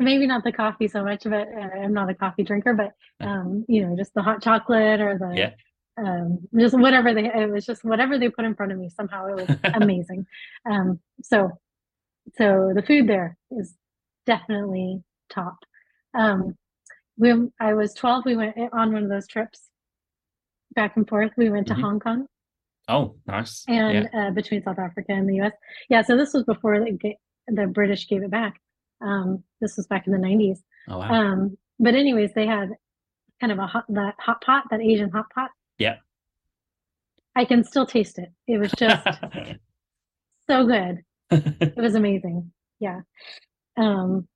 [0.00, 2.90] Maybe not the coffee so much, but uh, I'm not a coffee drinker, but
[3.24, 5.50] um, you know, just the hot chocolate or the Yeah.
[5.96, 8.88] um, just whatever they it was just whatever they put in front of me.
[8.88, 10.26] Somehow it was amazing.
[10.68, 11.50] Um, so
[12.36, 13.76] so the food there is
[14.26, 15.00] definitely
[15.30, 15.58] top.
[16.12, 16.56] Um,
[17.16, 18.24] we I was 12.
[18.24, 19.70] We went on one of those trips
[20.74, 21.30] back and forth.
[21.36, 21.80] We went to Mhm.
[21.82, 22.26] Hong Kong
[22.88, 23.64] oh, nice.
[23.68, 24.28] and yeah.
[24.28, 25.52] uh, between South Africa and the U.S.
[25.88, 27.14] Yeah, so this was before the,
[27.48, 28.60] the British gave it back.
[29.00, 30.58] Um, this was back in the 90s.
[30.88, 31.12] Oh, wow.
[31.12, 32.70] Um, but anyways, they had
[33.40, 35.50] kind of a hot that hot pot, that Asian hot pot.
[35.78, 35.96] Yeah.
[37.36, 38.30] I can still taste it.
[38.46, 39.06] It was just
[40.46, 41.02] so good.
[41.60, 42.52] It was amazing.
[42.78, 43.00] Yeah.
[43.76, 44.28] Um,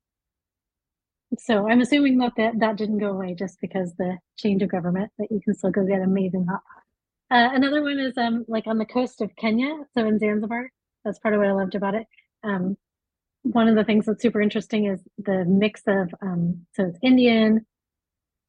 [1.38, 5.12] so I'm assuming that, that that didn't go away just because the change of government,
[5.18, 6.82] that you can still go get amazing hot pot.
[7.30, 10.70] Uh, another one is um like on the coast of Kenya, so in Zanzibar.
[11.05, 12.06] That's part of what I loved about it.
[12.42, 12.76] Um,
[13.42, 17.64] one of the things that's super interesting is the mix of um, so it's Indian,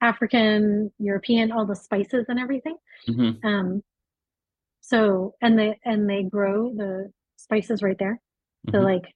[0.01, 2.75] African, European, all the spices and everything.
[3.07, 3.43] Mhm.
[3.43, 3.83] Um,
[4.81, 8.19] so and they and they grow the spices right there.
[8.71, 8.83] So Mhm.
[8.83, 9.13] like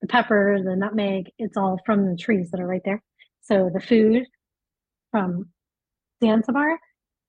[0.00, 3.02] the pepper, the nutmeg, it's all from the trees that are right there.
[3.40, 4.26] So the food
[5.10, 5.52] from
[6.22, 6.78] Zanzibar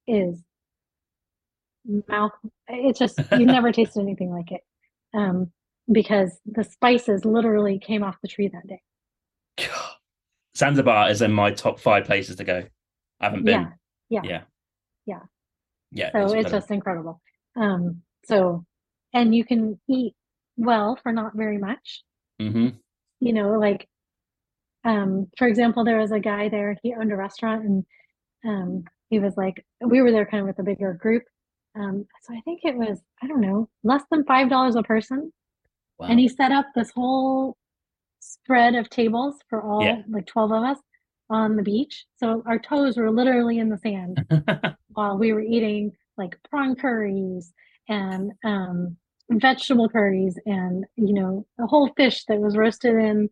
[0.07, 0.43] is
[2.07, 2.31] mouth.
[2.67, 4.61] It's just you never tasted anything like it,
[5.13, 5.51] um,
[5.91, 8.81] because the spices literally came off the tree that day.
[10.57, 12.63] Zanzibar is in my top five places to go.
[13.19, 13.61] I haven't been.
[14.09, 14.41] Yeah, yeah, Yeah.
[15.05, 15.19] Yeah.
[15.91, 16.11] Yeah.
[16.11, 16.59] so it's incredible.
[16.59, 17.21] just incredible.
[17.55, 18.65] Um, so,
[19.13, 20.13] and you can eat
[20.57, 22.03] well for not very much.
[22.41, 22.77] Mhm.
[23.19, 23.87] You know, like,
[24.83, 26.77] um, for example, there was a guy there.
[26.83, 27.85] He owned a restaurant, and
[28.45, 31.23] um, he was like, we were there kind of with a bigger group.
[31.75, 35.31] Um, so I think it was I don't know less than five dollars a person.
[35.97, 36.07] Wow.
[36.07, 37.55] and he set up this whole
[38.19, 40.01] spread of tables for all Yeah.
[40.09, 40.77] like 12 of us
[41.29, 44.25] on the beach so our toes were literally in the sand
[44.89, 47.53] while we were eating like prawn curries
[47.87, 48.97] and um,
[49.31, 53.29] vegetable curries and you know a whole fish that was roasted in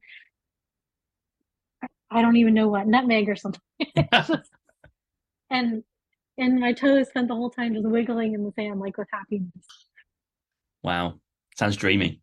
[2.11, 3.61] i don't even know what nutmeg or something
[5.49, 5.83] and
[6.37, 9.51] and my toes spent the whole time just wiggling in the sand like with happiness
[10.83, 11.13] wow.
[11.57, 12.21] Sounds dreamy.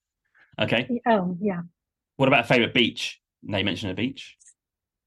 [0.60, 1.00] okay.
[1.06, 1.62] oh yeah
[2.16, 3.20] What about a favorite beach?
[3.42, 4.36] Now you mentioned a beach.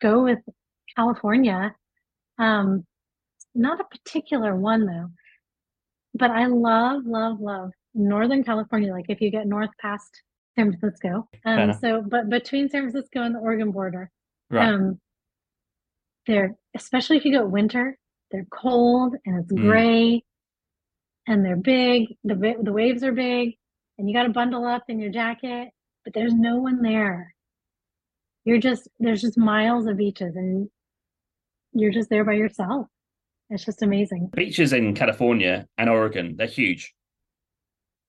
[0.01, 0.39] go with
[0.95, 1.75] California.
[2.39, 2.85] Um,
[3.55, 5.07] not a particular one though,
[6.13, 8.91] but I love, love, love Northern California.
[8.91, 10.21] Like if you get north past
[10.55, 11.27] San Francisco.
[11.45, 14.09] Um, so, but between San Francisco and the Oregon border,
[14.49, 14.69] Right.
[14.69, 14.99] um,
[16.25, 17.97] they're especially if you go winter,
[18.31, 19.61] they're cold and it's Mm.
[19.61, 20.23] gray,
[21.27, 22.15] and they're big.
[22.23, 23.55] The the waves are big,
[23.97, 25.69] and you got to bundle up in your jacket.
[26.03, 27.33] But there's no one there.
[28.45, 30.69] You're just there's just miles of beaches, and
[31.73, 32.87] you're just there by yourself.
[33.49, 34.29] It's just amazing.
[34.35, 36.93] Beaches in California and Oregon, they're huge.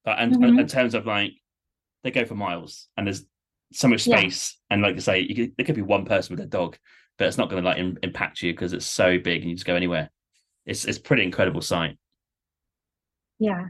[0.04, 0.60] But and Mhm.
[0.60, 1.32] in terms of like,
[2.02, 3.24] they go for miles, and there's
[3.72, 4.18] so much Yeah.
[4.18, 4.58] space.
[4.70, 6.78] And like I say, you could, there could be one person with a dog,
[7.18, 9.56] but it's not going to like im- impact you because it's so big and you
[9.56, 10.10] just go anywhere.
[10.64, 11.98] It's it's pretty incredible sight.
[13.38, 13.66] Yeah.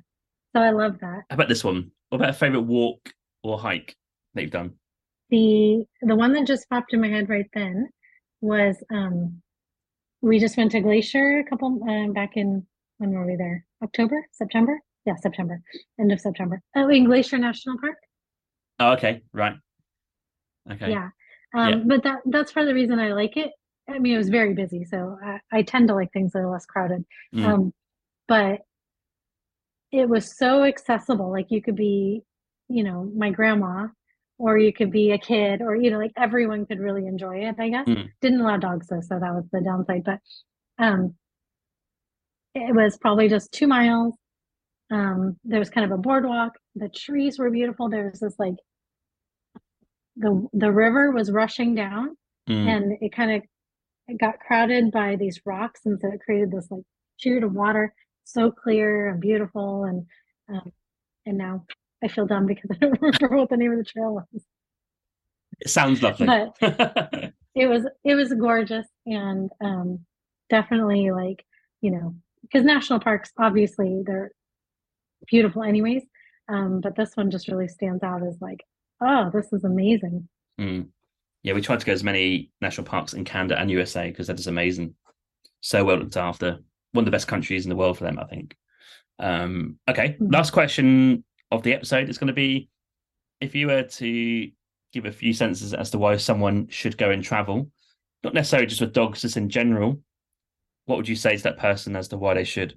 [0.54, 1.22] So I love that.
[1.30, 1.90] How about this one?
[2.08, 3.12] What about a favorite walk
[3.42, 3.96] or hike
[4.34, 4.74] that you've done?
[5.30, 7.88] The the one that just popped in my head right then
[8.40, 9.42] was um
[10.20, 12.66] we just went to Glacier a couple um back in
[12.98, 13.64] when were we there?
[13.82, 14.26] October?
[14.32, 14.80] September?
[15.04, 15.60] Yeah, September.
[16.00, 16.60] End of September.
[16.76, 17.96] Oh, in Glacier National Park.
[18.80, 19.54] Oh, okay, right.
[20.70, 20.90] Okay.
[20.90, 21.08] Yeah.
[21.54, 21.82] Um, Yeah.
[21.86, 23.50] but that that's for the reason I like it.
[23.88, 26.50] I mean, it was very busy, so I, I tend to like things that are
[26.50, 27.04] less crowded.
[27.34, 27.44] Mm.
[27.44, 27.74] Um,
[28.26, 28.60] but
[29.90, 31.30] it was so accessible.
[31.32, 32.22] Like you could be,
[32.68, 33.86] you know, my grandma,
[34.36, 37.56] or you could be a kid, or you know, like everyone could really enjoy it.
[37.58, 38.10] I guess Mm.
[38.20, 40.04] didn't allow dogs though, so that was the downside.
[40.04, 40.20] But
[40.78, 41.14] um,
[42.54, 44.14] it was probably just two miles.
[44.90, 46.52] Um, there was kind of a boardwalk.
[46.74, 47.88] The trees were beautiful.
[47.88, 48.54] There was this like
[50.18, 52.16] the the river was rushing down
[52.48, 52.66] Mm.
[52.66, 53.42] and it kind of
[54.06, 56.82] it got crowded by these rocks and so it created this like
[57.18, 57.92] sheet of water
[58.24, 60.06] so clear and beautiful and
[60.48, 60.72] um,
[61.26, 61.66] and now
[62.02, 64.42] i feel dumb because i don't remember what the name of the trail was
[65.60, 66.26] It sounds lovely.
[66.26, 66.56] but
[67.54, 69.98] it was it was gorgeous and um
[70.48, 71.44] definitely like
[71.82, 74.30] you know because national parks obviously they're
[75.26, 76.02] beautiful anyways
[76.48, 78.60] um but this one just really stands out as like
[79.00, 80.28] oh this is amazing
[80.60, 80.88] Mm.
[81.44, 84.40] Yeah, we tried to go as many national parks in Canada and USA because that
[84.40, 84.94] is amazing.
[85.60, 86.58] So well looked after.
[86.90, 88.56] One of the best countries in the world for them, I think.
[89.20, 90.32] Um, okay, Mhm.
[90.32, 92.68] last question of the episode is going to be
[93.40, 94.50] if you were to
[94.92, 97.70] give a few sentences as to why someone should go and travel,
[98.24, 100.02] not necessarily just with dogs, just in general,
[100.86, 102.76] what would you say to that person as to why they should?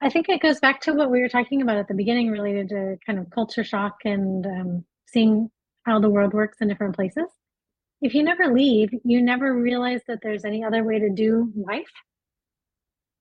[0.00, 2.68] I think it goes back to what we were talking about at the beginning related
[2.68, 5.50] to kind of culture shock and um, seeing
[5.84, 7.26] how the world works in different places.
[8.02, 11.90] If you never leave, you never realize that there's any other way to do life.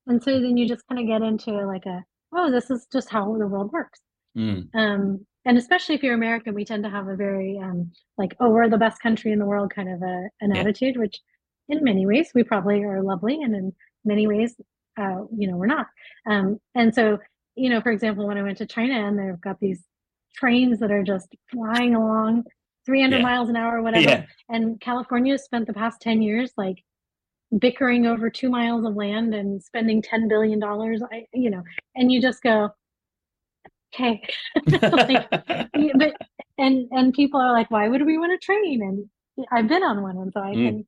[0.07, 2.03] And so then you just kind of get into like a,
[2.33, 3.99] oh, this is just how the world works.
[4.37, 8.35] Mm, Um, and especially if you're American, we tend to have a very um, like,
[8.39, 10.61] oh, we're the best country in the world kind of a, an Yeah.
[10.61, 11.19] attitude, which
[11.67, 14.55] in many ways we probably are lovely, and in many ways,
[14.97, 15.87] uh, you know, we're not.
[16.25, 17.19] Um, and so,
[17.55, 19.83] you know, for example, when I went to China and they've got these
[20.35, 22.43] trains that are just flying along
[22.85, 23.21] 300 Yeah.
[23.23, 24.07] miles an hour, or whatever.
[24.09, 24.25] Yeah.
[24.49, 26.83] And California spent the past 10 years like
[27.59, 31.63] bickering over two miles of land and spending $10 billion, I, you know,
[31.95, 32.69] and you just go,
[33.93, 34.21] okay.
[34.91, 35.29] Like,
[35.95, 36.13] but
[36.57, 38.81] and and people are like, why would we want to train?
[38.81, 40.85] And I've been on one, and so I Mm.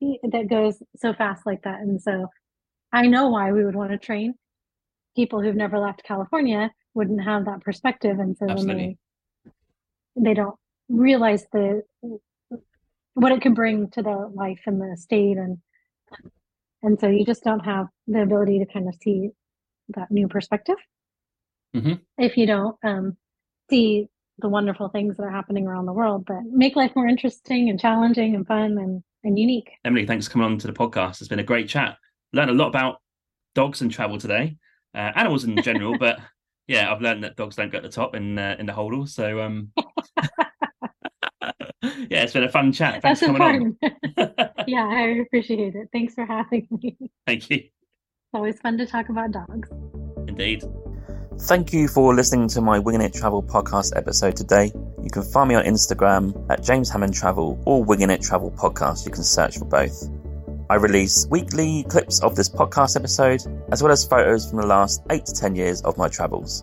[0.00, 1.80] can that goes so fast like that.
[1.80, 2.28] And so
[2.92, 4.34] I know why we would want to train.
[5.16, 8.96] People who've never left California wouldn't have that perspective, and so they
[10.16, 10.56] they don't
[10.88, 11.82] realize the
[13.14, 15.58] what it can bring to their life and the state, and
[16.82, 19.30] and so you just don't have the ability to kind of see
[19.96, 20.76] that new perspective.
[21.74, 22.00] Mhm.
[22.18, 23.16] If you don't um,
[23.70, 24.08] see
[24.38, 27.80] the wonderful things that are happening around the world that make life more interesting and
[27.80, 29.70] challenging and fun and, and unique.
[29.84, 31.20] Emily, thanks for coming on to the podcast.
[31.20, 31.96] It's been a great chat.
[32.32, 32.96] Learned a lot about
[33.54, 34.56] dogs and travel today,
[34.94, 36.20] uh, animals in general, but
[36.68, 39.08] yeah, I've learned that dogs don't go at the top in uh, in the hodl.
[39.08, 39.72] So um,
[41.82, 43.02] yeah, it's been a fun chat.
[43.02, 44.20] Thanks That's for coming important.
[44.38, 44.50] on.
[44.68, 45.88] yeah, I appreciate it.
[45.92, 46.96] Thanks for having me.
[47.26, 47.56] Thank you.
[47.56, 49.70] It's always fun to talk about dogs.
[50.28, 50.62] Indeed.
[51.42, 54.72] Thank you for listening to my Winging It Travel podcast episode today.
[55.02, 59.06] You can find me on Instagram at James Hammond Travel or Winging It Travel Podcast.
[59.06, 60.10] You can search for both.
[60.70, 63.40] I release weekly clips of this podcast episode,
[63.72, 66.62] as well as photos from the last 8 to 10 years of my travels.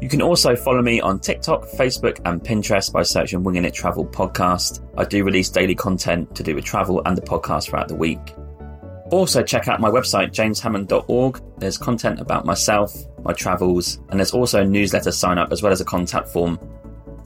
[0.00, 4.04] You can also follow me on TikTok, Facebook, and Pinterest by searching Winging It Travel
[4.04, 4.84] Podcast.
[4.98, 8.34] I do release daily content to do with travel and the podcast throughout the week.
[9.12, 11.40] Also, check out my website, jameshammond.org.
[11.58, 12.92] There's content about myself,
[13.22, 16.58] my travels, and there's also a newsletter sign up as well as a contact form.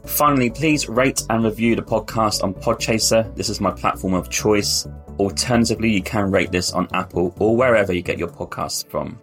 [0.06, 3.34] Finally, please rate and review the podcast on Podchaser.
[3.36, 4.86] This is my platform of choice.
[5.18, 9.20] Alternatively, you can rate this on Apple or wherever you get your podcasts from.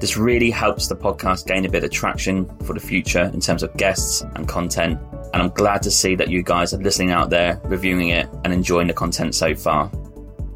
[0.00, 3.62] This really helps the podcast gain a bit of traction for the future in terms
[3.62, 4.98] of guests and content.
[5.32, 8.52] And I'm glad to see that you guys are listening out there, reviewing it, and
[8.52, 9.90] enjoying the content so far.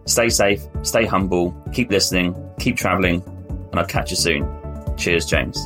[0.06, 3.22] Stay safe, stay humble, keep listening, keep traveling,
[3.70, 4.48] and I'll catch you soon.
[4.96, 5.58] Cheers, James.